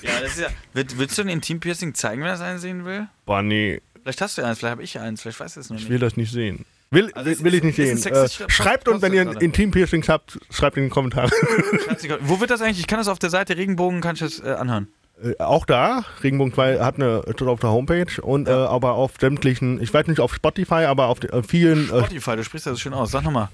Ja, 0.02 0.20
das 0.22 0.32
ist 0.32 0.40
ja. 0.40 0.48
Willst, 0.74 1.18
du 1.18 1.22
ein 1.22 1.30
Intim-Piercing 1.30 1.94
zeigen, 1.94 2.22
wenn 2.22 2.30
er 2.30 2.36
es 2.36 2.42
einen 2.42 2.60
sehen 2.60 2.86
will? 2.86 3.08
Boah, 3.26 3.42
nee, 3.42 3.82
Vielleicht 4.04 4.22
hast 4.22 4.38
du 4.38 4.42
eins, 4.46 4.60
vielleicht 4.60 4.72
habe 4.72 4.84
ich 4.84 5.00
eins, 5.00 5.22
vielleicht 5.22 5.40
weißt 5.40 5.58
du 5.58 5.60
es 5.60 5.70
noch 5.70 5.76
ich 5.78 5.84
nicht. 5.84 5.92
will 5.92 6.00
das 6.00 6.16
nicht 6.16 6.32
sehen. 6.32 6.66
Will, 6.90 7.12
Also 7.14 7.30
will, 7.30 7.44
will 7.44 7.54
ich 7.56 7.64
nicht 7.64 7.76
sehen. 7.76 7.98
ein 7.98 8.26
Äh, 8.26 8.30
schreibt 8.50 8.88
uns, 8.88 9.02
wenn 9.02 9.14
ihr 9.14 9.26
gerade. 9.26 9.44
Intim-Piercings 9.44 10.08
habt, 10.08 10.40
schreibt 10.50 10.78
in 10.78 10.84
die 10.86 10.90
Kommentare. 10.90 11.30
Wo 12.22 12.40
wird 12.40 12.50
das 12.50 12.62
eigentlich? 12.62 12.80
Ich 12.80 12.88
kann 12.88 12.98
das 13.00 13.08
auf 13.10 13.20
der 13.20 13.30
Seite 13.30 13.58
Regenbogen, 13.58 14.00
kann 14.02 14.16
ich 14.16 14.22
das 14.22 14.40
äh, 14.40 14.52
anhören. 14.52 14.88
Äh, 15.22 15.42
auch 15.44 15.66
da, 15.66 16.06
Regenbogen 16.24 16.54
2 16.54 16.80
hat 16.80 16.96
eine 16.96 17.24
auf 17.26 17.60
der 17.60 17.72
Homepage 17.72 18.22
und 18.22 18.48
äh, 18.48 18.52
aber 18.52 18.94
auf 18.94 19.14
sämtlichen, 19.20 19.82
ich 19.82 19.94
weiß 19.94 20.08
nicht 20.08 20.20
auf 20.20 20.34
Spotify, 20.34 20.86
aber 20.86 21.08
auf 21.08 21.24
äh, 21.24 21.44
vielen 21.44 21.86
äh, 21.86 22.00
Spotify, 22.00 22.36
du 22.38 22.44
sprichst 22.44 22.68
das 22.68 22.80
schön 22.80 22.94
aus. 22.94 23.12
Sag 23.12 23.24
nochmal. 23.24 23.50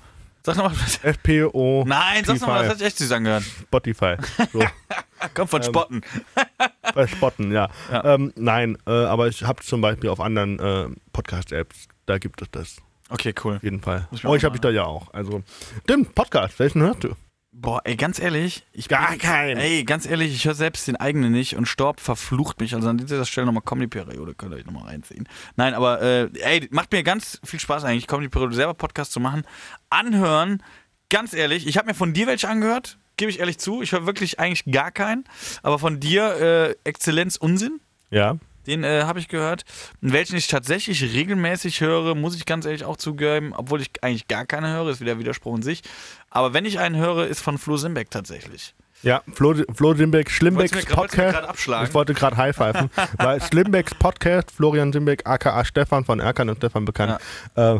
Sag 0.45 0.57
nochmal. 0.57 0.73
FPO 0.75 1.85
Nein, 1.87 2.25
sag's 2.25 2.41
nochmal, 2.41 2.63
das 2.63 2.73
hat 2.73 2.81
echt 2.81 2.97
süß 2.97 3.11
angehört. 3.13 3.43
Spotify. 3.43 4.15
So, 4.51 4.61
Kommt 5.33 5.49
von 5.49 5.63
Spotten. 5.63 6.01
bei 6.93 7.07
Spotten, 7.07 7.51
ja. 7.51 7.69
Ja. 7.89 8.15
Ähm, 8.15 8.33
nein, 8.35 8.77
aber 8.85 9.29
ich 9.29 9.43
habe 9.43 9.63
zum 9.63 9.79
Beispiel 9.79 10.09
auf 10.09 10.19
anderen 10.19 10.97
Podcast-Apps, 11.13 11.87
da 12.05 12.17
gibt 12.17 12.41
es 12.41 12.51
das 12.51 12.75
Okay, 13.13 13.33
cool. 13.43 13.57
auf 13.57 13.63
jeden 13.63 13.79
Fall. 13.79 14.07
Ich 14.11 14.25
Euch 14.25 14.43
habe 14.43 14.55
ich 14.55 14.61
da 14.61 14.71
ja 14.71 14.85
auch. 14.85 15.13
Also, 15.13 15.43
stimmt, 15.83 16.15
Podcast, 16.15 16.57
welchen 16.57 16.81
hörst 16.81 17.03
du? 17.03 17.15
Boah, 17.55 17.81
ey, 17.83 17.95
ganz 17.95 18.17
ehrlich, 18.17 18.65
ich 18.73 18.87
Gar 18.89 19.11
bin, 19.11 19.19
keinen. 19.19 19.57
Ey, 19.59 19.83
ganz 19.83 20.07
ehrlich, 20.07 20.33
ich 20.33 20.45
höre 20.45 20.55
selbst 20.55 20.87
den 20.87 20.95
eigenen 20.95 21.31
nicht 21.31 21.55
und 21.55 21.67
Storb 21.67 21.99
verflucht 21.99 22.59
mich. 22.59 22.73
Also 22.73 22.89
an 22.89 22.97
dieser 22.97 23.23
Stelle 23.25 23.45
nochmal 23.45 23.61
Comedy-Periode, 23.61 24.33
könnt 24.33 24.53
ihr 24.53 24.57
euch 24.57 24.65
nochmal 24.65 24.85
reinziehen. 24.85 25.29
Nein, 25.55 25.75
aber 25.75 26.01
äh, 26.01 26.29
ey, 26.39 26.67
macht 26.71 26.91
mir 26.91 27.03
ganz 27.03 27.39
viel 27.43 27.59
Spaß 27.59 27.83
eigentlich, 27.83 28.07
Comedy-Periode 28.07 28.55
selber 28.55 28.73
Podcast 28.73 29.11
zu 29.11 29.19
machen. 29.19 29.43
Anhören, 29.91 30.63
ganz 31.11 31.35
ehrlich, 31.35 31.67
ich 31.67 31.77
habe 31.77 31.85
mir 31.85 31.93
von 31.93 32.13
dir 32.13 32.25
welche 32.25 32.49
angehört, 32.49 32.97
gebe 33.17 33.29
ich 33.29 33.39
ehrlich 33.39 33.59
zu. 33.59 33.83
Ich 33.83 33.91
höre 33.91 34.07
wirklich 34.07 34.39
eigentlich 34.39 34.65
gar 34.73 34.91
keinen. 34.91 35.25
Aber 35.61 35.77
von 35.77 35.99
dir 35.99 36.41
äh, 36.41 36.75
Exzellenz 36.89 37.37
Unsinn. 37.37 37.79
Ja. 38.09 38.37
Den 38.67 38.83
äh, 38.83 39.03
habe 39.03 39.19
ich 39.19 39.27
gehört. 39.27 39.63
Welchen 40.01 40.35
ich 40.35 40.47
tatsächlich 40.47 41.01
regelmäßig 41.01 41.81
höre, 41.81 42.15
muss 42.15 42.35
ich 42.35 42.45
ganz 42.45 42.65
ehrlich 42.65 42.85
auch 42.85 42.97
zugeben, 42.97 43.53
obwohl 43.55 43.81
ich 43.81 43.91
eigentlich 44.01 44.27
gar 44.27 44.45
keine 44.45 44.73
höre, 44.73 44.89
ist 44.89 45.01
wieder 45.01 45.19
Widerspruch 45.19 45.55
in 45.55 45.63
sich. 45.63 45.81
Aber 46.29 46.53
wenn 46.53 46.65
ich 46.65 46.79
einen 46.79 46.95
höre, 46.95 47.27
ist 47.27 47.41
von 47.41 47.57
Flo 47.57 47.77
Simbeck 47.77 48.09
tatsächlich. 48.11 48.73
Ja, 49.03 49.21
Flo, 49.33 49.53
Flo 49.75 49.93
du 49.93 50.07
mir 50.07 50.23
Podcast. 50.23 51.89
Ich 51.89 51.93
wollte 51.93 52.13
gerade 52.13 52.37
high-pfeifen. 52.37 52.89
weil 53.17 53.41
Schlimbecks 53.41 53.93
Podcast, 53.95 54.49
Florian 54.51 54.93
Simbeck, 54.93 55.27
aka 55.27 55.63
Stefan 55.65 56.05
von 56.05 56.21
Erkan 56.21 56.49
und 56.49 56.57
Stefan 56.57 56.85
bekannt. 56.85 57.19
Äh, 57.55 57.75
äh, 57.75 57.79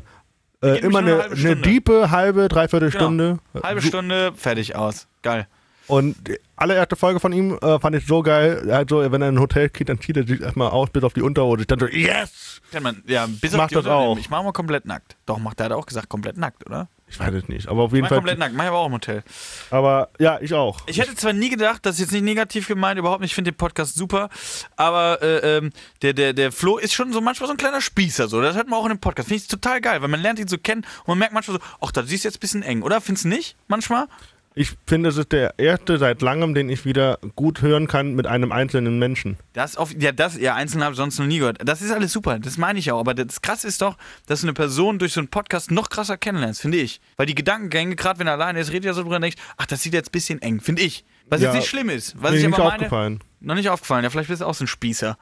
geben 0.76 0.88
immer 0.88 1.00
eine 1.00 1.24
eine, 1.24 1.34
eine 1.34 1.56
diepe, 1.56 2.12
halbe, 2.12 2.50
dreiviertel 2.50 2.90
Genau. 2.90 3.04
Stunde. 3.04 3.40
Halbe 3.62 3.82
Stunde, 3.82 4.34
fertig 4.36 4.76
aus. 4.76 5.08
Geil. 5.22 5.48
Und 5.88 6.28
die 6.28 6.40
allererste 6.56 6.96
Folge 6.96 7.20
von 7.20 7.34
ihm 7.34 7.58
äh, 7.62 7.80
fand 7.80 7.96
ich 7.96 8.06
so 8.06 8.22
geil. 8.22 8.66
Er 8.68 8.80
hat 8.80 8.90
so, 8.90 9.00
wenn 9.00 9.22
er 9.22 9.30
in 9.30 9.36
ein 9.36 9.40
Hotel 9.40 9.70
geht, 9.70 9.90
dann 9.90 10.00
zieht 10.00 10.18
er 10.18 10.26
sich 10.26 10.42
erstmal 10.42 10.70
aus 10.70 10.90
bis 10.90 11.04
auf 11.04 11.14
die 11.14 11.22
Unterhose. 11.22 11.62
Ich 11.62 11.68
dachte 11.68 11.86
so, 11.86 11.92
yes! 11.92 12.62
Kennt 12.72 12.84
man. 12.84 13.04
Ja, 13.06 13.28
bis 13.28 13.52
Mach 13.54 13.64
auf 13.64 13.70
die 13.70 13.76
das 13.76 13.88
auch. 13.88 14.18
Ich 14.18 14.30
mache 14.30 14.44
mal 14.44 14.54
komplett 14.54 14.86
nackt. 14.86 15.18
Doch, 15.26 15.40
macht 15.40 15.60
der 15.60 15.66
hat 15.66 15.74
auch 15.74 15.86
gesagt, 15.86 16.10
komplett 16.10 16.38
nackt, 16.38 16.66
oder? 16.66 16.88
Ich 17.14 17.20
weiß 17.20 17.34
es 17.34 17.48
nicht, 17.48 17.68
aber 17.68 17.84
auf 17.84 17.92
jeden 17.92 18.04
Mach 18.04 18.10
Fall. 18.10 18.18
komplett 18.20 18.40
nackt, 18.40 18.56
mach 18.56 18.64
ich 18.64 18.70
aber 18.70 18.80
auch 18.80 18.88
im 18.88 18.94
Hotel. 18.94 19.24
Aber 19.70 20.10
ja, 20.18 20.40
ich 20.42 20.52
auch. 20.56 20.82
Ich 20.88 21.00
hätte 21.00 21.14
zwar 21.14 21.32
nie 21.32 21.50
gedacht, 21.50 21.86
das 21.86 21.96
ist 21.96 22.02
jetzt 22.02 22.12
nicht 22.12 22.24
negativ 22.24 22.68
gemeint, 22.68 22.98
überhaupt 22.98 23.22
nicht, 23.22 23.32
ich 23.32 23.36
finde 23.36 23.52
den 23.52 23.58
Podcast 23.58 23.94
super, 23.94 24.30
aber 24.78 25.22
äh, 25.22 25.58
ähm, 25.58 25.72
der, 26.02 26.14
der, 26.14 26.34
der 26.34 26.52
Flo 26.52 26.78
ist 26.78 26.94
schon 26.94 27.14
so 27.14 27.22
manchmal 27.22 27.48
so 27.48 27.54
ein 27.54 27.58
kleiner 27.58 27.82
Spießer, 27.82 28.28
so. 28.28 28.42
das 28.42 28.56
hört 28.56 28.68
man 28.68 28.80
auch 28.80 28.86
in 28.86 28.94
dem 28.94 29.00
Podcast. 29.00 29.28
Finde 29.28 29.44
ich 29.44 29.48
total 29.48 29.80
geil, 29.80 30.02
weil 30.02 30.08
man 30.08 30.22
lernt 30.22 30.40
ihn 30.40 30.48
so 30.48 30.58
kennen 30.58 30.86
und 31.02 31.10
man 31.10 31.20
merkt 31.20 31.36
manchmal 31.36 31.58
so, 31.58 31.64
ach, 31.82 31.92
das 31.92 32.12
ist 32.12 32.24
jetzt 32.24 32.38
ein 32.38 32.40
bisschen 32.40 32.64
eng, 32.64 32.82
oder? 32.82 33.00
Findest 33.00 33.26
du 33.26 33.30
nicht? 33.30 33.58
Manchmal? 33.68 34.08
Ich 34.56 34.74
finde, 34.86 35.10
es 35.10 35.18
ist 35.18 35.32
der 35.32 35.56
erste 35.58 35.98
seit 35.98 36.22
langem, 36.22 36.54
den 36.54 36.70
ich 36.70 36.86
wieder 36.86 37.18
gut 37.36 37.62
hören 37.62 37.88
kann 37.88 38.14
mit 38.14 38.28
einem 38.28 38.52
einzelnen 38.52 39.00
Menschen. 39.00 39.38
Das 39.54 39.78
auf, 39.78 39.94
ja, 40.00 40.12
das, 40.12 40.38
ja, 40.38 40.54
einzeln 40.54 40.84
habe 40.84 40.94
ich 40.94 40.98
sonst 40.98 41.18
noch 41.18 41.26
nie 41.26 41.40
gehört. 41.40 41.58
Das 41.64 41.82
ist 41.82 41.92
alles 41.92 42.12
super, 42.12 42.38
das 42.40 42.58
meine 42.58 42.78
ich 42.78 42.92
auch. 42.92 43.00
Aber 43.00 43.14
das 43.14 43.42
krass 43.42 43.64
ist 43.64 43.82
doch, 43.82 43.98
dass 44.28 44.42
du 44.42 44.48
eine 44.48 44.54
Person 44.54 45.00
durch 45.00 45.14
so 45.14 45.22
einen 45.22 45.30
Podcast 45.30 45.72
noch 45.72 45.90
krasser 45.90 46.18
kennenlernst, 46.18 46.62
finde 46.62 46.78
ich. 46.78 47.02
Weil 47.18 47.26
die 47.26 47.36
Gedankengänge, 47.36 47.96
gerade 47.96 48.20
wenn 48.20 48.28
er 48.28 48.34
alleine 48.34 48.60
ist, 48.60 48.72
redet 48.72 48.86
ja 48.86 48.94
so 48.94 49.02
drüber 49.02 49.16
und 49.16 49.24
denkt, 49.24 49.40
ach, 49.58 49.66
das 49.66 49.82
sieht 49.82 49.94
jetzt 49.94 50.10
ein 50.10 50.12
bisschen 50.12 50.42
eng, 50.42 50.62
finde 50.62 50.84
ich. 50.84 51.04
Was 51.28 51.42
Ja, 51.42 51.48
jetzt 51.48 51.56
nicht 51.56 51.70
schlimm 51.70 51.90
ist. 51.90 52.16
Was 52.22 52.32
Mir 52.32 52.38
ich 52.38 52.46
aber 52.46 52.58
meine, 52.58 52.74
aufgefallen. 52.74 53.20
Noch 53.44 53.56
nicht 53.56 53.70
aufgefallen. 53.70 54.04
Ja, 54.04 54.10
vielleicht 54.10 54.30
bist 54.30 54.42
du 54.42 54.46
auch 54.46 54.54
so 54.54 54.64
ein 54.64 54.68
Spießer. 54.68 55.18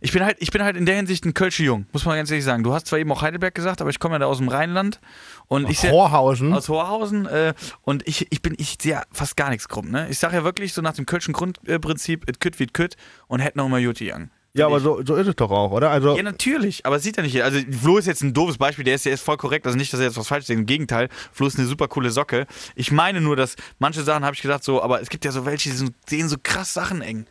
Ich 0.00 0.12
bin 0.12 0.24
halt, 0.24 0.36
ich 0.40 0.50
bin 0.50 0.62
halt 0.62 0.76
in 0.76 0.86
der 0.86 0.96
Hinsicht 0.96 1.24
ein 1.26 1.34
Kölsche 1.34 1.62
Jung, 1.64 1.86
muss 1.92 2.04
man 2.04 2.16
ganz 2.16 2.30
ehrlich 2.30 2.44
sagen. 2.44 2.62
Du 2.64 2.72
hast 2.72 2.86
zwar 2.86 2.98
eben 2.98 3.10
auch 3.12 3.22
Heidelberg 3.22 3.54
gesagt, 3.54 3.80
aber 3.80 3.90
ich 3.90 3.98
komme 3.98 4.14
ja 4.14 4.18
da 4.20 4.26
aus 4.26 4.38
dem 4.38 4.48
Rheinland. 4.48 5.00
Und 5.46 5.68
ich 5.68 5.78
seh- 5.80 5.90
Horhausen. 5.90 6.54
aus 6.54 6.68
Horhausen 6.68 7.26
äh, 7.26 7.54
und 7.82 8.06
ich, 8.08 8.26
ich 8.32 8.40
bin, 8.42 8.54
ich 8.58 8.76
sehe 8.80 8.92
ja 8.92 9.02
fast 9.12 9.36
gar 9.36 9.50
nichts 9.50 9.68
krumm, 9.68 9.90
ne? 9.90 10.06
Ich 10.08 10.18
sage 10.18 10.36
ja 10.36 10.44
wirklich 10.44 10.72
so 10.72 10.80
nach 10.82 10.94
dem 10.94 11.06
Kölschen 11.06 11.34
Grundprinzip, 11.34 12.28
it 12.28 12.40
kütt 12.40 12.58
wie 12.58 12.64
it 12.64 12.74
kütt 12.74 12.96
und 13.26 13.40
hätte 13.40 13.58
noch 13.58 13.68
mal 13.68 13.80
Juti 13.80 14.10
Young. 14.12 14.30
ja, 14.54 14.66
aber 14.66 14.78
so, 14.80 15.02
so 15.04 15.16
ist 15.16 15.26
es 15.26 15.34
doch 15.34 15.50
auch, 15.50 15.72
oder? 15.72 15.90
Also, 15.90 16.16
Ja, 16.16 16.22
natürlich, 16.22 16.86
aber 16.86 16.98
sieht 17.00 17.16
ja 17.16 17.22
nicht. 17.24 17.42
Also, 17.42 17.58
Flo 17.82 17.98
ist 17.98 18.06
jetzt 18.06 18.22
ein 18.22 18.32
doofes 18.34 18.56
Beispiel, 18.56 18.84
der 18.84 18.94
ist, 18.94 19.04
der 19.04 19.12
ist 19.12 19.22
voll 19.22 19.36
korrekt. 19.36 19.66
Also 19.66 19.76
nicht, 19.76 19.92
dass 19.92 19.98
er 19.98 20.06
jetzt 20.06 20.16
was 20.16 20.28
falsch 20.28 20.46
sagt, 20.46 20.56
im 20.58 20.66
Gegenteil. 20.66 21.08
Flo 21.32 21.46
ist 21.48 21.58
eine 21.58 21.66
super 21.66 21.88
coole 21.88 22.10
Socke. 22.10 22.46
Ich 22.76 22.92
meine 22.92 23.20
nur, 23.20 23.34
dass 23.34 23.56
manche 23.80 24.02
Sachen 24.04 24.24
habe 24.24 24.34
ich 24.36 24.42
gedacht, 24.42 24.62
so, 24.62 24.80
aber 24.82 25.00
es 25.02 25.08
gibt 25.08 25.24
ja 25.24 25.32
so 25.32 25.44
welche, 25.44 25.70
die 25.70 25.90
sehen 26.08 26.28
so 26.28 26.36
krass 26.42 26.72
Sachen 26.72 27.02
eng. 27.02 27.26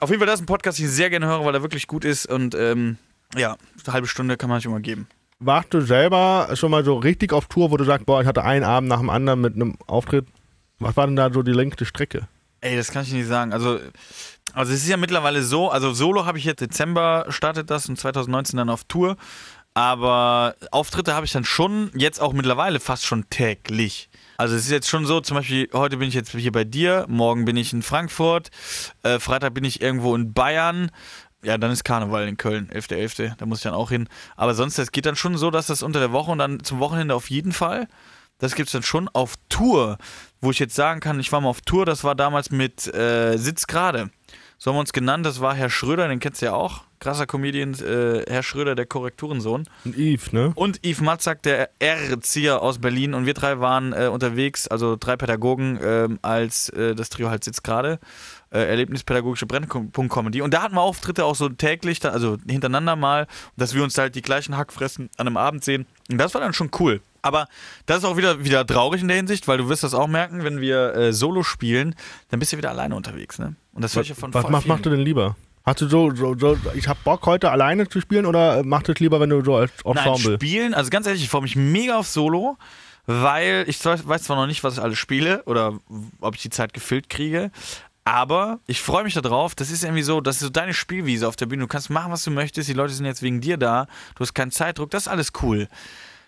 Auf 0.00 0.08
jeden 0.10 0.20
Fall, 0.20 0.26
das 0.26 0.36
ist 0.36 0.42
ein 0.42 0.46
Podcast, 0.46 0.78
den 0.78 0.86
ich 0.86 0.92
sehr 0.92 1.10
gerne 1.10 1.26
höre, 1.26 1.44
weil 1.44 1.54
er 1.54 1.62
wirklich 1.62 1.86
gut 1.86 2.04
ist 2.04 2.26
und 2.26 2.54
ähm, 2.54 2.96
ja, 3.36 3.56
eine 3.84 3.92
halbe 3.92 4.06
Stunde 4.06 4.36
kann 4.36 4.48
man 4.48 4.60
sich 4.60 4.66
immer 4.66 4.80
geben. 4.80 5.08
warst 5.40 5.74
du 5.74 5.80
selber 5.80 6.48
schon 6.54 6.70
mal 6.70 6.84
so 6.84 6.94
richtig 6.96 7.32
auf 7.32 7.46
Tour, 7.46 7.70
wo 7.70 7.76
du 7.76 7.84
sagst, 7.84 8.06
boah, 8.06 8.20
ich 8.20 8.26
hatte 8.26 8.44
einen 8.44 8.64
Abend 8.64 8.88
nach 8.88 9.00
dem 9.00 9.10
anderen 9.10 9.40
mit 9.40 9.54
einem 9.54 9.76
Auftritt? 9.86 10.26
Was 10.78 10.96
war 10.96 11.06
denn 11.06 11.16
da 11.16 11.32
so 11.32 11.42
die 11.42 11.52
längste 11.52 11.84
Strecke? 11.86 12.28
Ey, 12.60 12.76
das 12.76 12.90
kann 12.90 13.02
ich 13.02 13.12
nicht 13.12 13.26
sagen. 13.26 13.52
Also, 13.52 13.78
also 14.54 14.72
es 14.72 14.82
ist 14.82 14.88
ja 14.88 14.96
mittlerweile 14.96 15.42
so, 15.42 15.70
also 15.70 15.92
Solo 15.92 16.24
habe 16.24 16.38
ich 16.38 16.44
jetzt 16.44 16.60
Dezember 16.60 17.26
startet 17.28 17.68
das 17.70 17.88
und 17.88 17.98
2019 17.98 18.56
dann 18.56 18.70
auf 18.70 18.84
Tour. 18.84 19.16
Aber 19.74 20.54
Auftritte 20.70 21.14
habe 21.14 21.26
ich 21.26 21.32
dann 21.32 21.44
schon, 21.44 21.90
jetzt 21.94 22.20
auch 22.20 22.32
mittlerweile 22.32 22.78
fast 22.78 23.04
schon 23.04 23.28
täglich. 23.28 24.08
Also 24.36 24.54
es 24.54 24.64
ist 24.64 24.70
jetzt 24.70 24.88
schon 24.88 25.04
so, 25.04 25.20
zum 25.20 25.36
Beispiel, 25.36 25.68
heute 25.72 25.96
bin 25.96 26.08
ich 26.08 26.14
jetzt 26.14 26.30
hier 26.30 26.52
bei 26.52 26.64
dir, 26.64 27.06
morgen 27.08 27.44
bin 27.44 27.56
ich 27.56 27.72
in 27.72 27.82
Frankfurt, 27.82 28.50
äh, 29.02 29.18
Freitag 29.18 29.52
bin 29.54 29.64
ich 29.64 29.80
irgendwo 29.80 30.14
in 30.14 30.32
Bayern. 30.32 30.90
Ja, 31.42 31.58
dann 31.58 31.72
ist 31.72 31.84
Karneval 31.84 32.26
in 32.26 32.36
Köln, 32.36 32.70
11.11., 32.72 33.36
da 33.36 33.46
muss 33.46 33.58
ich 33.58 33.64
dann 33.64 33.74
auch 33.74 33.90
hin. 33.90 34.08
Aber 34.36 34.54
sonst, 34.54 34.78
es 34.78 34.92
geht 34.92 35.06
dann 35.06 35.16
schon 35.16 35.36
so, 35.36 35.50
dass 35.50 35.66
das 35.66 35.82
unter 35.82 36.00
der 36.00 36.12
Woche 36.12 36.30
und 36.30 36.38
dann 36.38 36.62
zum 36.62 36.78
Wochenende 36.78 37.14
auf 37.14 37.28
jeden 37.28 37.52
Fall. 37.52 37.88
Das 38.38 38.54
gibt 38.54 38.68
es 38.68 38.72
dann 38.72 38.82
schon 38.82 39.08
auf 39.08 39.34
Tour, 39.48 39.98
wo 40.40 40.50
ich 40.50 40.58
jetzt 40.58 40.74
sagen 40.74 41.00
kann, 41.00 41.20
ich 41.20 41.32
war 41.32 41.40
mal 41.40 41.50
auf 41.50 41.60
Tour, 41.60 41.84
das 41.84 42.02
war 42.02 42.14
damals 42.14 42.50
mit 42.50 42.92
äh, 42.94 43.36
Sitz 43.36 43.66
gerade. 43.66 44.10
So 44.56 44.70
haben 44.70 44.76
wir 44.76 44.80
uns 44.80 44.92
genannt, 44.92 45.26
das 45.26 45.40
war 45.40 45.54
Herr 45.54 45.70
Schröder, 45.70 46.08
den 46.08 46.20
kennst 46.20 46.42
du 46.42 46.46
ja 46.46 46.54
auch. 46.54 46.84
Krasser 47.04 47.26
Comedian, 47.26 47.74
äh, 47.74 48.24
Herr 48.26 48.42
Schröder, 48.42 48.74
der 48.74 48.86
Korrekturensohn. 48.86 49.68
Und 49.84 49.94
Yves, 49.94 50.32
ne? 50.32 50.52
Und 50.54 50.80
Yves 50.82 51.02
Matzak, 51.02 51.42
der 51.42 51.68
Erzieher 51.78 52.62
aus 52.62 52.78
Berlin. 52.78 53.12
Und 53.12 53.26
wir 53.26 53.34
drei 53.34 53.60
waren 53.60 53.92
äh, 53.92 54.06
unterwegs, 54.06 54.68
also 54.68 54.96
drei 54.98 55.18
Pädagogen, 55.18 55.78
ähm, 55.82 56.18
als 56.22 56.70
äh, 56.70 56.94
das 56.94 57.10
Trio 57.10 57.28
halt 57.28 57.44
sitzt 57.44 57.62
gerade. 57.62 57.98
Äh, 58.50 58.70
Erlebnispädagogische 58.70 59.44
Brennpunkt 59.44 60.10
Comedy. 60.10 60.40
Und 60.40 60.54
da 60.54 60.62
hatten 60.62 60.76
wir 60.76 60.80
Auftritte 60.80 61.26
auch 61.26 61.34
so 61.34 61.50
täglich, 61.50 62.00
da, 62.00 62.08
also 62.08 62.38
hintereinander 62.48 62.96
mal, 62.96 63.26
dass 63.58 63.74
wir 63.74 63.82
uns 63.82 63.98
halt 63.98 64.14
die 64.14 64.22
gleichen 64.22 64.56
Hackfressen 64.56 65.10
an 65.18 65.26
einem 65.26 65.36
Abend 65.36 65.62
sehen. 65.62 65.84
Und 66.10 66.16
das 66.16 66.32
war 66.32 66.40
dann 66.40 66.54
schon 66.54 66.70
cool. 66.80 67.02
Aber 67.20 67.48
das 67.84 67.98
ist 67.98 68.04
auch 68.06 68.16
wieder, 68.16 68.46
wieder 68.46 68.66
traurig 68.66 69.02
in 69.02 69.08
der 69.08 69.18
Hinsicht, 69.18 69.46
weil 69.46 69.58
du 69.58 69.68
wirst 69.68 69.82
das 69.82 69.92
auch 69.92 70.08
merken, 70.08 70.42
wenn 70.42 70.58
wir 70.58 70.94
äh, 70.94 71.12
Solo 71.12 71.42
spielen, 71.42 71.94
dann 72.30 72.40
bist 72.40 72.54
du 72.54 72.56
wieder 72.56 72.70
alleine 72.70 72.96
unterwegs, 72.96 73.38
ne? 73.38 73.56
Und 73.74 73.82
das 73.82 73.94
höre 73.94 74.02
ich 74.02 74.10
ja 74.10 74.14
von 74.14 74.32
Was 74.32 74.48
mach, 74.48 74.64
machst 74.64 74.86
du 74.86 74.90
denn 74.90 75.00
lieber? 75.00 75.36
Hast 75.64 75.80
du 75.80 75.88
so, 75.88 76.14
so, 76.14 76.36
so 76.36 76.58
ich 76.74 76.88
hab 76.88 77.02
Bock 77.04 77.24
heute 77.26 77.50
alleine 77.50 77.88
zu 77.88 78.00
spielen 78.00 78.26
oder 78.26 78.62
machst 78.64 78.88
du 78.88 78.92
es 78.92 79.00
lieber, 79.00 79.18
wenn 79.20 79.30
du 79.30 79.42
so 79.42 79.56
als 79.56 79.72
Nein, 79.84 79.96
Ensemble? 79.96 80.34
spielen, 80.36 80.74
also 80.74 80.90
ganz 80.90 81.06
ehrlich, 81.06 81.22
ich 81.22 81.30
freue 81.30 81.42
mich 81.42 81.56
mega 81.56 81.98
auf 81.98 82.06
Solo, 82.06 82.58
weil 83.06 83.64
ich 83.66 83.82
weiß 83.84 84.24
zwar 84.24 84.36
noch 84.36 84.46
nicht, 84.46 84.62
was 84.62 84.74
ich 84.74 84.82
alles 84.82 84.98
spiele 84.98 85.42
oder 85.44 85.78
ob 86.20 86.34
ich 86.34 86.42
die 86.42 86.50
Zeit 86.50 86.74
gefüllt 86.74 87.08
kriege, 87.08 87.50
aber 88.04 88.60
ich 88.66 88.82
freue 88.82 89.04
mich 89.04 89.14
darauf. 89.14 89.54
Das 89.54 89.70
ist 89.70 89.82
irgendwie 89.82 90.02
so, 90.02 90.20
das 90.20 90.36
ist 90.36 90.42
so 90.42 90.50
deine 90.50 90.74
Spielwiese 90.74 91.26
auf 91.26 91.36
der 91.36 91.46
Bühne. 91.46 91.62
Du 91.62 91.68
kannst 91.68 91.88
machen, 91.88 92.12
was 92.12 92.22
du 92.24 92.30
möchtest. 92.30 92.68
Die 92.68 92.74
Leute 92.74 92.92
sind 92.92 93.06
jetzt 93.06 93.22
wegen 93.22 93.40
dir 93.40 93.56
da. 93.56 93.86
Du 94.14 94.20
hast 94.20 94.34
keinen 94.34 94.50
Zeitdruck. 94.50 94.90
Das 94.90 95.04
ist 95.04 95.08
alles 95.08 95.32
cool. 95.42 95.68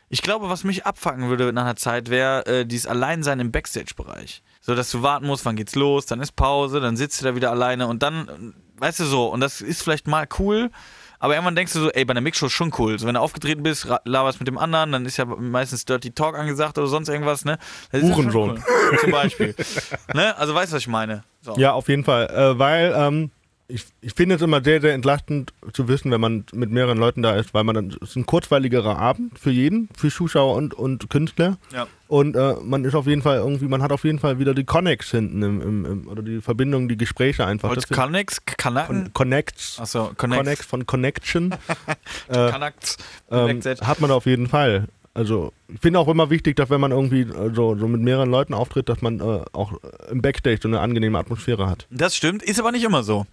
Ich 0.09 0.23
glaube, 0.23 0.49
was 0.49 0.65
mich 0.65 0.87
abfacken 0.87 1.29
würde 1.29 1.53
nach 1.53 1.65
einer 1.65 1.77
Zeit, 1.77 2.09
wäre 2.09 2.47
äh, 2.47 2.65
dieses 2.65 2.87
Alleinsein 2.87 3.41
im 3.41 3.53
Backstage-Bereich. 3.53 4.43
So, 4.63 4.75
dass 4.75 4.91
du 4.91 5.03
warten 5.03 5.27
musst, 5.27 5.45
wann 5.45 5.57
geht's 5.57 5.75
los, 5.75 6.07
dann 6.07 6.21
ist 6.21 6.33
Pause, 6.33 6.81
dann 6.81 6.97
sitzt 6.97 7.21
du 7.21 7.25
da 7.27 7.35
wieder 7.37 7.51
alleine 7.51 7.89
und 7.89 8.03
dann, 8.03 8.55
weißt 8.79 9.01
du 9.01 9.05
so, 9.05 9.27
und 9.29 9.41
das 9.41 9.61
ist 9.61 9.83
vielleicht 9.83 10.07
mal 10.07 10.27
cool, 10.39 10.71
aber 11.19 11.35
irgendwann 11.35 11.57
denkst 11.57 11.73
du 11.73 11.81
so, 11.81 11.91
ey, 11.91 12.05
bei 12.05 12.13
einer 12.13 12.21
Mixshow 12.21 12.47
ist 12.47 12.53
schon 12.53 12.73
cool. 12.79 12.99
So, 12.99 13.07
wenn 13.07 13.15
du 13.15 13.21
aufgetreten 13.21 13.63
bist, 13.63 13.89
laberst 14.05 14.39
mit 14.39 14.49
dem 14.49 14.59
anderen, 14.59 14.93
dann 14.93 15.07
ist 15.07 15.17
ja 15.17 15.25
meistens 15.25 15.85
Dirty 15.85 16.11
Talk 16.11 16.39
angesagt 16.39 16.77
oder 16.79 16.87
sonst 16.87 17.09
irgendwas, 17.09 17.45
ne? 17.45 17.59
Das 17.91 18.03
Hurensohn. 18.03 18.63
Cool. 18.63 18.99
Zum 18.99 19.11
Beispiel. 19.11 19.55
ne? 20.15 20.37
Also 20.37 20.55
weißt 20.55 20.73
du, 20.73 20.77
was 20.77 20.83
ich 20.83 20.89
meine? 20.89 21.25
So. 21.41 21.57
Ja, 21.57 21.73
auf 21.73 21.89
jeden 21.89 22.05
Fall. 22.05 22.27
Äh, 22.29 22.59
weil 22.59 22.95
ähm, 22.97 23.31
ich, 23.69 23.85
ich 24.01 24.13
finde 24.15 24.37
es 24.37 24.43
immer 24.43 24.63
sehr, 24.63 24.81
sehr 24.81 24.95
entlastend 24.95 25.53
zu 25.73 25.89
wissen, 25.89 26.11
wenn 26.11 26.21
man 26.21 26.45
mit 26.53 26.71
mehreren 26.71 26.99
Leuten 26.99 27.23
da 27.23 27.35
ist, 27.35 27.53
weil 27.53 27.65
man 27.65 27.75
dann, 27.75 27.89
es 27.89 28.11
ist 28.11 28.17
ein 28.17 28.27
kurzweiligerer 28.27 28.99
Abend 28.99 29.39
für 29.39 29.51
jeden, 29.51 29.89
für 29.97 30.09
Zuschauer 30.09 30.55
und, 30.55 30.75
und 30.75 31.11
Künstler. 31.11 31.59
Ja. 31.73 31.87
Und 32.09 32.37
äh, 32.37 32.55
man 32.63 32.85
ist 32.85 32.95
auf 32.95 33.07
jeden 33.07 33.23
Fall 33.23 33.39
irgendwie, 33.39 33.67
man 33.67 33.83
hat 33.83 33.91
auf 33.91 34.05
jeden 34.05 34.21
Fall 34.21 34.39
wieder 34.39 34.55
die 34.55 34.65
Connects 34.65 35.11
hinten 35.11 35.43
im, 35.43 35.61
im, 35.61 35.85
im 35.85 36.09
oder 36.09 36.23
die 36.23 36.41
Verbindung, 36.41 36.89
die 36.89 36.97
Gespräche 36.97 37.45
einfach. 37.45 37.71
Holz 37.71 37.89
Connects? 37.89 38.41
Con 38.57 39.13
Connects. 39.13 39.81
Achso, 39.81 40.13
Connects. 40.17 40.39
Connects 40.39 40.67
von 40.67 40.87
Connection. 40.87 41.53
äh, 42.29 42.51
Connects. 42.51 42.99
ähm, 43.31 43.61
hat 43.61 44.01
man 44.01 44.13
auf 44.13 44.27
jeden 44.27 44.47
Fall. 44.47 44.87
Also 45.15 45.53
ich 45.73 45.81
finde 45.81 45.99
auch 45.99 46.09
immer 46.09 46.29
wichtig, 46.29 46.57
dass 46.57 46.69
wenn 46.69 46.81
man 46.81 46.93
irgendwie 46.93 47.27
so, 47.55 47.75
so 47.77 47.89
mit 47.89 48.03
mehreren 48.03 48.31
Leuten 48.31 48.53
auftritt, 48.53 48.91
dass 48.91 49.01
man 49.01 49.19
äh, 49.21 49.41
auch 49.53 49.73
im 50.11 50.21
Backstage 50.21 50.59
so 50.63 50.69
eine 50.69 50.81
angenehme 50.81 51.19
Atmosphäre 51.19 51.69
hat. 51.69 51.87
Das 51.91 52.15
stimmt, 52.15 52.43
ist 52.43 52.61
aber 52.61 52.71
nicht 52.71 52.85
immer 52.85 53.03
so. 53.03 53.27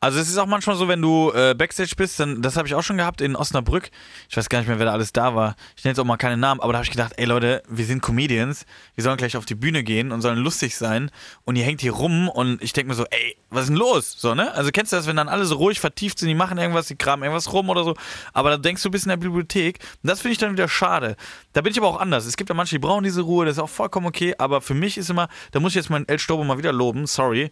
Also 0.00 0.18
es 0.18 0.28
ist 0.28 0.38
auch 0.38 0.46
manchmal 0.46 0.76
so, 0.76 0.86
wenn 0.88 1.00
du 1.00 1.32
äh, 1.32 1.54
Backstage 1.54 1.94
bist, 1.96 2.20
dann, 2.20 2.42
das 2.42 2.56
habe 2.56 2.68
ich 2.68 2.74
auch 2.74 2.82
schon 2.82 2.98
gehabt 2.98 3.20
in 3.20 3.36
Osnabrück. 3.36 3.90
Ich 4.28 4.36
weiß 4.36 4.48
gar 4.48 4.58
nicht 4.58 4.68
mehr, 4.68 4.78
wer 4.78 4.86
da 4.86 4.92
alles 4.92 5.12
da 5.12 5.34
war. 5.34 5.56
Ich 5.76 5.84
nenne 5.84 5.92
jetzt 5.92 5.98
auch 5.98 6.04
mal 6.04 6.16
keine 6.16 6.36
Namen, 6.36 6.60
aber 6.60 6.72
da 6.72 6.78
habe 6.78 6.84
ich 6.84 6.90
gedacht, 6.90 7.14
ey 7.16 7.24
Leute, 7.24 7.62
wir 7.68 7.86
sind 7.86 8.02
Comedians, 8.02 8.66
wir 8.94 9.04
sollen 9.04 9.16
gleich 9.16 9.36
auf 9.36 9.46
die 9.46 9.54
Bühne 9.54 9.82
gehen 9.82 10.12
und 10.12 10.20
sollen 10.20 10.38
lustig 10.38 10.76
sein. 10.76 11.10
Und 11.44 11.56
ihr 11.56 11.64
hängt 11.64 11.80
hier 11.80 11.92
rum 11.92 12.28
und 12.28 12.62
ich 12.62 12.72
denke 12.72 12.88
mir 12.88 12.94
so, 12.94 13.06
ey, 13.06 13.36
was 13.50 13.62
ist 13.62 13.68
denn 13.70 13.76
los? 13.76 14.14
So, 14.18 14.34
ne? 14.34 14.52
Also 14.52 14.70
kennst 14.72 14.92
du 14.92 14.96
das, 14.96 15.06
wenn 15.06 15.16
dann 15.16 15.28
alle 15.28 15.44
so 15.46 15.56
ruhig 15.56 15.80
vertieft 15.80 16.18
sind, 16.18 16.28
die 16.28 16.34
machen 16.34 16.58
irgendwas, 16.58 16.86
die 16.86 16.96
kramen 16.96 17.22
irgendwas 17.22 17.52
rum 17.52 17.70
oder 17.70 17.84
so. 17.84 17.94
Aber 18.32 18.50
da 18.50 18.56
denkst 18.58 18.82
du, 18.82 18.90
bist 18.90 19.06
in 19.06 19.10
der 19.10 19.16
Bibliothek. 19.16 19.78
Und 20.02 20.10
das 20.10 20.20
finde 20.20 20.32
ich 20.32 20.38
dann 20.38 20.52
wieder 20.52 20.68
schade. 20.68 21.16
Da 21.52 21.60
bin 21.60 21.72
ich 21.72 21.78
aber 21.78 21.88
auch 21.88 22.00
anders. 22.00 22.26
Es 22.26 22.36
gibt 22.36 22.50
ja 22.50 22.54
manche, 22.54 22.74
die 22.74 22.80
brauchen 22.80 23.04
diese 23.04 23.22
Ruhe, 23.22 23.46
das 23.46 23.56
ist 23.56 23.62
auch 23.62 23.68
vollkommen 23.68 24.06
okay. 24.06 24.34
Aber 24.38 24.60
für 24.60 24.74
mich 24.74 24.98
ist 24.98 25.10
immer, 25.10 25.28
da 25.52 25.60
muss 25.60 25.72
ich 25.72 25.76
jetzt 25.76 25.90
meinen 25.90 26.08
El 26.08 26.18
Stobo 26.18 26.44
mal 26.44 26.58
wieder 26.58 26.72
loben, 26.72 27.06
sorry. 27.06 27.50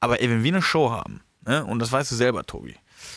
Aber 0.00 0.20
ey, 0.20 0.28
wenn 0.28 0.42
wir 0.42 0.52
eine 0.52 0.62
Show 0.62 0.90
haben, 0.90 1.22
ne? 1.46 1.64
und 1.64 1.78
das 1.78 1.92
weißt 1.92 2.10
du 2.10 2.14
selber, 2.14 2.44
Tobi. 2.44 2.76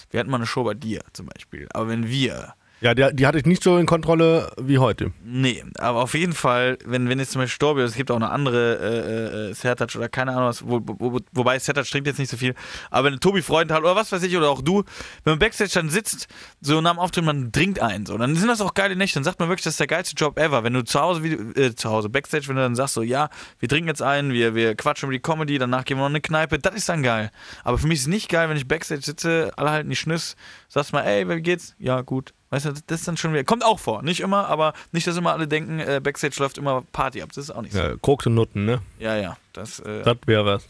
Wir 0.09 0.19
hatten 0.19 0.29
mal 0.29 0.37
eine 0.37 0.45
Show 0.45 0.63
bei 0.63 0.73
dir 0.73 1.01
zum 1.13 1.27
Beispiel. 1.27 1.67
Aber 1.71 1.87
wenn 1.87 2.07
wir 2.07 2.53
Ja, 2.79 2.93
die, 2.93 3.07
die 3.13 3.25
hatte 3.25 3.39
ich 3.39 3.45
nicht 3.45 3.63
so 3.63 3.75
in 3.77 3.87
Kontrolle 3.87 4.51
wie 4.61 4.77
heute. 4.77 5.11
Nee, 5.23 5.63
aber 5.79 6.03
auf 6.03 6.13
jeden 6.13 6.33
Fall, 6.33 6.77
wenn, 6.85 7.09
wenn 7.09 7.17
jetzt 7.17 7.31
zum 7.31 7.41
Beispiel 7.41 7.55
Storby, 7.55 7.81
es 7.81 7.95
gibt 7.95 8.11
auch 8.11 8.17
eine 8.17 8.29
andere 8.29 8.77
äh, 8.77 9.49
äh, 9.49 9.53
Sertac 9.53 9.95
oder 9.95 10.09
keine 10.09 10.33
Ahnung 10.33 10.49
was, 10.49 10.63
wo, 10.63 10.79
wo, 10.83 11.19
wobei 11.31 11.57
Sertac 11.57 11.85
trinkt 11.85 12.05
jetzt 12.05 12.19
nicht 12.19 12.29
so 12.29 12.37
viel, 12.37 12.53
aber 12.91 13.09
wenn 13.09 13.19
Tobi 13.19 13.41
Freudenthal 13.41 13.81
oder 13.81 13.95
was 13.95 14.11
weiß 14.11 14.21
ich 14.21 14.37
oder 14.37 14.49
auch 14.49 14.61
du, 14.61 14.83
wenn 15.23 15.31
man 15.31 15.39
Backstage 15.39 15.71
dann 15.73 15.89
sitzt, 15.89 16.27
so 16.61 16.79
nach 16.79 16.91
dem 16.91 16.99
Auftritt, 16.99 17.25
man 17.25 17.51
trinkt 17.51 17.79
ein, 17.79 18.05
so, 18.05 18.15
dann 18.15 18.35
sind 18.35 18.47
das 18.47 18.61
auch 18.61 18.75
geile 18.75 18.95
Nächte, 18.95 19.15
dann 19.15 19.23
sagt 19.23 19.39
man 19.39 19.49
wirklich, 19.49 19.63
das 19.63 19.73
ist 19.73 19.79
der 19.79 19.87
geilste 19.87 20.15
Job 20.15 20.37
ever, 20.37 20.63
wenn 20.63 20.73
du 20.73 20.83
zu 20.83 20.99
Hause, 20.99 21.23
wie, 21.23 21.33
äh, 21.59 21.73
zu 21.73 21.89
Hause, 21.89 22.09
Backstage, 22.09 22.47
wenn 22.47 22.57
du 22.57 22.61
dann 22.61 22.75
sagst 22.75 22.93
so, 22.93 23.01
ja, 23.01 23.29
wir 23.57 23.69
trinken 23.69 23.87
jetzt 23.87 24.03
ein, 24.03 24.33
wir, 24.33 24.53
wir 24.53 24.75
quatschen 24.75 25.07
über 25.07 25.13
die 25.13 25.21
Comedy, 25.21 25.57
danach 25.57 25.83
gehen 25.83 25.97
wir 25.97 26.01
noch 26.01 26.09
in 26.09 26.15
eine 26.15 26.21
Kneipe, 26.21 26.59
das 26.59 26.75
ist 26.75 26.89
dann 26.89 27.01
geil. 27.01 27.31
Aber 27.63 27.79
für 27.79 27.87
mich 27.87 27.95
ist 27.95 28.03
es 28.03 28.07
nicht 28.07 28.29
geil, 28.29 28.49
wenn 28.49 28.57
ich 28.57 28.67
Backstage 28.67 29.01
sitze, 29.01 29.51
alle 29.55 29.71
halten 29.71 29.89
die 29.89 29.95
Schniss, 29.95 30.35
sagst 30.67 30.93
mal, 30.93 31.01
ey, 31.01 31.27
wie 31.27 31.41
geht's? 31.41 31.75
Ja, 31.79 32.01
gut. 32.01 32.35
Weißt 32.49 32.65
du, 32.65 32.71
das 32.71 32.99
ist 32.99 33.07
dann 33.07 33.17
schon 33.17 33.33
wieder. 33.33 33.43
Kommt 33.43 33.65
auch 33.65 33.79
vor. 33.79 34.03
Nicht 34.03 34.21
immer, 34.21 34.47
aber 34.47 34.73
nicht, 34.91 35.05
dass 35.05 35.17
immer 35.17 35.33
alle 35.33 35.47
denken, 35.47 35.79
äh, 35.79 35.99
Backstage 36.01 36.35
läuft 36.39 36.57
immer 36.57 36.83
Party 36.93 37.21
ab. 37.21 37.29
Das 37.29 37.45
ist 37.45 37.51
auch 37.51 37.61
nicht 37.61 37.73
so. 37.73 37.79
Ja, 37.79 37.95
Koks 37.97 38.25
und 38.25 38.35
Nutten, 38.35 38.65
ne? 38.65 38.79
Ja, 38.99 39.15
ja. 39.17 39.37
Das 39.53 39.79
äh, 39.79 40.03
Das 40.03 40.17
wäre 40.25 40.45
was. 40.45 40.67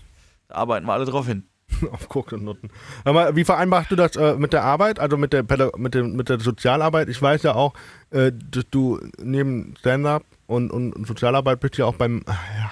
da 0.47 0.55
arbeiten 0.55 0.85
wir 0.87 0.93
alle 0.93 1.05
drauf 1.05 1.27
hin. 1.27 1.43
Auf 1.91 2.09
Koks 2.09 2.33
und 2.33 2.43
Nutten. 2.43 2.69
Aber 3.03 3.35
wie 3.35 3.43
vereinbarst 3.43 3.91
du 3.91 3.95
das 3.95 4.15
äh, 4.15 4.35
mit 4.35 4.53
der 4.53 4.63
Arbeit, 4.63 4.99
also 4.99 5.17
mit 5.17 5.33
der, 5.33 5.43
Pädag 5.43 5.77
mit, 5.77 5.93
dem, 5.93 6.15
mit 6.15 6.29
der 6.29 6.39
Sozialarbeit? 6.39 7.09
Ich 7.09 7.21
weiß 7.21 7.43
ja 7.43 7.53
auch, 7.55 7.73
äh, 8.09 8.31
dass 8.33 8.65
du 8.71 8.99
neben 9.21 9.75
Stand-up 9.79 10.23
und, 10.47 10.71
und, 10.71 11.05
Sozialarbeit 11.05 11.59
bist 11.59 11.77
ja 11.77 11.85
auch 11.85 11.95
beim 11.95 12.23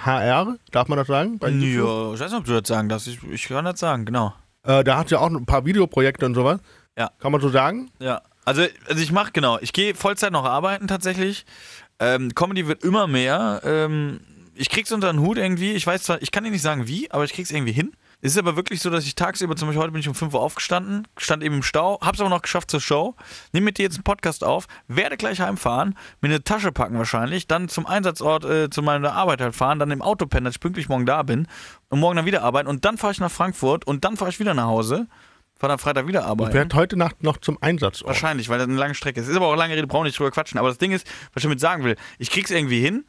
HR, 0.04 0.56
darf 0.72 0.88
man 0.88 0.98
das 0.98 1.06
sagen? 1.06 1.38
Ja, 1.42 1.48
ich 1.48 2.20
weiß 2.20 2.32
nicht, 2.32 2.38
ob 2.40 2.44
du 2.46 2.58
das 2.58 2.66
sagen 2.66 2.88
darfst. 2.88 3.06
Ich, 3.06 3.22
ich 3.22 3.46
kann 3.48 3.66
das 3.66 3.78
sagen, 3.78 4.06
genau. 4.06 4.32
Äh, 4.62 4.82
da 4.82 4.96
hast 4.96 5.10
du 5.10 5.16
ja 5.16 5.20
auch 5.20 5.30
ein 5.30 5.46
paar 5.46 5.64
Videoprojekte 5.64 6.24
und 6.26 6.34
sowas. 6.34 6.58
Ja. 6.98 7.10
Kann 7.20 7.32
man 7.32 7.40
so 7.40 7.50
sagen? 7.50 7.90
Ja. 7.98 8.22
Also, 8.46 8.62
also 8.88 9.02
ich 9.02 9.12
mache, 9.12 9.32
genau, 9.32 9.58
ich 9.60 9.72
gehe 9.72 9.94
Vollzeit 9.94 10.32
noch 10.32 10.44
arbeiten 10.44 10.86
tatsächlich. 10.86 11.44
Ähm, 11.98 12.34
Comedy 12.34 12.68
wird 12.68 12.84
immer 12.84 13.06
mehr. 13.06 13.60
Ähm, 13.64 14.20
ich 14.54 14.70
krieg's 14.70 14.92
unter 14.92 15.12
den 15.12 15.20
Hut 15.20 15.36
irgendwie. 15.36 15.72
Ich 15.72 15.86
weiß 15.86 16.04
zwar, 16.04 16.22
ich 16.22 16.30
kann 16.30 16.44
dir 16.44 16.50
nicht 16.50 16.62
sagen 16.62 16.86
wie, 16.86 17.10
aber 17.10 17.24
ich 17.24 17.32
krieg's 17.32 17.50
irgendwie 17.50 17.72
hin. 17.72 17.92
Es 18.22 18.32
ist 18.32 18.38
aber 18.38 18.56
wirklich 18.56 18.80
so, 18.80 18.88
dass 18.88 19.04
ich 19.04 19.14
tagsüber, 19.14 19.56
zum 19.56 19.68
Beispiel 19.68 19.82
heute 19.82 19.92
bin 19.92 20.00
ich 20.00 20.08
um 20.08 20.14
5 20.14 20.32
Uhr 20.32 20.40
aufgestanden, 20.40 21.06
stand 21.18 21.42
eben 21.42 21.56
im 21.56 21.62
Stau, 21.62 21.98
hab's 22.00 22.18
aber 22.18 22.30
noch 22.30 22.40
geschafft 22.40 22.70
zur 22.70 22.80
Show, 22.80 23.14
nehme 23.52 23.66
mit 23.66 23.78
dir 23.78 23.82
jetzt 23.82 23.96
einen 23.96 24.04
Podcast 24.04 24.42
auf, 24.42 24.68
werde 24.88 25.18
gleich 25.18 25.40
heimfahren, 25.40 25.94
mir 26.22 26.28
eine 26.28 26.42
Tasche 26.42 26.72
packen 26.72 26.96
wahrscheinlich, 26.96 27.46
dann 27.46 27.68
zum 27.68 27.86
Einsatzort, 27.86 28.44
äh, 28.46 28.70
zu 28.70 28.80
meiner 28.80 29.12
Arbeit 29.12 29.42
halt 29.42 29.54
fahren, 29.54 29.78
dann 29.78 29.90
im 29.90 30.00
Auto 30.00 30.24
pennen, 30.26 30.44
dass 30.46 30.54
ich 30.54 30.60
pünktlich 30.60 30.88
morgen 30.88 31.04
da 31.04 31.22
bin 31.24 31.46
und 31.90 32.00
morgen 32.00 32.16
dann 32.16 32.26
wieder 32.26 32.42
arbeiten 32.42 32.68
und 32.68 32.86
dann 32.86 32.96
fahre 32.96 33.12
ich 33.12 33.20
nach 33.20 33.30
Frankfurt 33.30 33.86
und 33.86 34.04
dann 34.04 34.16
fahre 34.16 34.30
ich 34.30 34.40
wieder 34.40 34.54
nach 34.54 34.66
Hause, 34.66 35.08
fahre 35.58 35.72
dann 35.72 35.78
Freitag 35.78 36.06
wieder 36.06 36.20
Ich 36.20 36.26
arbeiten. 36.26 36.54
werde 36.54 36.76
heute 36.76 36.96
Nacht 36.96 37.22
noch 37.22 37.38
zum 37.38 37.56
Einsatz. 37.62 38.02
Wahrscheinlich, 38.04 38.48
weil 38.48 38.58
das 38.58 38.68
eine 38.68 38.76
lange 38.76 38.94
Strecke 38.94 39.20
ist. 39.20 39.28
Ist 39.28 39.36
aber 39.36 39.46
auch 39.46 39.56
lange 39.56 39.74
Rede, 39.76 39.86
brauchen 39.86 40.04
nicht 40.04 40.18
drüber 40.18 40.30
quatschen. 40.30 40.58
Aber 40.58 40.68
das 40.68 40.78
Ding 40.78 40.92
ist, 40.92 41.06
was 41.32 41.40
ich 41.40 41.42
damit 41.44 41.60
sagen 41.60 41.84
will, 41.84 41.96
ich 42.18 42.30
krieg's 42.30 42.50
irgendwie 42.50 42.80
hin. 42.80 43.04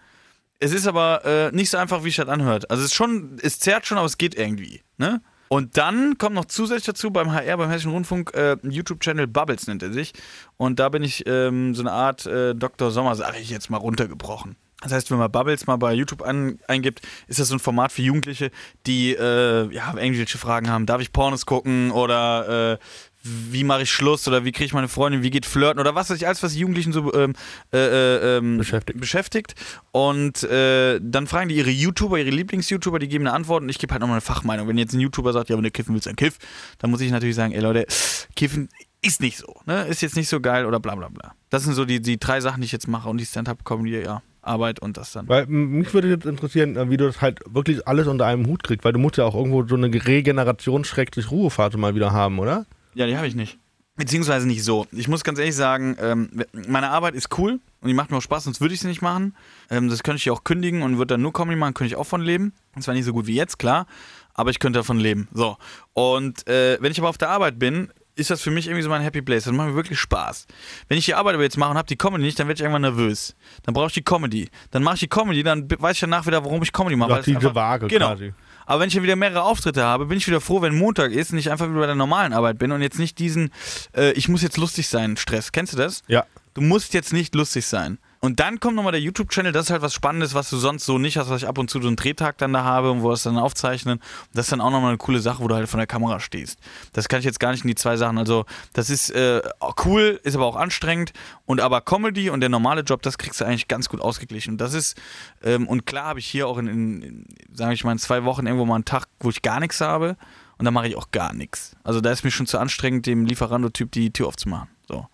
Es 0.60 0.72
ist 0.74 0.88
aber 0.88 1.24
äh, 1.26 1.52
nicht 1.52 1.70
so 1.70 1.78
einfach, 1.78 2.00
wie 2.04 2.10
sich 2.10 2.16
das 2.18 2.30
anhört. 2.30 2.72
Also 2.72 2.82
es 2.82 2.90
ist 2.92 2.96
schon, 2.96 3.38
es 3.42 3.60
zerrt 3.60 3.86
schon, 3.86 3.98
aber 3.98 4.08
es 4.08 4.18
geht 4.18 4.34
irgendwie. 4.36 4.82
Ne? 4.98 5.22
Und 5.50 5.78
dann 5.78 6.18
kommt 6.18 6.36
noch 6.36 6.46
zusätzlich 6.46 6.88
dazu 6.88 7.12
beim 7.12 7.32
HR, 7.32 7.58
beim 7.58 7.70
Hessischen 7.70 7.92
Rundfunk, 7.92 8.32
äh, 8.34 8.58
ein 8.64 8.72
YouTube-Channel 8.72 9.28
Bubbles 9.28 9.68
nennt 9.68 9.84
er 9.84 9.94
sich. 9.94 10.14
Und 10.58 10.80
da 10.80 10.90
bin 10.90 11.04
ich 11.04 11.26
ähm, 11.28 11.76
so 11.76 11.84
eine 11.84 11.92
Art 11.92 12.26
äh, 12.26 12.54
Dr. 12.56 12.92
Sommer, 12.92 13.16
sage 13.16 13.38
ich 13.40 13.50
jetzt 13.50 13.70
mal, 13.70 13.78
runtergebrochen. 13.78 14.56
Das 14.82 14.92
heißt, 14.92 15.10
wenn 15.10 15.18
man 15.18 15.32
Bubbles 15.32 15.66
mal 15.66 15.78
bei 15.78 15.94
YouTube 15.94 16.22
an, 16.22 16.60
eingibt, 16.68 17.02
ist 17.28 17.40
das 17.40 17.48
so 17.48 17.56
ein 17.56 17.60
Format 17.60 17.92
für 17.92 18.04
Jugendliche, 18.04 18.52
die 18.86 19.16
äh, 19.16 19.74
ja, 19.74 19.96
irgendwelche 19.98 20.38
Fragen 20.38 20.70
haben. 20.70 20.86
Darf 20.86 21.02
ich 21.02 21.12
Pornos 21.12 21.48
gucken 21.48 21.90
oder 21.90 22.74
äh, 22.74 22.78
wie 23.24 23.64
mache 23.64 23.82
ich 23.82 23.92
Schluss 23.92 24.28
oder 24.28 24.46
wie 24.46 24.52
kriege 24.52 24.66
ich 24.66 24.74
meine 24.74 24.88
Freundin, 24.88 25.24
wie 25.24 25.32
geht 25.32 25.46
Flirten 25.46 25.80
oder 25.80 25.96
was 25.96 26.10
weiß 26.10 26.18
ich, 26.18 26.28
alles, 26.28 26.44
was 26.44 26.54
die 26.54 26.60
Jugendlichen 26.60 26.94
so 26.94 27.12
ähm, 27.14 27.34
äh, 27.74 27.78
äh, 27.78 28.38
ähm, 28.38 28.58
Beschäftigt. 28.58 29.00
beschäftigt. 29.00 29.56
Und 29.92 30.44
äh, 30.44 31.00
dann 31.02 31.26
fragen 31.26 31.50
die 31.50 31.56
ihre 31.56 31.72
YouTuber, 31.72 32.20
ihre 32.20 32.30
Lieblings-YouTuber, 32.30 33.00
die 33.00 33.08
geben 33.08 33.26
eine 33.28 33.36
Antwort 33.36 33.64
und 33.64 33.70
ich 33.70 33.80
gebe 33.80 33.92
halt 33.92 34.02
nochmal 34.02 34.16
eine 34.16 34.22
Fachmeinung. 34.22 34.68
Wenn 34.68 34.78
jetzt 34.78 34.94
ein 34.94 35.00
YouTuber 35.00 35.34
sagt, 35.34 35.50
ja, 35.50 35.58
wenn 35.58 35.64
du 35.64 35.72
kiffen 35.72 35.94
willst, 35.96 36.08
dann 36.08 36.16
kiff, 36.16 36.38
dann 36.78 36.92
muss 36.92 37.02
ich 37.02 37.12
natürlich 37.12 37.36
sagen, 37.36 37.54
ey 37.54 37.62
Leute, 37.62 37.88
kiffen 38.36 38.70
ist 39.02 39.22
nicht 39.22 39.38
so, 39.38 39.56
ne? 39.66 39.86
Ist 39.88 40.02
jetzt 40.02 40.16
nicht 40.16 40.30
so 40.30 40.40
geil 40.40 40.66
oder 40.66 40.80
bla 40.80 40.96
bla 40.96 41.10
bla. 41.10 41.34
Das 41.50 41.64
sind 41.64 41.74
so 41.74 41.86
die, 41.86 42.02
die 42.02 42.20
drei 42.20 42.42
Sachen, 42.42 42.62
die 42.62 42.66
ich 42.66 42.72
jetzt 42.72 42.88
mache 42.88 43.10
und 43.10 43.18
die 43.18 43.26
Stand-Up-Comedy, 43.26 44.02
ja, 44.04 44.22
Arbeit 44.48 44.80
und 44.80 44.98
das 44.98 45.12
dann. 45.12 45.28
Weil 45.28 45.46
mich 45.48 45.94
würde 45.94 46.10
jetzt 46.10 46.26
interessieren, 46.26 46.76
äh, 46.76 46.90
wie 46.90 46.98
du 46.98 47.06
das 47.06 47.22
halt 47.22 47.40
wirklich 47.48 47.88
alles 47.88 48.08
unter 48.08 48.26
einem 48.26 48.48
Hut 48.48 48.64
kriegst, 48.64 48.84
weil 48.86 48.94
du 48.94 49.00
musst 49.00 49.18
ja 49.18 49.26
auch 49.26 49.36
irgendwo 49.36 49.66
so 49.66 49.76
eine 49.76 49.88
Regeneration-Ruhephase 49.88 51.78
mal 51.78 51.96
wieder 51.96 52.12
haben, 52.12 52.40
oder? 52.40 52.66
Ja, 52.94 53.06
die 53.06 53.18
habe 53.18 53.28
ich 53.28 53.36
nicht. 53.36 53.60
Beziehungsweise 53.96 54.48
nicht 54.48 54.64
so. 54.64 54.86
Ich 54.92 55.08
muss 55.08 55.24
ganz 55.24 55.40
ehrlich 55.40 55.56
sagen, 55.56 55.98
ähm, 56.00 56.30
meine 56.68 56.92
Arbeit 56.92 57.16
ist 57.16 57.36
cool 57.40 57.60
und 57.82 57.88
die 57.88 57.96
macht 57.96 58.12
mir 58.12 58.18
auch 58.18 58.22
Spaß, 58.22 58.44
sonst 58.44 58.62
würde 58.62 58.76
ich 58.76 58.80
sie 58.80 58.88
nicht 58.88 59.02
machen. 59.02 59.36
Ähm, 59.72 59.90
das 59.90 60.04
könnte 60.04 60.18
ich 60.18 60.26
ja 60.26 60.34
auch 60.34 60.44
kündigen 60.44 60.84
und 60.84 61.00
würde 61.00 61.16
dann 61.16 61.22
nur 61.24 61.34
Comedy 61.34 61.58
machen, 61.58 61.74
könnte 61.74 61.94
ich 61.94 61.96
auch 61.96 62.06
von 62.06 62.22
leben. 62.22 62.54
Und 62.76 62.84
zwar 62.84 62.94
nicht 62.94 63.06
so 63.06 63.14
gut 63.14 63.26
wie 63.26 63.34
jetzt, 63.34 63.58
klar, 63.58 63.88
aber 64.36 64.52
ich 64.52 64.60
könnte 64.60 64.80
davon 64.80 65.00
leben. 65.00 65.28
So. 65.34 65.58
Und 65.94 66.48
äh, 66.48 66.78
wenn 66.80 66.92
ich 66.92 67.00
aber 67.00 67.10
auf 67.10 67.18
der 67.18 67.30
Arbeit 67.30 67.58
bin, 67.58 67.90
ist 68.18 68.30
das 68.30 68.42
für 68.42 68.52
mich 68.52 68.68
irgendwie 68.68 68.82
so 68.84 68.90
mein 68.90 69.02
Happy 69.02 69.22
Place. 69.22 69.46
Das 69.46 69.54
macht 69.54 69.70
mir 69.70 69.76
wirklich 69.76 70.00
Spaß. 70.00 70.48
Wenn 70.88 70.98
ich 70.98 71.06
die 71.06 71.14
Arbeit 71.16 71.36
aber 71.36 71.44
jetzt 71.44 71.58
mache 71.58 71.72
und 71.72 71.78
habe 71.78 71.88
die 71.88 71.96
Comedy 71.96 72.24
nicht, 72.24 72.40
dann 72.40 72.48
werde 72.48 72.58
ich 72.60 72.62
irgendwann 72.62 72.82
nervös. 72.82 73.36
Dann 73.64 73.74
brauche 73.74 73.88
ich 73.88 73.94
die 73.94 74.04
Comedy. 74.04 74.50
Dann 74.72 74.84
mache 74.84 74.96
ich 74.96 75.00
die 75.02 75.08
Comedy, 75.08 75.44
dann 75.44 75.68
weiß 75.70 75.94
ich 75.96 76.00
danach 76.02 76.26
wieder, 76.26 76.44
warum 76.44 76.62
ich 76.64 76.72
Comedy 76.74 76.96
mache. 76.96 77.20
Es 77.20 77.26
diese 77.26 77.38
einfach- 77.38 77.56
Waage 77.56 77.88
genau. 77.88 78.08
quasi. 78.10 78.34
Aber 78.66 78.82
wenn 78.82 78.90
ich 78.90 79.02
wieder 79.02 79.16
mehrere 79.16 79.44
Auftritte 79.44 79.84
habe, 79.84 80.08
bin 80.08 80.18
ich 80.18 80.28
wieder 80.28 80.42
froh, 80.42 80.62
wenn 80.62 80.76
Montag 80.78 81.12
ist 81.12 81.32
und 81.32 81.38
ich 81.38 81.50
einfach 81.50 81.70
wieder 81.70 81.80
bei 81.80 81.86
der 81.86 81.96
normalen 81.96 82.34
Arbeit 82.34 82.58
bin 82.60 82.72
und 82.74 82.82
jetzt 82.82 83.00
nicht 83.00 83.18
diesen, 83.20 83.50
äh, 83.96 84.12
ich 84.12 84.28
muss 84.28 84.42
jetzt 84.42 84.58
lustig 84.58 84.90
sein, 84.90 85.16
Stress. 85.16 85.54
Kennst 85.54 85.72
du 85.74 85.78
das? 85.78 86.02
Ja. 86.08 86.26
Du 86.54 86.62
musst 86.62 86.94
jetzt 86.94 87.14
nicht 87.14 87.34
lustig 87.34 87.66
sein. 87.66 87.98
Und 88.20 88.40
dann 88.40 88.60
kommt 88.60 88.76
nochmal 88.76 88.92
der 88.92 89.02
YouTube-Channel, 89.02 89.52
das 89.52 89.66
ist 89.66 89.72
halt 89.72 89.82
was 89.82 89.94
Spannendes, 89.94 90.34
was 90.34 90.50
du 90.50 90.58
sonst 90.58 90.86
so 90.86 90.98
nicht 90.98 91.18
hast, 91.18 91.30
was 91.30 91.44
ich 91.44 91.48
ab 91.48 91.58
und 91.58 91.70
zu 91.70 91.82
so 91.82 91.88
einen 91.88 91.98
Drehtag 91.98 92.38
dann 92.38 92.54
da 92.54 92.64
habe 92.64 92.92
und 92.92 93.02
wo 93.02 93.10
wir 93.10 93.14
es 93.14 93.24
dann 93.24 93.38
aufzeichnen. 93.38 94.00
Das 94.34 94.46
ist 94.46 94.52
dann 94.52 94.62
auch 94.62 94.72
nochmal 94.72 94.90
eine 94.90 94.98
coole 94.98 95.20
Sache, 95.20 95.44
wo 95.44 95.48
du 95.48 95.56
halt 95.56 95.70
von 95.70 95.78
der 95.78 95.88
Kamera 95.88 96.20
stehst. 96.20 96.60
Das 96.94 97.08
kann 97.08 97.20
ich 97.20 97.26
jetzt 97.26 97.40
gar 97.40 97.52
nicht 97.52 97.64
in 97.64 97.68
die 97.68 97.76
zwei 97.76 97.96
Sachen. 97.96 98.18
Also, 98.18 98.46
das 98.74 98.90
ist 98.90 99.12
äh, 99.12 99.42
cool, 99.86 100.20
ist 100.24 100.36
aber 100.36 100.46
auch 100.46 100.56
anstrengend. 100.56 101.14
Und 101.46 101.62
aber 101.62 101.82
Comedy 101.82 102.30
und 102.30 102.42
der 102.42 102.50
normale 102.50 102.82
Job, 102.82 103.02
das 103.02 103.18
kriegst 103.18 103.40
du 103.40 103.46
eigentlich 103.46 103.68
ganz 103.68 103.90
gut 103.90 104.02
ausgeglichen. 104.02 104.54
Und 104.54 104.58
das 104.62 104.74
ist, 104.74 105.00
ähm, 105.44 105.68
und 105.68 105.86
klar 105.86 106.06
habe 106.06 106.20
ich 106.20 106.28
hier 106.28 106.48
auch 106.48 106.58
in, 106.58 106.68
in, 106.68 107.02
in 107.02 107.26
sage 107.54 107.74
ich 107.74 107.84
mal, 107.84 107.92
in 107.92 108.00
zwei 108.00 108.24
Wochen 108.24 108.46
irgendwo 108.48 108.66
mal 108.66 108.76
einen 108.76 108.86
Tag, 108.86 109.06
wo 109.20 109.30
ich 109.30 109.42
gar 109.42 109.60
nichts 109.60 109.82
habe. 109.82 110.18
Und 110.58 110.66
dann 110.66 110.74
mache 110.74 110.88
ich 110.88 110.96
auch 110.96 111.12
gar 111.12 111.34
nichts. 111.34 111.76
Also 111.84 112.02
da 112.02 112.12
ist 112.12 112.24
mir 112.24 112.32
schon 112.32 112.48
zu 112.48 112.58
anstrengend, 112.58 113.06
dem 113.06 113.26
Lieferando-Typ 113.26 113.92
die 113.92 114.12
Tür 114.12 114.28
aufzumachen. 114.28 114.70
So. 114.88 115.06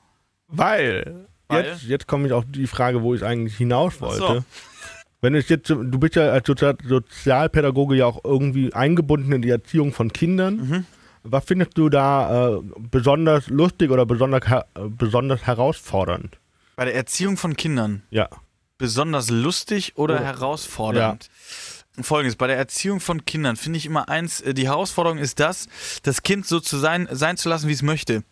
Weil, 0.47 1.27
Weil? 1.53 1.65
jetzt, 1.65 1.83
jetzt 1.83 2.07
komme 2.07 2.27
ich 2.27 2.33
auf 2.33 2.43
die 2.47 2.67
Frage, 2.67 3.01
wo 3.01 3.13
ich 3.15 3.23
eigentlich 3.23 3.55
hinaus 3.57 3.99
wollte. 4.01 4.17
so. 4.19 4.43
Wenn 5.21 5.35
es 5.35 5.47
jetzt, 5.47 5.69
du 5.69 5.85
bist 5.99 6.15
ja 6.15 6.31
als 6.31 6.45
Sozial 6.45 6.75
Sozialpädagoge 6.85 7.95
ja 7.95 8.05
auch 8.07 8.21
irgendwie 8.25 8.73
eingebunden 8.73 9.31
in 9.31 9.41
die 9.41 9.49
Erziehung 9.49 9.93
von 9.93 10.11
Kindern. 10.11 10.55
Mhm. 10.55 10.85
Was 11.23 11.45
findest 11.45 11.77
du 11.77 11.87
da 11.87 12.49
äh, 12.57 12.61
besonders 12.91 13.47
lustig 13.47 13.89
oder 13.91 14.05
besonders, 14.05 14.45
her 14.49 14.65
besonders 14.75 15.43
herausfordernd? 15.43 16.37
Bei 16.75 16.83
der 16.85 16.95
Erziehung 16.95 17.37
von 17.37 17.55
Kindern. 17.55 18.03
Ja. 18.09 18.27
besonders 18.77 19.29
lustig 19.29 19.93
oder 19.95 20.15
Oder- 20.15 20.25
herausfordernd? 20.25 21.29
Folgendes, 22.01 22.35
bei 22.35 22.47
der 22.47 22.57
Erziehung 22.57 22.99
von 22.99 23.23
Kindern 23.23 23.55
finde 23.55 23.77
ich 23.77 23.85
immer 23.85 24.09
eins, 24.09 24.41
äh, 24.41 24.53
die 24.55 24.67
Herausforderung 24.67 25.19
ist 25.19 25.39
das, 25.39 25.67
das 26.01 26.23
Kind 26.23 26.47
so 26.47 26.59
zu 26.59 26.77
sein, 26.77 27.07
sein 27.11 27.37
zu 27.37 27.47
lassen, 27.49 27.67
wie 27.69 27.73
es 27.73 27.83
möchte. 27.83 28.23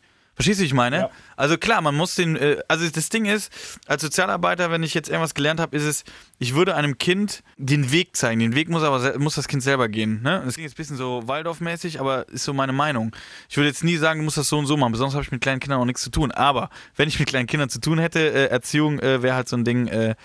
Verstehst 0.41 0.59
du, 0.59 0.63
wie 0.63 0.67
ich 0.67 0.73
meine? 0.73 0.97
Ja. 0.97 1.09
Also 1.35 1.57
klar, 1.57 1.81
man 1.81 1.95
muss 1.95 2.15
den, 2.15 2.35
äh, 2.35 2.57
also 2.67 2.89
das 2.89 3.09
Ding 3.09 3.25
ist, 3.25 3.51
als 3.85 4.01
Sozialarbeiter, 4.01 4.71
wenn 4.71 4.81
ich 4.81 4.95
jetzt 4.95 5.07
irgendwas 5.07 5.35
gelernt 5.35 5.59
habe, 5.59 5.75
ist 5.77 5.83
es, 5.83 6.03
ich 6.39 6.55
würde 6.55 6.75
einem 6.75 6.97
Kind 6.97 7.43
den 7.57 7.91
Weg 7.91 8.15
zeigen. 8.15 8.39
Den 8.39 8.55
Weg 8.55 8.67
muss 8.67 8.81
aber 8.81 9.19
muss 9.19 9.35
das 9.35 9.47
Kind 9.47 9.61
selber 9.61 9.87
gehen. 9.87 10.23
Ne? 10.23 10.41
Das 10.43 10.55
klingt 10.55 10.69
jetzt 10.69 10.73
ein 10.73 10.77
bisschen 10.77 10.97
so 10.97 11.27
Waldorf-mäßig, 11.27 11.99
aber 11.99 12.27
ist 12.29 12.43
so 12.43 12.53
meine 12.53 12.73
Meinung. 12.73 13.15
Ich 13.49 13.57
würde 13.57 13.67
jetzt 13.67 13.83
nie 13.83 13.97
sagen, 13.97 14.21
du 14.21 14.23
musst 14.25 14.37
das 14.37 14.47
so 14.47 14.57
und 14.57 14.65
so 14.65 14.77
machen, 14.77 14.93
besonders 14.93 15.13
habe 15.13 15.23
ich 15.23 15.31
mit 15.31 15.41
kleinen 15.41 15.59
Kindern 15.59 15.79
auch 15.79 15.85
nichts 15.85 16.01
zu 16.01 16.09
tun. 16.09 16.31
Aber 16.31 16.71
wenn 16.95 17.07
ich 17.07 17.19
mit 17.19 17.27
kleinen 17.29 17.45
Kindern 17.45 17.69
zu 17.69 17.79
tun 17.79 17.99
hätte, 17.99 18.19
äh, 18.19 18.47
Erziehung 18.47 18.99
äh, 18.99 19.21
wäre 19.21 19.35
halt 19.35 19.47
so 19.47 19.55
ein 19.55 19.63
Ding, 19.63 19.87
äh, 19.87 20.15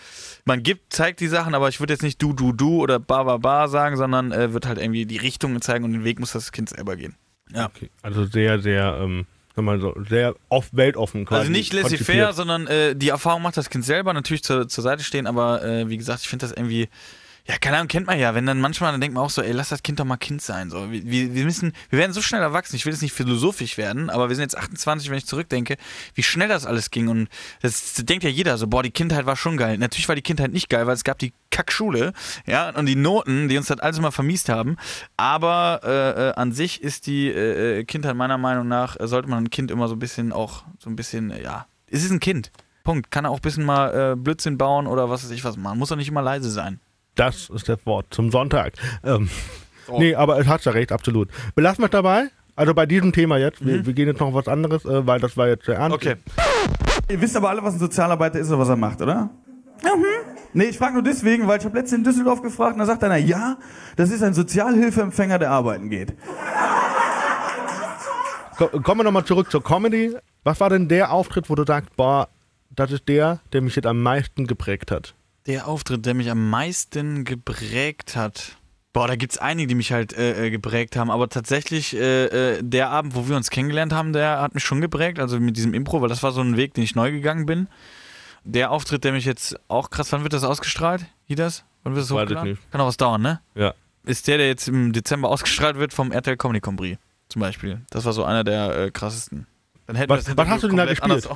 man 0.47 0.63
gibt, 0.63 0.95
zeigt 0.95 1.21
die 1.21 1.29
Sachen, 1.29 1.55
aber 1.55 1.69
ich 1.69 1.81
würde 1.81 1.93
jetzt 1.93 2.03
nicht 2.03 2.23
du, 2.23 2.33
du, 2.33 2.53
du 2.53 2.81
oder 2.81 2.99
ba, 2.99 3.25
ba, 3.25 3.37
ba 3.37 3.69
sagen, 3.69 3.99
sondern 3.99 4.33
äh, 4.33 4.55
wird 4.55 4.67
halt 4.67 4.79
irgendwie 4.79 5.05
die 5.05 5.19
Richtung 5.19 5.61
zeigen 5.61 5.85
und 5.85 5.93
den 5.93 6.05
Weg 6.05 6.21
muss 6.21 6.33
das 6.33 6.53
Kind 6.53 6.71
selber 6.71 6.97
gehen. 6.97 7.17
Ja. 7.53 7.67
Okay. 7.67 7.91
Also 8.03 8.25
sehr, 8.25 8.61
sehr, 8.61 8.99
ähm, 9.03 9.27
mal 9.65 9.81
so, 9.81 9.95
sehr 10.09 10.35
off 10.49 10.69
weltoffen 10.73 11.25
quasi. 11.25 11.41
Also 11.41 11.53
nicht 11.53 11.73
laissez-faire, 11.73 12.33
sondern 12.33 12.67
äh, 12.67 12.95
die 12.95 13.09
Erfahrung 13.09 13.43
macht 13.43 13.57
das 13.57 13.71
Kind 13.71 13.85
selber, 13.85 14.13
natürlich 14.13 14.43
zur, 14.43 14.69
zur 14.69 14.83
Seite 14.83 15.03
stehen, 15.03 15.27
aber 15.27 15.65
äh, 15.65 15.89
wie 15.89 15.97
gesagt, 15.97 16.21
ich 16.23 16.29
finde 16.29 16.47
das 16.47 16.57
irgendwie, 16.57 16.89
ja, 17.49 17.59
keine 17.59 17.77
Ahnung, 17.77 17.89
kennt 17.89 18.07
man 18.07 18.19
ja, 18.19 18.35
wenn 18.35 18.45
dann 18.45 18.61
manchmal, 18.61 18.91
dann 18.91 19.01
denkt 19.01 19.15
man 19.15 19.23
auch 19.23 19.31
so, 19.31 19.41
ey, 19.41 19.53
lass 19.53 19.69
das 19.69 19.85
Kind 19.85 20.01
doch 20.01 20.05
mal 20.05 20.17
Kind 20.17 20.43
sein. 20.43 20.69
So. 20.69 20.91
Wir, 20.91 21.35
wir, 21.35 21.45
müssen, 21.45 21.73
wir 21.91 21.99
werden 22.01 22.13
so 22.13 22.21
schnell 22.21 22.43
erwachsen, 22.43 22.75
ich 22.75 22.85
will 22.87 22.93
jetzt 22.93 23.03
nicht 23.03 23.13
philosophisch 23.13 23.79
werden, 23.79 24.11
aber 24.11 24.29
wir 24.29 24.35
sind 24.35 24.43
jetzt 24.43 24.59
28, 24.59 25.11
wenn 25.11 25.19
ich 25.19 25.27
zurückdenke, 25.27 25.77
wie 26.15 26.25
schnell 26.25 26.49
das 26.49 26.67
alles 26.67 26.91
ging 26.91 27.07
und 27.07 27.29
das, 27.63 27.95
das 27.95 28.05
denkt 28.05 28.25
ja 28.25 28.31
jeder 28.31 28.59
so, 28.59 28.67
boah, 28.67 28.83
die 28.83 28.91
Kindheit 28.91 29.27
war 29.27 29.37
schon 29.37 29.57
geil. 29.57 29.79
Natürlich 29.79 30.09
war 30.09 30.17
die 30.17 30.23
Kindheit 30.23 30.53
nicht 30.53 30.69
geil, 30.69 30.87
weil 30.89 30.95
es 30.95 31.05
gab 31.05 31.21
die 31.21 31.33
Kackschule, 31.51 32.13
ja, 32.47 32.71
und 32.71 32.87
die 32.87 32.97
Noten, 32.97 33.49
die 33.49 33.57
uns 33.57 33.69
das 33.69 33.79
alles 33.79 34.01
mal 34.01 34.11
vermiest 34.11 34.49
haben, 34.49 34.77
aber 35.17 35.81
äh, 35.85 36.29
äh, 36.29 36.33
an 36.35 36.51
sich 36.51 36.83
ist 36.83 37.07
die 37.07 37.29
äh, 37.29 37.79
äh, 37.79 37.85
Kindheit 37.85 38.17
meiner 38.17 38.39
Meinung 38.39 38.67
nach, 38.67 38.99
äh, 38.99 39.07
sollte 39.07 39.29
man 39.29 39.45
ein 39.45 39.51
Kind 39.51 39.71
immer 39.71 39.87
so 39.87 39.95
ein 39.95 40.01
bisschen 40.01 40.33
auch, 40.33 40.65
so 40.81 40.91
ein 40.91 40.97
bisschen, 40.97 41.33
ja, 41.43 41.67
es 41.89 42.03
ist 42.03 42.11
ein 42.11 42.21
Kind. 42.21 42.51
Punkt. 42.83 43.11
Kann 43.11 43.27
auch 43.27 43.37
ein 43.37 43.43
bisschen 43.43 43.65
mal 43.65 44.13
äh, 44.13 44.17
Blödsinn 44.17 44.59
bauen 44.59 44.87
oder 44.87 45.11
was 45.11 45.25
weiß 45.25 45.33
ich 45.33 45.45
was 45.45 45.57
machen. 45.57 45.79
Muss 45.79 45.89
doch 45.89 45.97
nicht 45.97 46.09
immer 46.09 46.23
leise 46.23 46.51
sein. 46.51 46.79
Das 47.17 47.51
ist 47.51 47.69
das 47.69 47.85
Wort 47.85 48.07
zum 48.11 48.31
Sonntag. 48.31 48.75
Ähm, 49.05 49.29
Nee, 49.99 50.15
aber 50.15 50.39
es 50.39 50.47
hat 50.47 50.65
ja 50.65 50.73
recht, 50.73 50.93
absolut. 50.93 51.29
Belassen 51.55 51.83
wir 51.83 51.87
es 51.87 51.91
dabei. 51.91 52.29
Also 52.55 52.73
bei 52.73 52.87
diesem 52.87 53.13
Thema 53.13 53.37
jetzt. 53.37 53.65
Wir, 53.65 53.85
wir 53.85 53.93
gehen 53.93 54.09
jetzt 54.09 54.21
noch 54.21 54.29
auf 54.29 54.35
was 54.35 54.49
anderes, 54.49 54.85
äh, 54.85 55.07
weil 55.07 55.21
das 55.21 55.37
war 55.37 55.49
jetzt 55.49 55.67
sehr 55.67 55.77
ernst. 55.77 55.95
Okay. 55.95 56.17
Ihr 57.09 57.21
wisst 57.21 57.37
aber 57.37 57.51
alle, 57.51 57.63
was 57.63 57.75
ein 57.75 57.79
Sozialarbeiter 57.79 58.39
ist 58.39 58.49
oder 58.49 58.59
was 58.61 58.69
er 58.69 58.77
macht, 58.77 59.01
oder? 59.03 59.31
Mhm. 59.83 60.05
Nee, 60.55 60.65
ich 60.65 60.79
frage 60.79 60.95
nur 60.95 61.03
deswegen, 61.03 61.47
weil 61.47 61.59
ich 61.59 61.65
habe 61.67 61.77
letztens 61.77 61.99
in 61.99 62.05
Düsseldorf 62.05 62.41
gefragt 62.41 62.73
und 62.75 62.79
da 62.79 62.87
sagt 62.87 63.05
einer, 63.05 63.17
ja, 63.17 63.59
das 63.97 64.11
ist 64.11 64.23
ein 64.23 64.33
Sozialhilfeempfänger, 64.33 65.39
der 65.39 65.51
arbeiten 65.51 65.91
geht. 65.91 66.15
Ko 68.57 68.69
kommen 68.81 69.01
wir 69.01 69.05
nochmal 69.05 69.25
zurück 69.25 69.51
zur 69.51 69.63
Comedy. 69.63 70.17
Was 70.45 70.61
war 70.61 70.71
denn 70.71 70.89
der 70.89 71.13
Auftritt, 71.13 71.51
wo 71.51 71.55
du 71.55 71.65
sagst, 71.67 71.95
boah, 71.97 72.29
das 72.71 72.91
ist 72.91 73.07
der, 73.07 73.41
der 73.53 73.61
mich 73.61 73.77
jetzt 73.77 73.87
am 73.87 74.03
meisten 74.03 74.47
geprägt 74.47 74.91
hat? 74.91 75.15
Der 75.47 75.69
Auftritt, 75.69 76.05
der 76.07 76.15
mich 76.15 76.31
am 76.31 76.51
meisten 76.51 77.25
geprägt 77.25 78.17
hat. 78.17 78.57
Boah, 78.93 79.07
da 79.07 79.17
gibt's 79.17 79.39
einige, 79.39 79.69
die 79.69 79.75
mich 79.75 79.93
halt 79.93 80.13
äh, 80.15 80.47
äh, 80.47 80.51
geprägt 80.51 80.97
haben, 80.97 81.11
aber 81.11 81.29
tatsächlich 81.29 81.95
äh, 81.95 82.57
äh, 82.57 82.63
der 82.63 82.91
Abend, 82.91 83.15
wo 83.15 83.29
wir 83.29 83.37
uns 83.37 83.51
kennengelernt 83.51 83.93
haben, 83.93 84.13
der 84.13 84.41
hat 84.41 84.55
mich 84.55 84.65
schon 84.65 84.81
geprägt, 84.81 85.19
also 85.19 85.39
mit 85.39 85.57
diesem 85.57 85.75
Impro, 85.75 86.01
weil 86.01 86.09
das 86.09 86.23
war 86.23 86.33
so 86.33 86.41
ein 86.41 86.57
Weg, 86.57 86.75
den 86.75 86.83
ich 86.83 86.95
neu 86.95 87.13
gegangen 87.13 87.47
bin. 87.47 87.69
Der 88.45 88.71
Auftritt, 88.71 89.05
der 89.05 89.13
mich 89.13 89.25
jetzt 89.25 89.59
auch 89.69 89.91
krass, 89.91 90.13
wann 90.13 90.23
wird 90.23 90.33
das 90.33 90.45
ausgestrahlt? 90.45 91.05
Wie 91.27 91.35
das? 91.35 91.65
Wann 91.83 91.95
wird 91.95 92.05
das 92.05 92.11
hochgeladen? 92.11 92.59
Kann 92.71 92.81
auch 92.81 92.87
was 92.87 92.97
dauern, 92.97 93.21
ne? 93.21 93.41
Ja. 93.55 93.75
Ist 94.05 94.29
der, 94.29 94.39
der 94.39 94.47
jetzt 94.47 94.69
im 94.69 94.93
Dezember 94.93 95.29
ausgestrahlt 95.29 95.77
wird 95.77 95.93
vom 95.93 96.13
RTL 96.13 96.37
Comedy 96.37 96.61
Compris 96.61 96.97
zum 97.29 97.41
Beispiel. 97.41 97.83
Das 97.91 98.05
war 98.05 98.13
so 98.13 98.25
einer 98.25 98.45
der 98.45 98.77
äh, 98.77 98.91
krassesten. 98.91 99.47
Dann 99.87 99.97
hätten 99.97 100.11
Was- 100.11 100.27
wir 100.27 100.35
das 100.35 100.45
was 100.45 100.53
hast 100.53 100.63
du 100.65 100.69
denn 100.69 100.77
da 100.77 100.85
gespielt? 100.87 101.29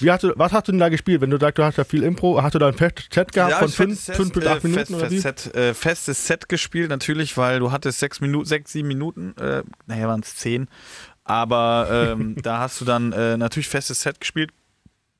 Wie 0.00 0.10
hast 0.10 0.22
du, 0.24 0.32
was 0.36 0.52
hast 0.52 0.68
du 0.68 0.72
denn 0.72 0.78
da 0.78 0.88
gespielt? 0.88 1.20
Wenn 1.20 1.30
du 1.30 1.38
sagst, 1.38 1.58
du 1.58 1.64
hast 1.64 1.76
ja 1.76 1.84
viel 1.84 2.02
Impro, 2.02 2.42
hast 2.42 2.54
du 2.54 2.58
da 2.58 2.68
ein 2.68 2.74
festes 2.74 3.06
Set 3.12 3.32
gehabt 3.32 3.50
Ja, 3.50 3.58
von 3.58 3.68
ich 3.68 3.74
fünf, 3.76 3.98
festes 3.98 4.16
fünf 4.16 4.32
bis 4.32 4.44
Set, 4.44 4.52
acht 4.52 4.64
äh, 4.64 4.68
Minuten 4.68 4.86
fest, 4.86 4.90
oder 4.94 5.10
fest 5.10 5.22
Set, 5.22 5.54
äh, 5.54 5.74
festes 5.74 6.26
Set 6.26 6.48
gespielt, 6.48 6.88
natürlich, 6.88 7.36
weil 7.36 7.58
du 7.58 7.70
hattest 7.70 7.98
sechs 7.98 8.20
Minuten, 8.20 8.46
sechs, 8.46 8.72
sieben 8.72 8.88
Minuten, 8.88 9.34
äh, 9.38 9.62
naja, 9.86 10.08
waren 10.08 10.20
es 10.20 10.36
zehn. 10.36 10.68
Aber 11.24 11.88
ähm, 11.90 12.36
da 12.42 12.58
hast 12.60 12.80
du 12.80 12.84
dann 12.84 13.12
äh, 13.12 13.36
natürlich 13.36 13.68
festes 13.68 14.00
Set 14.00 14.20
gespielt. 14.20 14.50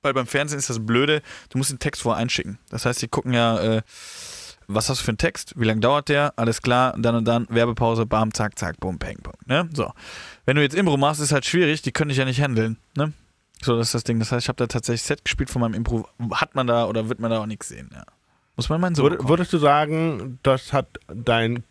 Weil 0.05 0.15
beim 0.15 0.27
Fernsehen 0.27 0.59
ist 0.59 0.69
das 0.69 0.85
Blöde, 0.85 1.23
du 1.51 1.59
musst 1.59 1.71
den 1.71 1.79
Text 1.79 2.03
vorher 2.03 2.21
einschicken. 2.21 2.59
Das 2.71 2.85
heißt, 2.87 3.01
die 3.03 3.07
gucken 3.07 3.35
ja, 3.35 3.61
äh, 3.61 3.83
was 4.75 4.89
hast 4.89 5.01
du 5.01 5.05
für 5.05 5.11
einen 5.11 5.19
Text, 5.19 5.55
wie 5.57 5.65
lange 5.65 5.81
dauert 5.81 6.09
der, 6.09 6.33
alles 6.37 6.63
klar, 6.63 6.95
dann 6.99 7.15
und 7.15 7.25
dann, 7.27 7.47
Werbepause, 7.49 8.07
bam, 8.07 8.33
zack, 8.35 8.59
zack, 8.59 8.79
bum, 8.81 8.99
peng, 8.99 9.19
pong. 9.23 9.35
Ne? 9.47 9.69
So. 9.73 9.93
Wenn 10.45 10.57
du 10.57 10.63
jetzt 10.63 10.75
Impro 10.75 10.97
machst, 10.97 11.21
ist 11.21 11.33
halt 11.33 11.45
schwierig, 11.45 11.83
die 11.83 11.93
können 11.93 12.09
dich 12.09 12.19
ja 12.19 12.25
nicht 12.25 12.41
handeln. 12.41 12.79
Ne? 12.97 13.13
So, 13.63 13.77
das 13.77 13.89
ist 13.89 13.95
das 13.95 14.05
Ding. 14.05 14.19
Das 14.19 14.33
heißt, 14.33 14.45
ich 14.45 14.49
habe 14.49 14.57
da 14.57 14.67
tatsächlich 14.67 15.03
Set 15.03 15.25
gespielt 15.25 15.51
von 15.51 15.61
meinem 15.61 15.75
Impro. 15.75 16.09
Hat 16.33 16.55
man 16.55 16.67
da 16.67 16.87
oder 16.87 17.09
wird 17.09 17.21
man 17.21 17.31
da 17.31 17.41
auch 17.41 17.47
nichts 17.47 17.69
sehen, 17.69 17.91
ja. 17.93 18.05
Muss 18.57 18.69
man 18.69 18.81
meinen 18.81 18.95
Sohn 18.95 19.13
Würd, 19.13 19.29
würdest 19.29 19.53
du 19.53 19.59
sagen, 19.59 20.39
das 20.43 20.73
hat 20.73 20.87
dein 21.07 21.65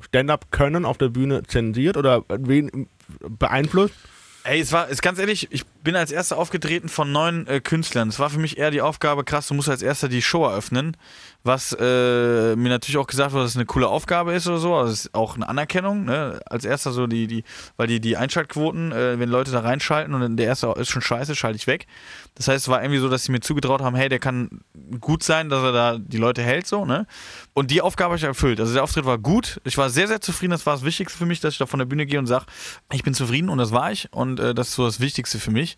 Stand-up-Können 0.00 0.84
auf 0.84 0.98
der 0.98 1.08
Bühne 1.08 1.44
zensiert 1.44 1.96
oder 1.96 2.24
wen 2.28 2.88
beeinflusst? 3.20 3.94
Ey, 4.42 4.60
es 4.60 4.72
war, 4.72 4.88
ist 4.88 5.02
ganz 5.02 5.18
ehrlich, 5.18 5.48
ich 5.50 5.64
bin 5.86 5.94
als 5.94 6.10
erster 6.10 6.36
aufgetreten 6.36 6.88
von 6.88 7.12
neun 7.12 7.46
äh, 7.46 7.60
Künstlern. 7.60 8.08
Es 8.08 8.18
war 8.18 8.28
für 8.28 8.40
mich 8.40 8.58
eher 8.58 8.72
die 8.72 8.80
Aufgabe, 8.80 9.22
krass, 9.22 9.46
du 9.46 9.54
musst 9.54 9.68
als 9.68 9.82
erster 9.82 10.08
die 10.08 10.20
Show 10.20 10.44
eröffnen. 10.44 10.96
Was 11.44 11.76
äh, 11.78 12.56
mir 12.56 12.70
natürlich 12.70 12.96
auch 12.96 13.06
gesagt 13.06 13.32
wurde, 13.32 13.44
dass 13.44 13.52
es 13.52 13.56
eine 13.56 13.66
coole 13.66 13.86
Aufgabe 13.86 14.32
ist 14.32 14.48
oder 14.48 14.58
so. 14.58 14.74
Also 14.74 14.92
es 14.92 15.04
ist 15.04 15.14
auch 15.14 15.36
eine 15.36 15.48
Anerkennung, 15.48 16.04
ne? 16.04 16.40
Als 16.46 16.64
erster 16.64 16.90
so 16.90 17.06
die, 17.06 17.28
die, 17.28 17.44
weil 17.76 17.86
die, 17.86 18.00
die 18.00 18.16
Einschaltquoten, 18.16 18.90
äh, 18.90 19.20
wenn 19.20 19.28
Leute 19.28 19.52
da 19.52 19.60
reinschalten 19.60 20.12
und 20.12 20.36
der 20.36 20.46
erste 20.46 20.74
ist 20.76 20.90
schon 20.90 21.02
scheiße, 21.02 21.36
schalte 21.36 21.54
ich 21.54 21.68
weg. 21.68 21.86
Das 22.34 22.48
heißt, 22.48 22.64
es 22.64 22.68
war 22.68 22.82
irgendwie 22.82 22.98
so, 22.98 23.08
dass 23.08 23.22
sie 23.22 23.30
mir 23.30 23.38
zugetraut 23.38 23.80
haben, 23.80 23.94
hey, 23.94 24.08
der 24.08 24.18
kann 24.18 24.62
gut 25.00 25.22
sein, 25.22 25.48
dass 25.48 25.62
er 25.62 25.70
da 25.70 25.98
die 25.98 26.18
Leute 26.18 26.42
hält, 26.42 26.66
so, 26.66 26.84
ne? 26.84 27.06
Und 27.54 27.70
die 27.70 27.80
Aufgabe 27.80 28.10
habe 28.10 28.18
ich 28.18 28.24
erfüllt. 28.24 28.58
Also 28.58 28.74
der 28.74 28.82
Auftritt 28.82 29.04
war 29.04 29.18
gut. 29.18 29.60
Ich 29.62 29.78
war 29.78 29.88
sehr, 29.88 30.08
sehr 30.08 30.20
zufrieden. 30.20 30.50
Das 30.50 30.66
war 30.66 30.74
das 30.74 30.84
Wichtigste 30.84 31.16
für 31.16 31.26
mich, 31.26 31.38
dass 31.38 31.54
ich 31.54 31.58
da 31.58 31.66
von 31.66 31.78
der 31.78 31.86
Bühne 31.86 32.06
gehe 32.06 32.18
und 32.18 32.26
sage, 32.26 32.46
ich 32.92 33.04
bin 33.04 33.14
zufrieden 33.14 33.50
und 33.50 33.58
das 33.58 33.70
war 33.70 33.92
ich. 33.92 34.12
Und 34.12 34.40
äh, 34.40 34.52
das 34.52 34.70
ist 34.70 34.74
so 34.74 34.84
das 34.84 34.98
Wichtigste 34.98 35.38
für 35.38 35.52
mich. 35.52 35.75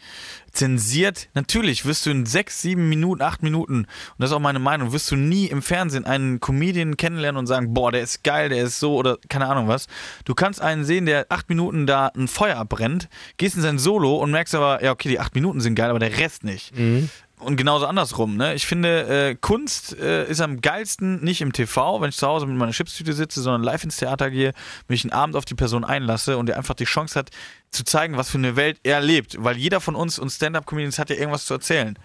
Zensiert, 0.53 1.29
natürlich 1.35 1.85
wirst 1.85 2.07
du 2.07 2.11
in 2.11 2.27
sechs, 2.27 2.63
sieben 2.63 2.89
Minuten, 2.89 3.23
acht 3.23 3.43
Minuten, 3.43 3.81
und 3.81 3.87
das 4.19 4.31
ist 4.31 4.37
auch 4.37 4.41
meine 4.41 4.59
Meinung, 4.59 4.93
wirst 4.93 5.11
du 5.11 5.17
nie 5.17 5.47
im 5.47 5.63
Fernsehen 5.63 6.05
einen 6.05 6.41
Comedian 6.41 6.97
kennenlernen 6.97 7.39
und 7.39 7.47
sagen, 7.47 7.75
boah, 7.75 7.93
der 7.93 8.01
ist 8.03 8.25
geil, 8.25 8.49
der 8.49 8.65
ist 8.65 8.81
so 8.81 8.97
oder 8.97 9.19
keine 9.29 9.47
Ahnung 9.47 9.69
was. 9.69 9.87
Du 10.25 10.35
kannst 10.35 10.61
einen 10.61 10.85
sehen, 10.85 11.07
der 11.07 11.27
acht 11.29 11.49
Minuten 11.49 11.87
da 11.87 12.09
ein 12.09 12.29
Feuer 12.29 12.57
abbrennt, 12.57 13.09
gehst 13.37 13.57
in 13.57 13.63
sein 13.63 13.79
Solo 13.79 14.17
und 14.17 14.31
merkst 14.31 14.55
aber, 14.55 14.83
ja, 14.83 14.91
okay, 14.93 15.09
die 15.09 15.21
acht 15.21 15.35
Minuten 15.35 15.61
sind 15.61 15.75
geil, 15.75 15.91
aber 15.91 15.99
der 15.99 16.19
Rest 16.19 16.45
nicht. 16.45 16.73
Und 17.39 17.57
genauso 17.57 17.87
andersrum, 17.87 18.37
ne? 18.37 18.55
Ich 18.55 18.67
finde, 18.67 19.31
äh, 19.31 19.35
Kunst 19.35 19.97
äh, 19.99 20.29
ist 20.29 20.41
am 20.41 20.61
geilsten 20.61 21.23
nicht 21.23 21.41
im 21.41 21.53
TV, 21.53 22.01
wenn 22.01 22.09
ich 22.09 22.17
zu 22.17 22.27
Hause 22.27 22.47
mit 22.47 22.57
meiner 22.57 22.73
Chipstüte 22.73 23.13
sitze, 23.13 23.41
sondern 23.41 23.63
live 23.63 23.85
ins 23.85 23.97
Theater 23.97 24.31
gehe, 24.31 24.53
mich 24.89 25.05
einen 25.05 25.13
Abend 25.13 25.37
auf 25.37 25.45
die 25.45 25.55
Person 25.55 25.85
einlasse 25.85 26.37
und 26.37 26.47
der 26.47 26.57
einfach 26.57 26.75
die 26.75 26.85
Chance 26.85 27.19
hat, 27.19 27.31
zu 27.71 27.85
zeigen, 27.85 28.17
was 28.17 28.31
für 28.31 28.39
eine 28.39 28.57
Welt 28.57 28.81
er 28.83 29.01
lebt. 29.01 29.37
Weil 29.43 29.57
jeder 29.57 29.81
von 29.81 29.95
uns 29.95 30.19
und 30.19 30.31
Stand-Up-Comedians 30.31 30.99
hat 30.99 31.11
ja 31.11 31.17
irgendwas 31.17 31.47
zu 31.47 31.55
erzählen. 31.55 31.99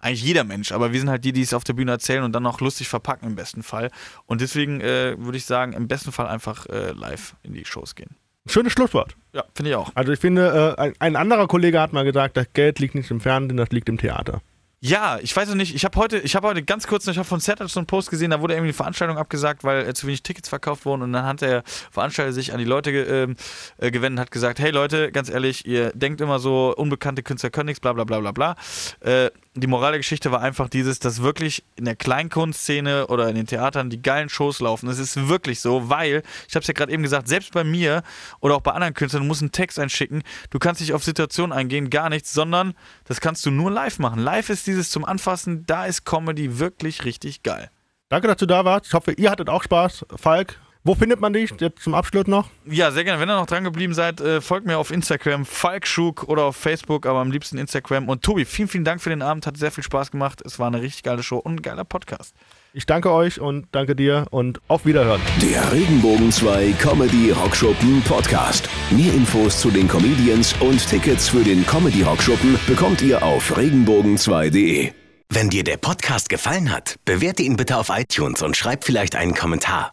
Eigentlich 0.00 0.22
jeder 0.22 0.44
Mensch, 0.44 0.72
aber 0.72 0.92
wir 0.92 0.98
sind 0.98 1.10
halt 1.10 1.24
die, 1.24 1.32
die 1.32 1.42
es 1.42 1.52
auf 1.52 1.62
der 1.62 1.74
Bühne 1.74 1.92
erzählen 1.92 2.24
und 2.24 2.32
dann 2.32 2.46
auch 2.46 2.60
lustig 2.60 2.88
verpacken 2.88 3.26
im 3.26 3.36
besten 3.36 3.62
Fall. 3.62 3.90
Und 4.26 4.40
deswegen 4.40 4.80
äh, 4.80 5.14
würde 5.18 5.36
ich 5.36 5.44
sagen, 5.44 5.74
im 5.74 5.88
besten 5.88 6.10
Fall 6.10 6.26
einfach 6.26 6.66
äh, 6.66 6.92
live 6.92 7.36
in 7.42 7.52
die 7.52 7.66
Shows 7.66 7.94
gehen. 7.94 8.16
Schönes 8.46 8.72
Schlusswort. 8.72 9.14
Ja, 9.34 9.44
finde 9.54 9.70
ich 9.70 9.76
auch. 9.76 9.92
Also 9.94 10.12
ich 10.12 10.18
finde, 10.18 10.74
äh, 10.78 10.80
ein, 10.80 10.94
ein 10.98 11.16
anderer 11.16 11.46
Kollege 11.46 11.80
hat 11.80 11.92
mal 11.92 12.04
gesagt, 12.04 12.38
das 12.38 12.46
Geld 12.54 12.78
liegt 12.78 12.94
nicht 12.94 13.10
im 13.10 13.20
Fernsehen, 13.20 13.58
das 13.58 13.70
liegt 13.70 13.90
im 13.90 13.98
Theater. 13.98 14.40
Ja, 14.82 15.18
ich 15.20 15.36
weiß 15.36 15.46
noch 15.50 15.56
nicht. 15.56 15.74
Ich 15.74 15.84
habe 15.84 15.98
heute, 15.98 16.18
ich 16.20 16.34
habe 16.34 16.48
heute 16.48 16.62
ganz 16.62 16.86
kurz, 16.86 17.06
ich 17.06 17.18
habe 17.18 17.28
von 17.28 17.38
Set 17.38 17.58
so 17.66 17.78
einen 17.80 17.86
Post 17.86 18.08
gesehen, 18.08 18.30
da 18.30 18.40
wurde 18.40 18.54
irgendwie 18.54 18.68
eine 18.68 18.72
Veranstaltung 18.72 19.18
abgesagt, 19.18 19.62
weil 19.62 19.92
zu 19.94 20.06
wenig 20.06 20.22
Tickets 20.22 20.48
verkauft 20.48 20.86
wurden 20.86 21.02
und 21.02 21.12
dann 21.12 21.26
hat 21.26 21.42
der 21.42 21.64
Veranstalter 21.90 22.32
sich 22.32 22.54
an 22.54 22.58
die 22.58 22.64
Leute 22.64 22.90
ge 22.90 23.24
ähm, 23.24 23.36
äh, 23.76 23.90
gewendet 23.90 24.16
und 24.18 24.20
hat 24.20 24.30
gesagt, 24.30 24.58
hey 24.58 24.70
Leute, 24.70 25.12
ganz 25.12 25.28
ehrlich, 25.28 25.66
ihr 25.66 25.92
denkt 25.92 26.22
immer 26.22 26.38
so, 26.38 26.74
unbekannte 26.74 27.22
Künstler 27.22 27.50
können 27.50 27.66
nichts, 27.66 27.80
bla 27.80 27.92
bla 27.92 28.04
bla 28.04 28.20
bla 28.20 28.32
bla. 28.32 28.56
Äh, 29.00 29.30
die 29.54 29.66
Moral 29.66 29.92
der 29.92 29.98
Geschichte 29.98 30.30
war 30.30 30.40
einfach 30.40 30.68
dieses, 30.68 31.00
dass 31.00 31.22
wirklich 31.22 31.64
in 31.74 31.84
der 31.84 31.96
Kleinkunstszene 31.96 33.08
oder 33.08 33.28
in 33.28 33.34
den 33.34 33.46
Theatern 33.46 33.90
die 33.90 34.00
geilen 34.00 34.28
Shows 34.28 34.60
laufen. 34.60 34.88
Es 34.88 35.00
ist 35.00 35.28
wirklich 35.28 35.60
so, 35.60 35.88
weil, 35.88 36.22
ich 36.48 36.54
habe 36.54 36.60
es 36.60 36.68
ja 36.68 36.74
gerade 36.74 36.92
eben 36.92 37.02
gesagt, 37.02 37.26
selbst 37.26 37.52
bei 37.52 37.64
mir 37.64 38.02
oder 38.40 38.54
auch 38.54 38.60
bei 38.60 38.70
anderen 38.72 38.94
Künstlern, 38.94 39.22
du 39.22 39.26
musst 39.26 39.42
einen 39.42 39.50
Text 39.50 39.78
einschicken, 39.80 40.22
du 40.50 40.58
kannst 40.60 40.80
nicht 40.80 40.92
auf 40.92 41.02
Situationen 41.02 41.52
eingehen, 41.52 41.90
gar 41.90 42.10
nichts, 42.10 42.32
sondern 42.32 42.74
das 43.04 43.20
kannst 43.20 43.44
du 43.44 43.50
nur 43.50 43.72
live 43.72 43.98
machen. 43.98 44.20
Live 44.20 44.50
ist 44.50 44.68
dieses 44.68 44.90
zum 44.90 45.04
Anfassen, 45.04 45.66
da 45.66 45.84
ist 45.84 46.04
Comedy 46.04 46.60
wirklich 46.60 47.04
richtig 47.04 47.42
geil. 47.42 47.70
Danke, 48.08 48.28
dass 48.28 48.36
du 48.36 48.46
da 48.46 48.64
warst. 48.64 48.86
Ich 48.86 48.94
hoffe, 48.94 49.12
ihr 49.12 49.30
hattet 49.30 49.48
auch 49.48 49.62
Spaß. 49.62 50.06
Falk, 50.16 50.60
wo 50.82 50.94
findet 50.94 51.20
man 51.20 51.32
dich 51.32 51.52
jetzt 51.58 51.82
zum 51.82 51.94
Abschluss 51.94 52.26
noch? 52.26 52.48
Ja, 52.64 52.90
sehr 52.90 53.04
gerne. 53.04 53.20
Wenn 53.20 53.28
ihr 53.28 53.36
noch 53.36 53.46
dran 53.46 53.64
geblieben 53.64 53.92
seid, 53.92 54.20
äh, 54.20 54.40
folgt 54.40 54.66
mir 54.66 54.78
auf 54.78 54.90
Instagram, 54.90 55.44
Falkschuk 55.44 56.24
oder 56.24 56.44
auf 56.44 56.56
Facebook, 56.56 57.06
aber 57.06 57.20
am 57.20 57.30
liebsten 57.30 57.58
Instagram. 57.58 58.08
Und 58.08 58.22
Tobi, 58.22 58.44
vielen, 58.44 58.68
vielen 58.68 58.84
Dank 58.84 59.02
für 59.02 59.10
den 59.10 59.20
Abend. 59.20 59.46
Hat 59.46 59.56
sehr 59.58 59.70
viel 59.70 59.84
Spaß 59.84 60.10
gemacht. 60.10 60.40
Es 60.44 60.58
war 60.58 60.68
eine 60.68 60.80
richtig 60.80 61.02
geile 61.02 61.22
Show 61.22 61.36
und 61.38 61.56
ein 61.56 61.62
geiler 61.62 61.84
Podcast. 61.84 62.34
Ich 62.72 62.86
danke 62.86 63.10
euch 63.12 63.40
und 63.40 63.66
danke 63.72 63.94
dir 63.94 64.26
und 64.30 64.60
auf 64.68 64.86
Wiederhören. 64.86 65.20
Der 65.42 65.70
Regenbogen 65.72 66.32
2 66.32 66.72
Comedy 66.78 67.30
Rockschuppen 67.32 68.00
Podcast. 68.02 68.68
Mehr 68.90 69.12
Infos 69.12 69.60
zu 69.60 69.70
den 69.70 69.88
Comedians 69.88 70.54
und 70.60 70.86
Tickets 70.88 71.28
für 71.28 71.42
den 71.42 71.66
Comedy 71.66 72.02
Rockschuppen 72.02 72.58
bekommt 72.66 73.02
ihr 73.02 73.22
auf 73.22 73.56
regenbogen2.de. 73.56 74.92
Wenn 75.32 75.50
dir 75.50 75.62
der 75.62 75.76
Podcast 75.76 76.28
gefallen 76.28 76.72
hat, 76.72 76.96
bewerte 77.04 77.42
ihn 77.42 77.56
bitte 77.56 77.76
auf 77.76 77.90
iTunes 77.90 78.42
und 78.42 78.56
schreib 78.56 78.84
vielleicht 78.84 79.14
einen 79.14 79.34
Kommentar. 79.34 79.92